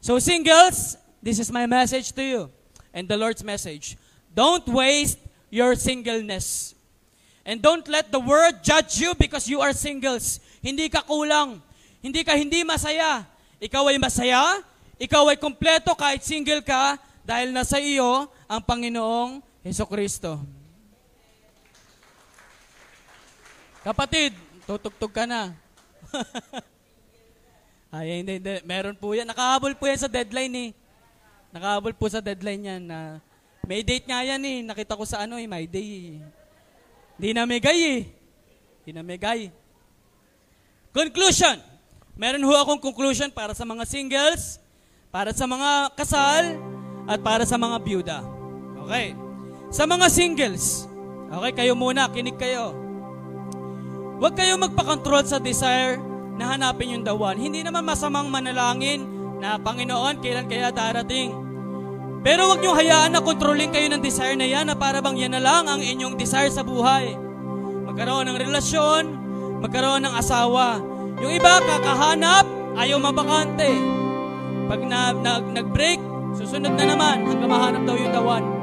So 0.00 0.16
singles, 0.20 0.96
this 1.20 1.40
is 1.40 1.52
my 1.52 1.68
message 1.68 2.12
to 2.16 2.24
you 2.24 2.42
and 2.92 3.08
the 3.08 3.16
Lord's 3.16 3.44
message. 3.44 3.96
Don't 4.32 4.64
waste 4.68 5.20
your 5.52 5.76
singleness. 5.76 6.72
And 7.44 7.60
don't 7.60 7.84
let 7.88 8.12
the 8.12 8.20
world 8.20 8.60
judge 8.60 9.00
you 9.00 9.16
because 9.16 9.48
you 9.48 9.60
are 9.60 9.72
singles. 9.72 10.40
Hindi 10.60 10.88
ka 10.88 11.04
kulang. 11.04 11.60
Hindi 12.00 12.24
ka 12.24 12.36
hindi 12.36 12.64
masaya. 12.64 13.24
Ikaw 13.60 13.92
ay 13.92 13.98
masaya. 14.00 14.60
Ikaw 15.00 15.32
ay 15.32 15.38
kompleto 15.40 15.96
kahit 15.96 16.24
single 16.24 16.60
ka 16.60 17.00
dahil 17.24 17.52
nasa 17.52 17.80
iyo 17.80 18.28
ang 18.50 18.58
Panginoong 18.58 19.38
Heso 19.62 19.86
Kristo. 19.86 20.42
Kapatid, 23.86 24.34
tutugtog 24.66 25.14
ka 25.14 25.22
na. 25.22 25.54
Ay, 27.94 28.26
hindi, 28.26 28.42
hindi. 28.42 28.58
Meron 28.66 28.98
po 28.98 29.14
yan. 29.14 29.30
Nakahabol 29.30 29.78
po 29.78 29.86
yan 29.86 30.02
sa 30.02 30.10
deadline 30.10 30.54
eh. 30.58 30.70
Nakahabol 31.54 31.94
po 31.94 32.10
sa 32.10 32.18
deadline 32.18 32.62
yan 32.66 32.82
na 32.90 33.22
may 33.62 33.86
date 33.86 34.10
nga 34.10 34.26
yan 34.26 34.42
eh. 34.42 34.58
Nakita 34.66 34.98
ko 34.98 35.06
sa 35.06 35.22
ano 35.22 35.38
eh, 35.38 35.46
my 35.46 35.70
day 35.70 36.18
eh. 36.18 36.18
Hindi 37.14 37.30
na 37.30 37.46
megay 37.46 37.80
eh. 37.86 38.02
Hindi 38.82 38.90
na 38.98 39.02
megay. 39.06 39.40
Conclusion. 40.90 41.54
Meron 42.18 42.42
ho 42.42 42.54
akong 42.58 42.82
conclusion 42.82 43.30
para 43.30 43.54
sa 43.54 43.62
mga 43.62 43.86
singles, 43.86 44.58
para 45.14 45.30
sa 45.30 45.46
mga 45.46 45.94
kasal, 45.94 46.58
at 47.06 47.18
para 47.22 47.46
sa 47.46 47.54
mga 47.54 47.78
byuda. 47.78 48.39
Okay. 48.90 49.14
Sa 49.70 49.86
mga 49.86 50.10
singles, 50.10 50.90
okay, 51.30 51.62
kayo 51.62 51.78
muna, 51.78 52.10
kinig 52.10 52.34
kayo. 52.34 52.74
Huwag 54.18 54.34
kayo 54.34 54.58
magpakontrol 54.58 55.22
sa 55.22 55.38
desire 55.38 55.94
na 56.34 56.50
hanapin 56.50 56.98
yung 56.98 57.06
the 57.06 57.14
one. 57.14 57.38
Hindi 57.38 57.62
naman 57.62 57.86
masamang 57.86 58.26
manalangin 58.26 59.06
na 59.38 59.62
Panginoon, 59.62 60.18
kailan 60.18 60.50
kaya 60.50 60.74
darating? 60.74 61.30
Pero 62.26 62.50
wag 62.50 62.58
niyo 62.58 62.74
hayaan 62.74 63.14
na 63.14 63.22
kontrolin 63.22 63.70
kayo 63.70 63.86
ng 63.94 64.02
desire 64.02 64.34
na 64.34 64.50
yan 64.50 64.66
na 64.66 64.74
para 64.74 64.98
bang 64.98 65.22
yan 65.22 65.38
na 65.38 65.40
lang 65.40 65.70
ang 65.70 65.78
inyong 65.78 66.18
desire 66.18 66.50
sa 66.50 66.66
buhay. 66.66 67.14
Magkaroon 67.86 68.26
ng 68.26 68.42
relasyon, 68.42 69.02
magkaroon 69.62 70.02
ng 70.02 70.18
asawa. 70.18 70.82
Yung 71.22 71.30
iba, 71.30 71.62
kakahanap, 71.62 72.42
ayaw 72.74 72.98
mabakante. 72.98 73.70
Pag 74.66 74.82
na, 74.82 75.14
na, 75.14 75.38
nag-break, 75.38 76.02
susunod 76.34 76.74
na 76.74 76.84
naman 76.90 77.22
hanggang 77.22 77.54
mahanap 77.54 77.82
daw 77.86 77.94
yung 77.94 78.10
the 78.10 78.24
one. 78.26 78.59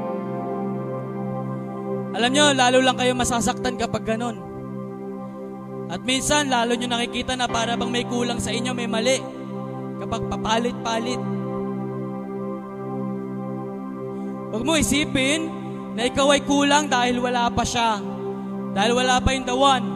Alam 2.16 2.30
nyo, 2.32 2.44
lalo 2.56 2.78
lang 2.80 2.96
kayo 2.96 3.12
masasaktan 3.12 3.76
kapag 3.76 4.04
ganon. 4.08 4.40
At 5.88 6.04
minsan, 6.04 6.52
lalo 6.52 6.76
nyo 6.76 6.88
nakikita 6.88 7.36
na 7.36 7.48
para 7.48 7.76
bang 7.76 7.88
may 7.92 8.04
kulang 8.04 8.40
sa 8.40 8.52
inyo, 8.52 8.72
may 8.76 8.88
mali. 8.88 9.20
Kapag 9.98 10.28
papalit-palit. 10.28 11.20
Huwag 14.48 14.64
mo 14.64 14.72
isipin 14.80 15.48
na 15.92 16.08
ikaw 16.08 16.32
ay 16.32 16.44
kulang 16.44 16.88
dahil 16.88 17.20
wala 17.20 17.52
pa 17.52 17.64
siya. 17.64 18.00
Dahil 18.72 18.92
wala 18.96 19.20
pa 19.20 19.32
yung 19.34 19.48
the 19.48 19.56
one. 19.56 19.86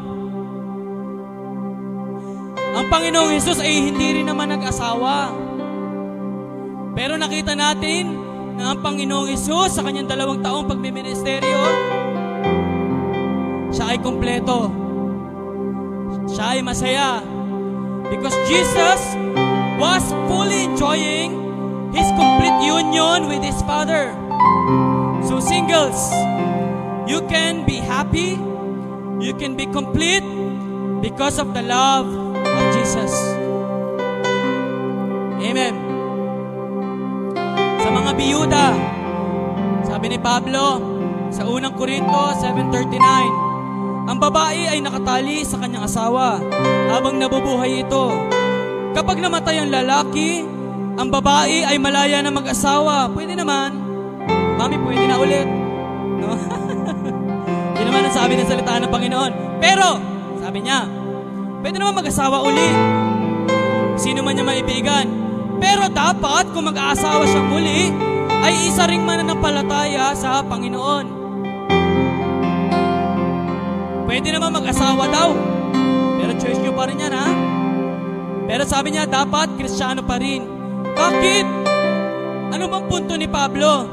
Ang 2.73 2.87
Panginoong 2.89 3.37
Hesus 3.37 3.61
ay 3.61 3.93
hindi 3.93 4.21
rin 4.21 4.27
naman 4.29 4.49
nag-asawa. 4.49 5.33
Pero 6.97 7.17
nakita 7.21 7.53
natin 7.53 8.17
na 8.57 8.73
ang 8.73 8.81
Panginoong 8.81 9.29
Hesus 9.33 9.77
sa 9.77 9.85
kanyang 9.85 10.09
dalawang 10.09 10.41
taong 10.41 10.69
pagmiministeryo, 10.69 11.61
siya 13.73 13.97
ay 13.97 13.99
kumpleto 13.99 14.83
siya 16.33 16.59
ay 16.59 16.61
masaya. 16.63 17.21
Because 18.09 18.37
Jesus 18.47 19.01
was 19.81 20.05
fully 20.29 20.69
enjoying 20.69 21.33
His 21.93 22.09
complete 22.15 22.59
union 22.65 23.29
with 23.29 23.45
His 23.45 23.59
Father. 23.65 24.13
So 25.25 25.41
singles, 25.41 26.13
you 27.09 27.25
can 27.29 27.65
be 27.65 27.81
happy, 27.81 28.37
you 29.21 29.33
can 29.37 29.57
be 29.57 29.67
complete 29.69 30.25
because 31.01 31.41
of 31.41 31.55
the 31.57 31.63
love 31.65 32.09
of 32.37 32.65
Jesus. 32.77 33.13
Amen. 35.43 35.75
Sa 37.83 37.89
mga 37.91 38.11
biyuda, 38.15 38.67
sabi 39.83 40.15
ni 40.15 40.19
Pablo 40.21 40.79
sa 41.33 41.49
unang 41.49 41.75
Korinto 41.75 42.37
7.39, 42.39 43.42
ang 44.03 44.19
babae 44.19 44.67
ay 44.67 44.79
nakatali 44.83 45.47
sa 45.47 45.63
kanyang 45.63 45.87
asawa 45.87 46.43
habang 46.91 47.23
nabubuhay 47.23 47.87
ito. 47.87 48.11
Kapag 48.93 49.23
namatay 49.23 49.63
ang 49.63 49.71
lalaki, 49.71 50.43
ang 50.99 51.09
babae 51.09 51.65
ay 51.65 51.79
malaya 51.79 52.19
na 52.21 52.35
mag-asawa. 52.35 53.09
Pwede 53.15 53.39
naman. 53.39 53.73
Mami, 54.59 54.77
pwede 54.85 55.05
na 55.07 55.17
ulit. 55.17 55.49
No? 56.21 56.35
Yun 57.79 57.87
naman 57.89 58.05
ang 58.11 58.15
sabi 58.15 58.37
ng 58.37 58.49
salita 58.51 58.77
ng 58.83 58.93
Panginoon. 58.93 59.33
Pero, 59.63 59.97
sabi 60.43 60.59
niya, 60.67 60.85
pwede 61.65 61.79
naman 61.81 62.03
mag-asawa 62.03 62.43
uli. 62.45 62.71
sino 63.97 64.21
man 64.21 64.35
niya 64.35 64.45
maibigan. 64.45 65.07
Pero 65.63 65.87
dapat 65.87 66.51
kung 66.51 66.67
mag-aasawa 66.67 67.23
siya 67.23 67.43
muli, 67.47 67.95
ay 68.43 68.67
isa 68.67 68.91
ring 68.91 69.07
mananampalataya 69.07 70.11
sa 70.19 70.43
Panginoon. 70.43 71.22
Pwede 74.13 74.29
naman 74.29 74.53
mag-asawa 74.53 75.09
daw. 75.09 75.33
Pero 76.21 76.37
choice 76.37 76.61
nyo 76.61 76.77
pa 76.77 76.85
rin 76.85 77.01
yan, 77.01 77.17
ha? 77.17 77.33
Pero 78.45 78.69
sabi 78.69 78.93
niya, 78.93 79.09
dapat 79.09 79.57
kristyano 79.57 80.05
pa 80.05 80.21
rin. 80.21 80.45
Bakit? 80.93 81.47
Ano 82.53 82.69
bang 82.69 82.85
punto 82.93 83.17
ni 83.17 83.25
Pablo? 83.25 83.89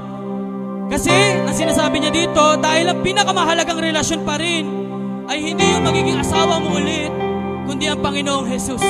Kasi, 0.91 1.39
ang 1.39 1.55
sinasabi 1.55 2.03
niya 2.03 2.11
dito, 2.11 2.59
dahil 2.59 2.91
ang 2.91 2.99
pinakamahalagang 2.99 3.79
relasyon 3.79 4.27
pa 4.27 4.35
rin, 4.35 4.67
ay 5.31 5.39
hindi 5.39 5.63
yung 5.63 5.87
magiging 5.87 6.19
asawa 6.19 6.59
mo 6.59 6.75
ulit, 6.75 7.15
kundi 7.63 7.87
ang 7.87 8.03
Panginoong 8.03 8.51
Jesus. 8.51 8.83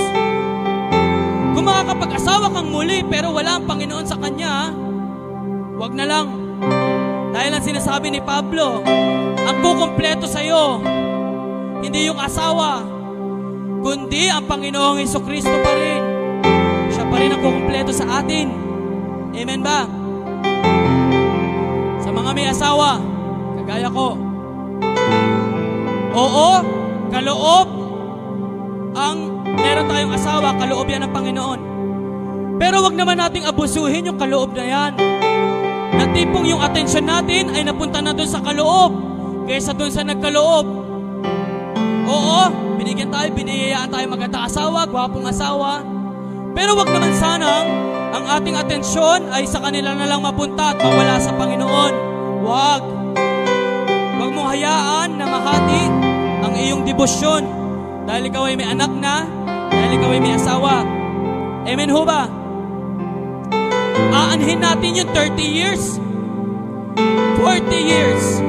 Kung 1.54 1.70
makakapag-asawa 1.70 2.50
kang 2.58 2.74
muli, 2.74 3.06
pero 3.06 3.30
wala 3.30 3.62
ang 3.62 3.70
Panginoon 3.70 4.10
sa 4.10 4.18
kanya, 4.18 4.74
wag 5.78 5.94
na 5.94 6.10
lang. 6.10 6.34
Dahil 7.38 7.54
ang 7.54 7.62
sinasabi 7.62 8.18
ni 8.18 8.18
Pablo, 8.18 8.82
ang 9.46 9.58
kukumpleto 9.62 10.26
sa 10.26 10.42
iyo, 10.42 10.82
hindi 11.80 12.12
yung 12.12 12.20
asawa, 12.20 12.84
kundi 13.80 14.28
ang 14.28 14.46
Panginoong 14.46 15.00
Heso 15.00 15.24
Kristo 15.24 15.52
pa 15.64 15.72
rin. 15.72 16.02
Siya 16.92 17.06
pa 17.08 17.16
rin 17.20 17.32
ang 17.32 17.42
kukumpleto 17.42 17.92
sa 17.96 18.20
atin. 18.20 18.52
Amen 19.32 19.62
ba? 19.64 19.88
Sa 22.04 22.10
mga 22.12 22.30
may 22.36 22.48
asawa, 22.52 23.00
kagaya 23.64 23.88
ko, 23.88 24.18
oo, 26.12 26.50
kaloob, 27.14 27.68
ang 28.98 29.18
meron 29.56 29.88
tayong 29.88 30.14
asawa, 30.18 30.58
kaloob 30.60 30.88
yan 30.90 31.08
ng 31.08 31.14
Panginoon. 31.14 31.60
Pero 32.60 32.84
wag 32.84 32.96
naman 32.98 33.24
nating 33.24 33.48
abusuhin 33.48 34.12
yung 34.12 34.20
kaloob 34.20 34.52
na 34.52 34.66
yan. 34.68 34.94
Na 35.96 36.04
tipong 36.12 36.44
yung 36.44 36.60
atensyon 36.60 37.08
natin 37.08 37.56
ay 37.56 37.64
napunta 37.64 38.04
na 38.04 38.12
doon 38.12 38.28
sa 38.28 38.44
kaloob 38.44 38.92
kaysa 39.48 39.72
doon 39.72 39.94
sa 39.94 40.04
nagkaloob. 40.04 40.89
Oo, 42.10 42.42
binigyan 42.82 43.14
tayo, 43.14 43.30
biniyayaan 43.38 43.94
tayo 43.94 44.06
maganda 44.10 44.50
asawa, 44.50 44.90
gwapong 44.90 45.30
asawa. 45.30 45.86
Pero 46.58 46.74
wag 46.74 46.90
naman 46.90 47.14
sanang 47.14 47.70
ang 48.10 48.26
ating 48.42 48.58
atensyon 48.58 49.30
ay 49.30 49.46
sa 49.46 49.62
kanila 49.62 49.94
na 49.94 50.10
lang 50.10 50.26
mapunta 50.26 50.74
at 50.74 50.82
mawala 50.82 51.22
sa 51.22 51.30
Panginoon. 51.38 51.94
Wag. 52.42 52.84
Wag 54.18 54.32
mong 54.34 54.50
hayaan 54.58 55.10
na 55.22 55.26
mahati 55.30 55.84
ang 56.42 56.54
iyong 56.58 56.82
debosyon 56.82 57.46
dahil 58.10 58.26
ikaw 58.26 58.50
ay 58.50 58.58
may 58.58 58.66
anak 58.66 58.90
na, 58.98 59.30
dahil 59.70 59.92
ikaw 60.02 60.10
ay 60.10 60.22
may 60.26 60.34
asawa. 60.34 60.82
Amen 61.70 61.94
ho 61.94 62.02
ba? 62.02 62.26
Aanhin 64.10 64.66
natin 64.66 64.98
yung 64.98 65.10
30 65.14 65.38
years, 65.46 66.02
40 66.98 67.70
years, 67.78 68.42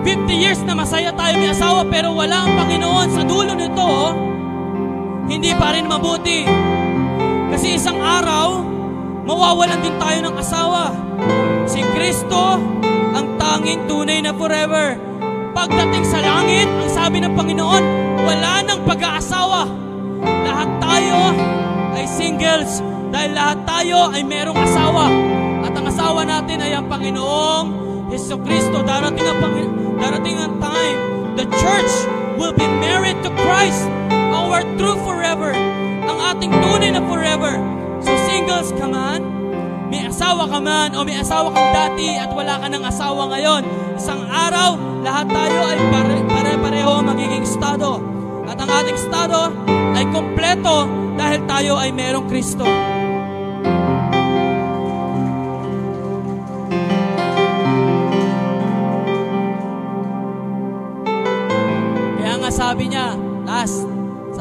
50 0.00 0.32
years 0.32 0.60
na 0.64 0.72
masaya 0.72 1.12
tayo 1.12 1.36
may 1.36 1.52
asawa 1.52 1.84
pero 1.84 2.16
wala 2.16 2.48
ang 2.48 2.56
Panginoon 2.56 3.08
sa 3.12 3.22
dulo 3.24 3.52
nito, 3.52 3.84
oh, 3.84 4.12
hindi 5.28 5.52
pa 5.52 5.76
rin 5.76 5.84
mabuti. 5.84 6.48
Kasi 7.52 7.76
isang 7.76 8.00
araw, 8.00 8.64
mawawalan 9.28 9.80
din 9.84 9.94
tayo 10.00 10.18
ng 10.24 10.34
asawa. 10.40 10.96
Si 11.68 11.84
Kristo, 11.92 12.56
ang 13.12 13.36
tanging 13.36 13.84
tunay 13.84 14.24
na 14.24 14.32
forever. 14.32 14.96
Pagdating 15.52 16.04
sa 16.08 16.24
langit, 16.24 16.64
ang 16.64 16.90
sabi 16.90 17.20
ng 17.20 17.36
Panginoon, 17.36 17.84
wala 18.24 18.64
nang 18.64 18.80
pag-aasawa. 18.88 19.68
Lahat 20.24 20.70
tayo 20.80 21.18
ay 21.92 22.06
singles 22.08 22.80
dahil 23.12 23.36
lahat 23.36 23.58
tayo 23.68 24.08
ay 24.16 24.24
merong 24.24 24.56
asawa. 24.56 25.12
At 25.60 25.76
ang 25.76 25.86
asawa 25.90 26.24
natin 26.24 26.58
ay 26.64 26.72
ang 26.72 26.88
Panginoong 26.88 27.66
Heso 28.08 28.40
Kristo. 28.40 28.80
Darating 28.80 29.26
ang, 29.26 29.38
Pangin- 29.38 29.89
darating 30.00 30.40
ang 30.40 30.56
time, 30.58 30.98
the 31.36 31.46
church 31.60 31.92
will 32.40 32.56
be 32.56 32.64
married 32.80 33.20
to 33.20 33.30
Christ, 33.44 33.84
our 34.32 34.64
true 34.80 34.96
forever, 35.04 35.52
ang 36.08 36.18
ating 36.34 36.50
tunay 36.50 36.90
na 36.96 37.04
forever. 37.04 37.60
So 38.00 38.10
singles 38.24 38.72
ka 38.80 38.88
man, 38.88 39.20
may 39.92 40.08
asawa 40.08 40.48
ka 40.48 40.58
man 40.58 40.96
o 40.96 41.04
may 41.04 41.20
asawa 41.20 41.52
kang 41.52 41.70
dati 41.76 42.16
at 42.16 42.32
wala 42.32 42.56
ka 42.58 42.66
ng 42.72 42.84
asawa 42.88 43.28
ngayon, 43.36 43.62
isang 44.00 44.24
araw, 44.24 44.80
lahat 45.04 45.28
tayo 45.28 45.58
ay 45.68 45.78
pare- 45.92 46.26
pare-pareho 46.26 46.92
magiging 47.04 47.44
estado. 47.44 48.00
At 48.48 48.56
ang 48.56 48.70
ating 48.72 48.96
estado 48.96 49.52
ay 49.94 50.04
kompleto 50.10 50.88
dahil 51.14 51.40
tayo 51.44 51.72
ay 51.76 51.92
merong 51.92 52.26
Kristo. 52.26 52.64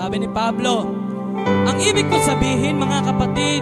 Sabi 0.09 0.25
ni 0.25 0.31
Pablo, 0.33 0.89
ang 1.69 1.77
ibig 1.85 2.09
ko 2.09 2.17
sabihin 2.17 2.81
mga 2.81 3.13
kapatid, 3.13 3.61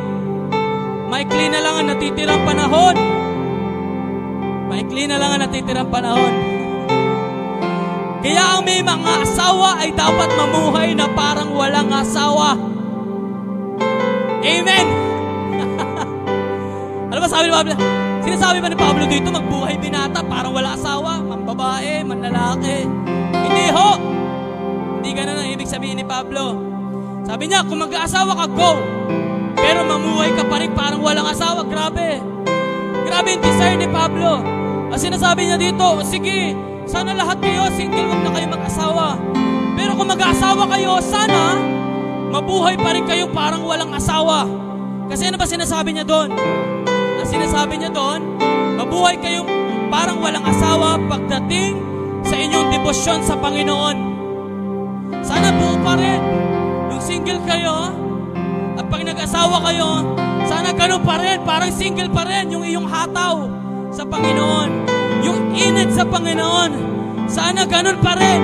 maikli 1.11 1.51
na 1.51 1.59
lang 1.59 1.75
ang 1.75 1.87
natitirang 1.91 2.39
panahon. 2.47 2.95
Maikli 4.71 5.11
na 5.11 5.19
lang 5.19 5.35
ang 5.35 5.41
natitirang 5.43 5.91
panahon. 5.91 6.33
Kaya 8.23 8.43
ang 8.55 8.63
may 8.63 8.79
mga 8.79 9.27
asawa 9.27 9.83
ay 9.83 9.91
dapat 9.91 10.29
mamuhay 10.39 10.95
na 10.95 11.11
parang 11.11 11.51
walang 11.51 11.91
asawa. 11.91 12.55
Amen! 14.39 14.87
ano 17.11 17.19
ba 17.19 17.27
sabi 17.27 17.51
ni 17.51 17.53
Pablo? 17.59 17.75
Sinasabi 18.23 18.63
ba 18.63 18.71
ni 18.71 18.79
Pablo 18.79 19.03
dito, 19.03 19.35
magbuhay 19.35 19.75
binata, 19.83 20.23
parang 20.23 20.55
wala 20.55 20.79
asawa, 20.79 21.19
mambabae, 21.19 22.07
manlalaki. 22.07 22.87
Hindi 23.35 23.67
ho! 23.75 24.16
Hindi 25.07 25.23
ganun 25.23 25.39
ang 25.39 25.47
ibig 25.55 25.71
sabihin 25.71 25.95
ni 25.95 26.03
Pablo. 26.03 26.59
Sabi 27.23 27.47
niya, 27.47 27.63
kung 27.63 27.79
mag-aasawa 27.79 28.43
ka, 28.43 28.45
go! 28.51 28.75
Pero 29.55 29.87
mamuhay 29.87 30.35
ka 30.35 30.43
pa 30.43 30.59
rin 30.59 30.75
parang 30.75 30.99
walang 30.99 31.31
asawa. 31.31 31.63
Grabe! 31.63 32.19
Grabe 33.07 33.39
yung 33.39 33.39
desire 33.39 33.79
ni 33.79 33.87
Pablo. 33.87 34.43
Ang 34.91 34.99
sinasabi 34.99 35.47
niya 35.47 35.55
dito, 35.55 36.03
sige, 36.03 36.51
sana 36.83 37.15
lahat 37.15 37.39
kayo 37.39 37.71
single, 37.71 38.03
wag 38.03 38.19
na 38.19 38.31
kayo 38.35 38.47
mag-asawa. 38.51 39.15
Pero 39.79 39.95
kung 39.95 40.11
mag-aasawa 40.11 40.67
kayo, 40.75 40.99
sana 40.99 41.55
mabuhay 42.27 42.75
pa 42.75 42.91
rin 42.91 43.07
kayo 43.07 43.31
parang 43.31 43.63
walang 43.63 43.95
asawa. 43.95 44.43
Kasi 45.07 45.31
ano 45.31 45.39
ba 45.39 45.47
sinasabi 45.47 45.95
niya 45.95 46.03
doon? 46.03 46.35
Ang 47.15 47.27
sinasabi 47.31 47.79
niya 47.79 47.95
doon, 47.95 48.43
mabuhay 48.75 49.15
kayong 49.23 49.47
parang 49.87 50.19
walang 50.19 50.43
asawa 50.43 50.99
pagdating 51.07 51.79
sa 52.27 52.35
inyong 52.35 52.75
debosyon 52.75 53.23
sa 53.23 53.39
Panginoon. 53.39 54.16
Sana 55.27 55.51
buo 55.51 55.75
pa 55.83 55.99
rin. 55.99 56.23
Nung 56.87 57.03
single 57.03 57.43
kayo, 57.43 57.91
at 58.79 58.87
pag 58.87 59.03
nag-asawa 59.03 59.59
kayo, 59.67 60.07
sana 60.47 60.71
ganun 60.71 61.03
pa 61.03 61.19
rin, 61.19 61.43
parang 61.43 61.67
single 61.67 62.07
pa 62.07 62.23
rin 62.23 62.47
yung 62.47 62.63
iyong 62.63 62.87
hataw 62.87 63.43
sa 63.91 64.07
Panginoon. 64.07 64.87
Yung 65.27 65.51
init 65.51 65.91
sa 65.91 66.07
Panginoon. 66.07 66.71
Sana 67.27 67.67
ganun 67.67 67.99
pa 67.99 68.15
rin. 68.15 68.39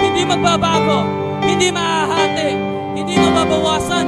Hindi 0.00 0.24
magbabago. 0.24 1.04
Hindi 1.44 1.68
maahati. 1.68 2.50
Hindi 2.96 3.20
mababawasan. 3.20 4.06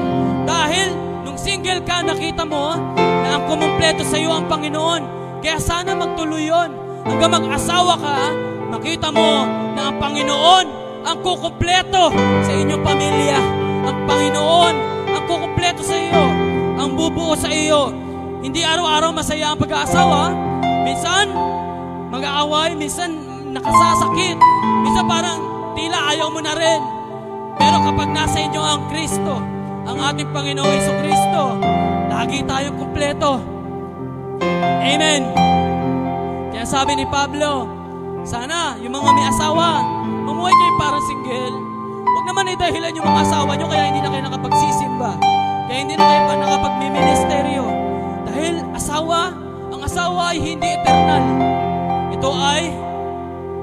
Dahil 0.49 0.97
nung 1.29 1.37
single 1.37 1.85
ka, 1.85 2.01
nakita 2.01 2.49
mo 2.49 2.73
na 2.97 3.37
ang 3.37 3.45
kumumpleto 3.45 4.01
sa 4.01 4.17
iyo 4.17 4.33
ang 4.33 4.49
Panginoon. 4.49 5.03
Kaya 5.45 5.61
sana 5.61 5.93
magtuloy 5.93 6.49
yun. 6.49 6.73
Hanggang 7.05 7.37
mag-asawa 7.37 8.01
ka, 8.01 8.33
makita 8.73 9.13
mo 9.13 9.45
na 9.77 9.93
ang 9.93 9.97
Panginoon 10.01 10.84
ang 11.05 11.19
kukumpleto 11.21 12.11
sa 12.43 12.53
inyong 12.53 12.83
pamilya. 12.83 13.39
Ang 13.85 13.97
Panginoon 14.09 14.75
ang 15.15 15.25
kukumpleto 15.29 15.85
sa 15.85 15.97
iyo. 15.97 16.25
Ang 16.81 16.97
bubuo 16.97 17.37
sa 17.37 17.53
iyo. 17.53 17.93
Hindi 18.45 18.65
araw-araw 18.65 19.13
masaya 19.13 19.53
ang 19.53 19.61
pag-aasawa. 19.61 20.33
Minsan, 20.85 21.33
mag-aaway. 22.13 22.77
Minsan, 22.77 23.15
nakasasakit. 23.53 24.37
Minsan 24.85 25.05
parang 25.09 25.39
tila 25.77 26.13
ayaw 26.13 26.29
mo 26.33 26.41
na 26.41 26.53
rin. 26.57 26.81
Pero 27.57 27.77
kapag 27.89 28.09
nasa 28.11 28.37
inyo 28.43 28.61
ang 28.61 28.83
Kristo, 28.91 29.41
ang 29.85 29.97
ating 30.13 30.29
Panginoong 30.33 30.75
Iso 30.77 30.93
Kristo, 31.01 31.43
lagi 32.11 32.43
tayong 32.45 32.77
kumpleto. 32.77 33.41
Amen. 34.85 35.23
Kaya 36.53 36.65
sabi 36.67 36.99
ni 36.99 37.07
Pablo, 37.09 37.69
sana 38.25 38.77
yung 38.81 38.93
mga 38.93 39.11
may 39.13 39.27
asawa, 39.29 39.85
Mamuhay 40.25 40.55
kayo 40.57 40.73
para 40.81 40.99
single. 41.05 41.57
Huwag 42.09 42.25
naman 42.25 42.45
ay 42.49 42.57
dahilan 42.57 42.97
yung 42.97 43.05
mga 43.05 43.21
asawa 43.29 43.53
nyo 43.61 43.67
kaya 43.69 43.85
hindi 43.93 44.01
na 44.01 44.09
kayo 44.09 44.23
nakapagsisimba. 44.25 45.13
Kaya 45.69 45.79
hindi 45.85 45.95
na 46.01 46.05
kayo 46.09 46.21
nakapagmiministeryo. 46.41 47.65
Dahil 48.25 48.55
asawa, 48.73 49.37
ang 49.69 49.83
asawa 49.85 50.33
ay 50.33 50.39
hindi 50.41 50.69
eternal. 50.81 51.25
Ito 52.17 52.31
ay 52.33 52.63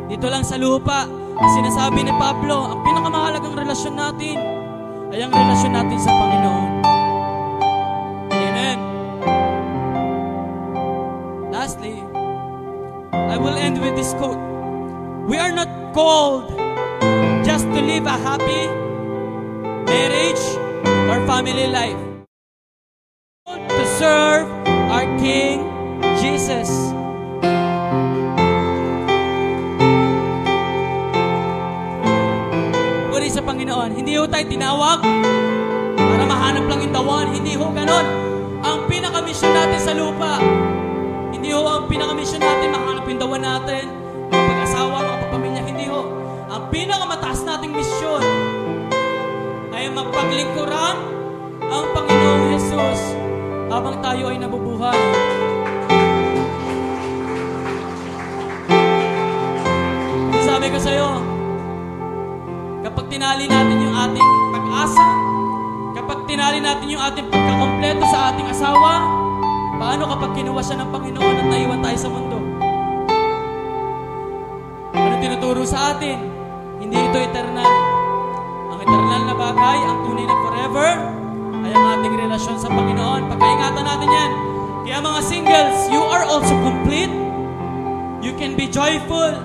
dito 0.05 0.28
lang 0.30 0.45
sa 0.45 0.62
lupa. 0.62 1.09
Sinasabi 1.41 2.05
ni 2.05 2.14
Pablo, 2.22 2.70
ang 2.70 2.86
pinakamahalagang 2.86 3.57
relasyon 3.57 3.97
natin 3.97 4.38
ay 5.09 5.26
ang 5.26 5.34
relasyon 5.34 5.74
natin 5.74 5.97
sa 5.97 6.14
Panginoon. 6.14 6.70
Amen. 8.30 8.78
Lastly, 11.49 12.05
I 13.09 13.36
will 13.41 13.57
end 13.57 13.82
with 13.82 13.97
this 13.97 14.14
quote. 14.14 14.38
We 15.26 15.41
are 15.41 15.49
not 15.49 15.80
called 15.93 16.47
just 17.43 17.67
to 17.67 17.79
live 17.83 18.07
a 18.07 18.15
happy 18.23 18.63
marriage 19.83 20.43
or 21.11 21.19
family 21.27 21.67
life. 21.67 21.99
To 23.47 23.83
serve 23.99 24.47
our 24.91 25.03
King 25.19 25.67
Jesus. 26.15 26.69
Uri 33.11 33.27
sa 33.27 33.43
Panginoon, 33.43 33.91
hindi 33.91 34.15
ho 34.15 34.23
tayo 34.27 34.45
tinawag 34.47 34.99
para 35.97 36.23
mahanap 36.23 36.65
lang 36.71 36.79
yung 36.87 36.93
tawan. 36.95 37.27
Hindi 37.35 37.59
ho 37.59 37.67
ganon. 37.75 38.07
Ang 38.63 38.79
pinakamisyon 38.87 39.51
natin 39.51 39.79
sa 39.81 39.91
lupa, 39.91 40.39
hindi 41.35 41.51
ho 41.51 41.65
ang 41.67 41.89
pinakamisyon 41.91 42.39
natin 42.39 42.71
mahanap 42.71 43.03
yung 43.09 43.19
dawan 43.19 43.41
natin, 43.43 43.83
pag-asawa, 44.31 45.11
Ang 46.51 46.67
pinakamataas 46.67 47.47
nating 47.47 47.71
misyon 47.71 48.19
ay 49.71 49.87
magpaglingkuran 49.87 50.97
ang 51.63 51.85
Panginoong 51.95 52.43
Jesus 52.51 53.15
habang 53.71 54.03
tayo 54.03 54.27
ay 54.27 54.35
nabubuhay. 54.35 54.99
Sabi 60.43 60.67
ko 60.75 60.75
sa'yo, 60.75 61.23
kapag 62.83 63.05
tinali 63.07 63.47
natin 63.47 63.87
yung 63.87 63.95
ating 63.95 64.29
pag-asa, 64.51 65.07
kapag 65.95 66.19
tinali 66.27 66.59
natin 66.59 66.87
yung 66.91 67.03
ating 67.15 67.31
pagkakompleto 67.31 68.03
sa 68.11 68.35
ating 68.35 68.51
asawa, 68.51 69.07
paano 69.79 70.03
kapag 70.03 70.35
kinuha 70.35 70.59
siya 70.59 70.83
ng 70.83 70.89
Panginoon 70.91 71.35
at 71.39 71.47
naiwan 71.47 71.79
tayo 71.79 71.95
sa 71.95 72.09
mundo? 72.11 72.37
Ano 74.99 75.15
tinuturo 75.23 75.63
sa 75.63 75.95
atin? 75.95 76.30
Hindi 76.91 77.07
ito 77.07 77.23
eternal. 77.23 77.71
Ang 78.67 78.79
eternal 78.83 79.21
na 79.23 79.31
bagay, 79.31 79.79
ang 79.79 79.97
tunay 80.03 80.27
na 80.27 80.35
forever, 80.43 80.87
ay 81.63 81.71
ang 81.71 81.85
ating 81.95 82.13
relasyon 82.19 82.59
sa 82.59 82.67
Panginoon. 82.67 83.31
Pagkaingatan 83.31 83.85
natin 83.87 84.09
yan. 84.11 84.31
Kaya 84.83 84.97
mga 84.99 85.21
singles, 85.23 85.87
you 85.87 86.03
are 86.03 86.27
also 86.27 86.51
complete. 86.59 87.07
You 88.19 88.35
can 88.35 88.59
be 88.59 88.67
joyful. 88.67 89.39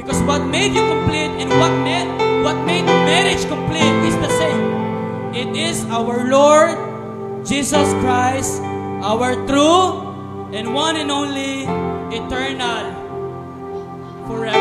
Because 0.00 0.24
what 0.24 0.40
made 0.48 0.72
you 0.72 0.80
complete 0.80 1.28
and 1.36 1.52
what 1.60 1.68
made, 1.84 2.08
what 2.40 2.56
made 2.64 2.88
marriage 2.88 3.44
complete 3.44 3.96
is 4.08 4.16
the 4.16 4.32
same. 4.40 4.64
It 5.36 5.52
is 5.52 5.84
our 5.92 6.32
Lord 6.32 6.80
Jesus 7.44 7.92
Christ, 8.00 8.64
our 9.04 9.36
true 9.44 10.08
and 10.56 10.72
one 10.72 10.96
and 10.96 11.12
only 11.12 11.68
eternal 12.08 12.88
forever. 14.24 14.59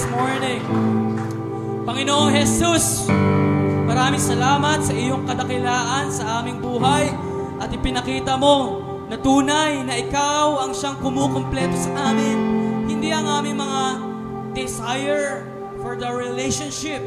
This 0.00 0.08
morning. 0.16 0.64
Panginoong 1.84 2.32
Jesus, 2.32 3.04
maraming 3.84 4.16
salamat 4.16 4.80
sa 4.80 4.96
iyong 4.96 5.28
kadakilaan 5.28 6.08
sa 6.08 6.40
aming 6.40 6.56
buhay 6.56 7.12
at 7.60 7.68
ipinakita 7.68 8.40
mo 8.40 8.80
na 9.12 9.20
tunay 9.20 9.84
na 9.84 10.00
ikaw 10.00 10.64
ang 10.64 10.72
siyang 10.72 10.96
kumukumpleto 11.04 11.76
sa 11.76 12.16
amin. 12.16 12.36
Hindi 12.88 13.12
ang 13.12 13.28
aming 13.28 13.60
mga 13.60 13.82
desire 14.56 15.44
for 15.84 16.00
the 16.00 16.08
relationship. 16.08 17.04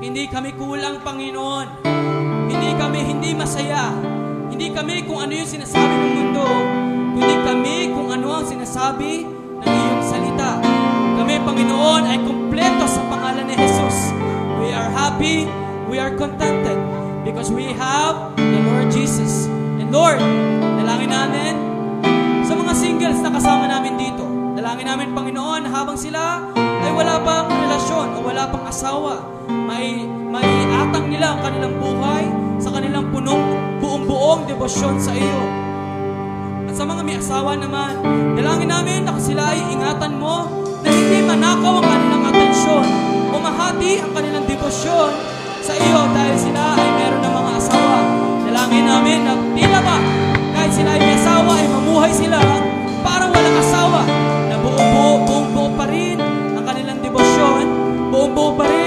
Hindi 0.00 0.24
kami 0.24 0.56
kulang, 0.56 1.04
Panginoon. 1.04 1.84
Hindi 2.48 2.70
kami 2.80 3.04
hindi 3.04 3.36
masaya. 3.36 3.92
Hindi 4.48 4.72
kami 4.72 5.04
kung 5.04 5.28
ano 5.28 5.32
yung 5.36 5.50
sinasabi 5.60 5.92
ng 5.92 6.12
mundo. 6.16 6.46
Kundi 7.20 7.36
kami 7.44 7.76
kung 7.92 8.08
ano 8.08 8.28
ang 8.32 8.48
sinasabi 8.48 9.28
ng 9.60 9.89
iyong 10.00 10.08
salita. 10.08 10.56
Kami, 11.20 11.36
Panginoon, 11.44 12.02
ay 12.08 12.16
kumpleto 12.24 12.88
sa 12.88 13.04
pangalan 13.12 13.44
ni 13.44 13.54
Jesus. 13.60 14.16
We 14.56 14.72
are 14.72 14.88
happy, 14.96 15.44
we 15.92 16.00
are 16.00 16.16
contented 16.16 16.80
because 17.20 17.52
we 17.52 17.76
have 17.76 18.32
the 18.40 18.60
Lord 18.64 18.88
Jesus. 18.88 19.44
And 19.76 19.92
Lord, 19.92 20.16
dalangin 20.80 21.12
namin 21.12 21.54
sa 22.48 22.56
mga 22.56 22.72
singles 22.72 23.20
na 23.20 23.28
kasama 23.28 23.68
namin 23.68 24.00
dito. 24.00 24.24
Dalangin 24.56 24.88
namin, 24.88 25.12
Panginoon, 25.12 25.68
habang 25.68 26.00
sila 26.00 26.48
ay 26.56 26.90
wala 26.96 27.20
pang 27.20 27.52
relasyon 27.52 28.16
o 28.16 28.24
wala 28.24 28.48
pang 28.48 28.64
asawa, 28.64 29.20
may, 29.52 30.08
may 30.08 30.48
atang 30.80 31.12
nila 31.12 31.36
ang 31.36 31.40
kanilang 31.44 31.76
buhay 31.76 32.24
sa 32.56 32.72
kanilang 32.72 33.12
punong 33.12 33.44
buong-buong 33.84 34.48
debosyon 34.48 34.96
sa 34.96 35.12
iyo. 35.12 35.69
Sa 36.80 36.88
mga 36.88 37.04
may 37.04 37.20
asawa 37.20 37.60
naman, 37.60 37.92
dalangin 38.40 38.72
namin 38.72 39.04
na 39.04 39.12
sila 39.20 39.52
ay 39.52 39.60
ingatan 39.68 40.16
mo 40.16 40.48
na 40.80 40.88
hindi 40.88 41.20
manakaw 41.28 41.76
ang 41.76 41.84
kanilang 41.84 42.24
atensyon. 42.32 42.88
O 43.28 43.36
mahati 43.36 44.00
ang 44.00 44.16
kanilang 44.16 44.48
debosyon 44.48 45.12
sa 45.60 45.76
iyo 45.76 46.08
dahil 46.16 46.36
sila 46.40 46.80
ay 46.80 46.88
meron 46.96 47.20
ng 47.20 47.34
mga 47.36 47.52
asawa. 47.60 47.98
Dalangin 48.48 48.84
namin 48.88 49.18
na 49.28 49.36
tila 49.52 49.80
ba 49.84 49.98
kahit 50.56 50.72
sila 50.72 50.96
ay 50.96 51.00
may 51.04 51.16
asawa 51.20 51.52
ay 51.52 51.66
mamuhay 51.68 52.12
sila 52.16 52.40
parang 53.04 53.28
walang 53.28 53.56
asawa. 53.60 54.00
Na 54.48 54.56
buong 54.64 54.88
buo, 54.96 55.12
buong 55.28 55.48
buo 55.52 55.68
pa 55.76 55.84
rin 55.84 56.16
ang 56.56 56.64
kanilang 56.64 57.04
debosyon, 57.04 57.64
buong 58.08 58.32
buo 58.32 58.56
pa 58.56 58.64
rin 58.64 58.79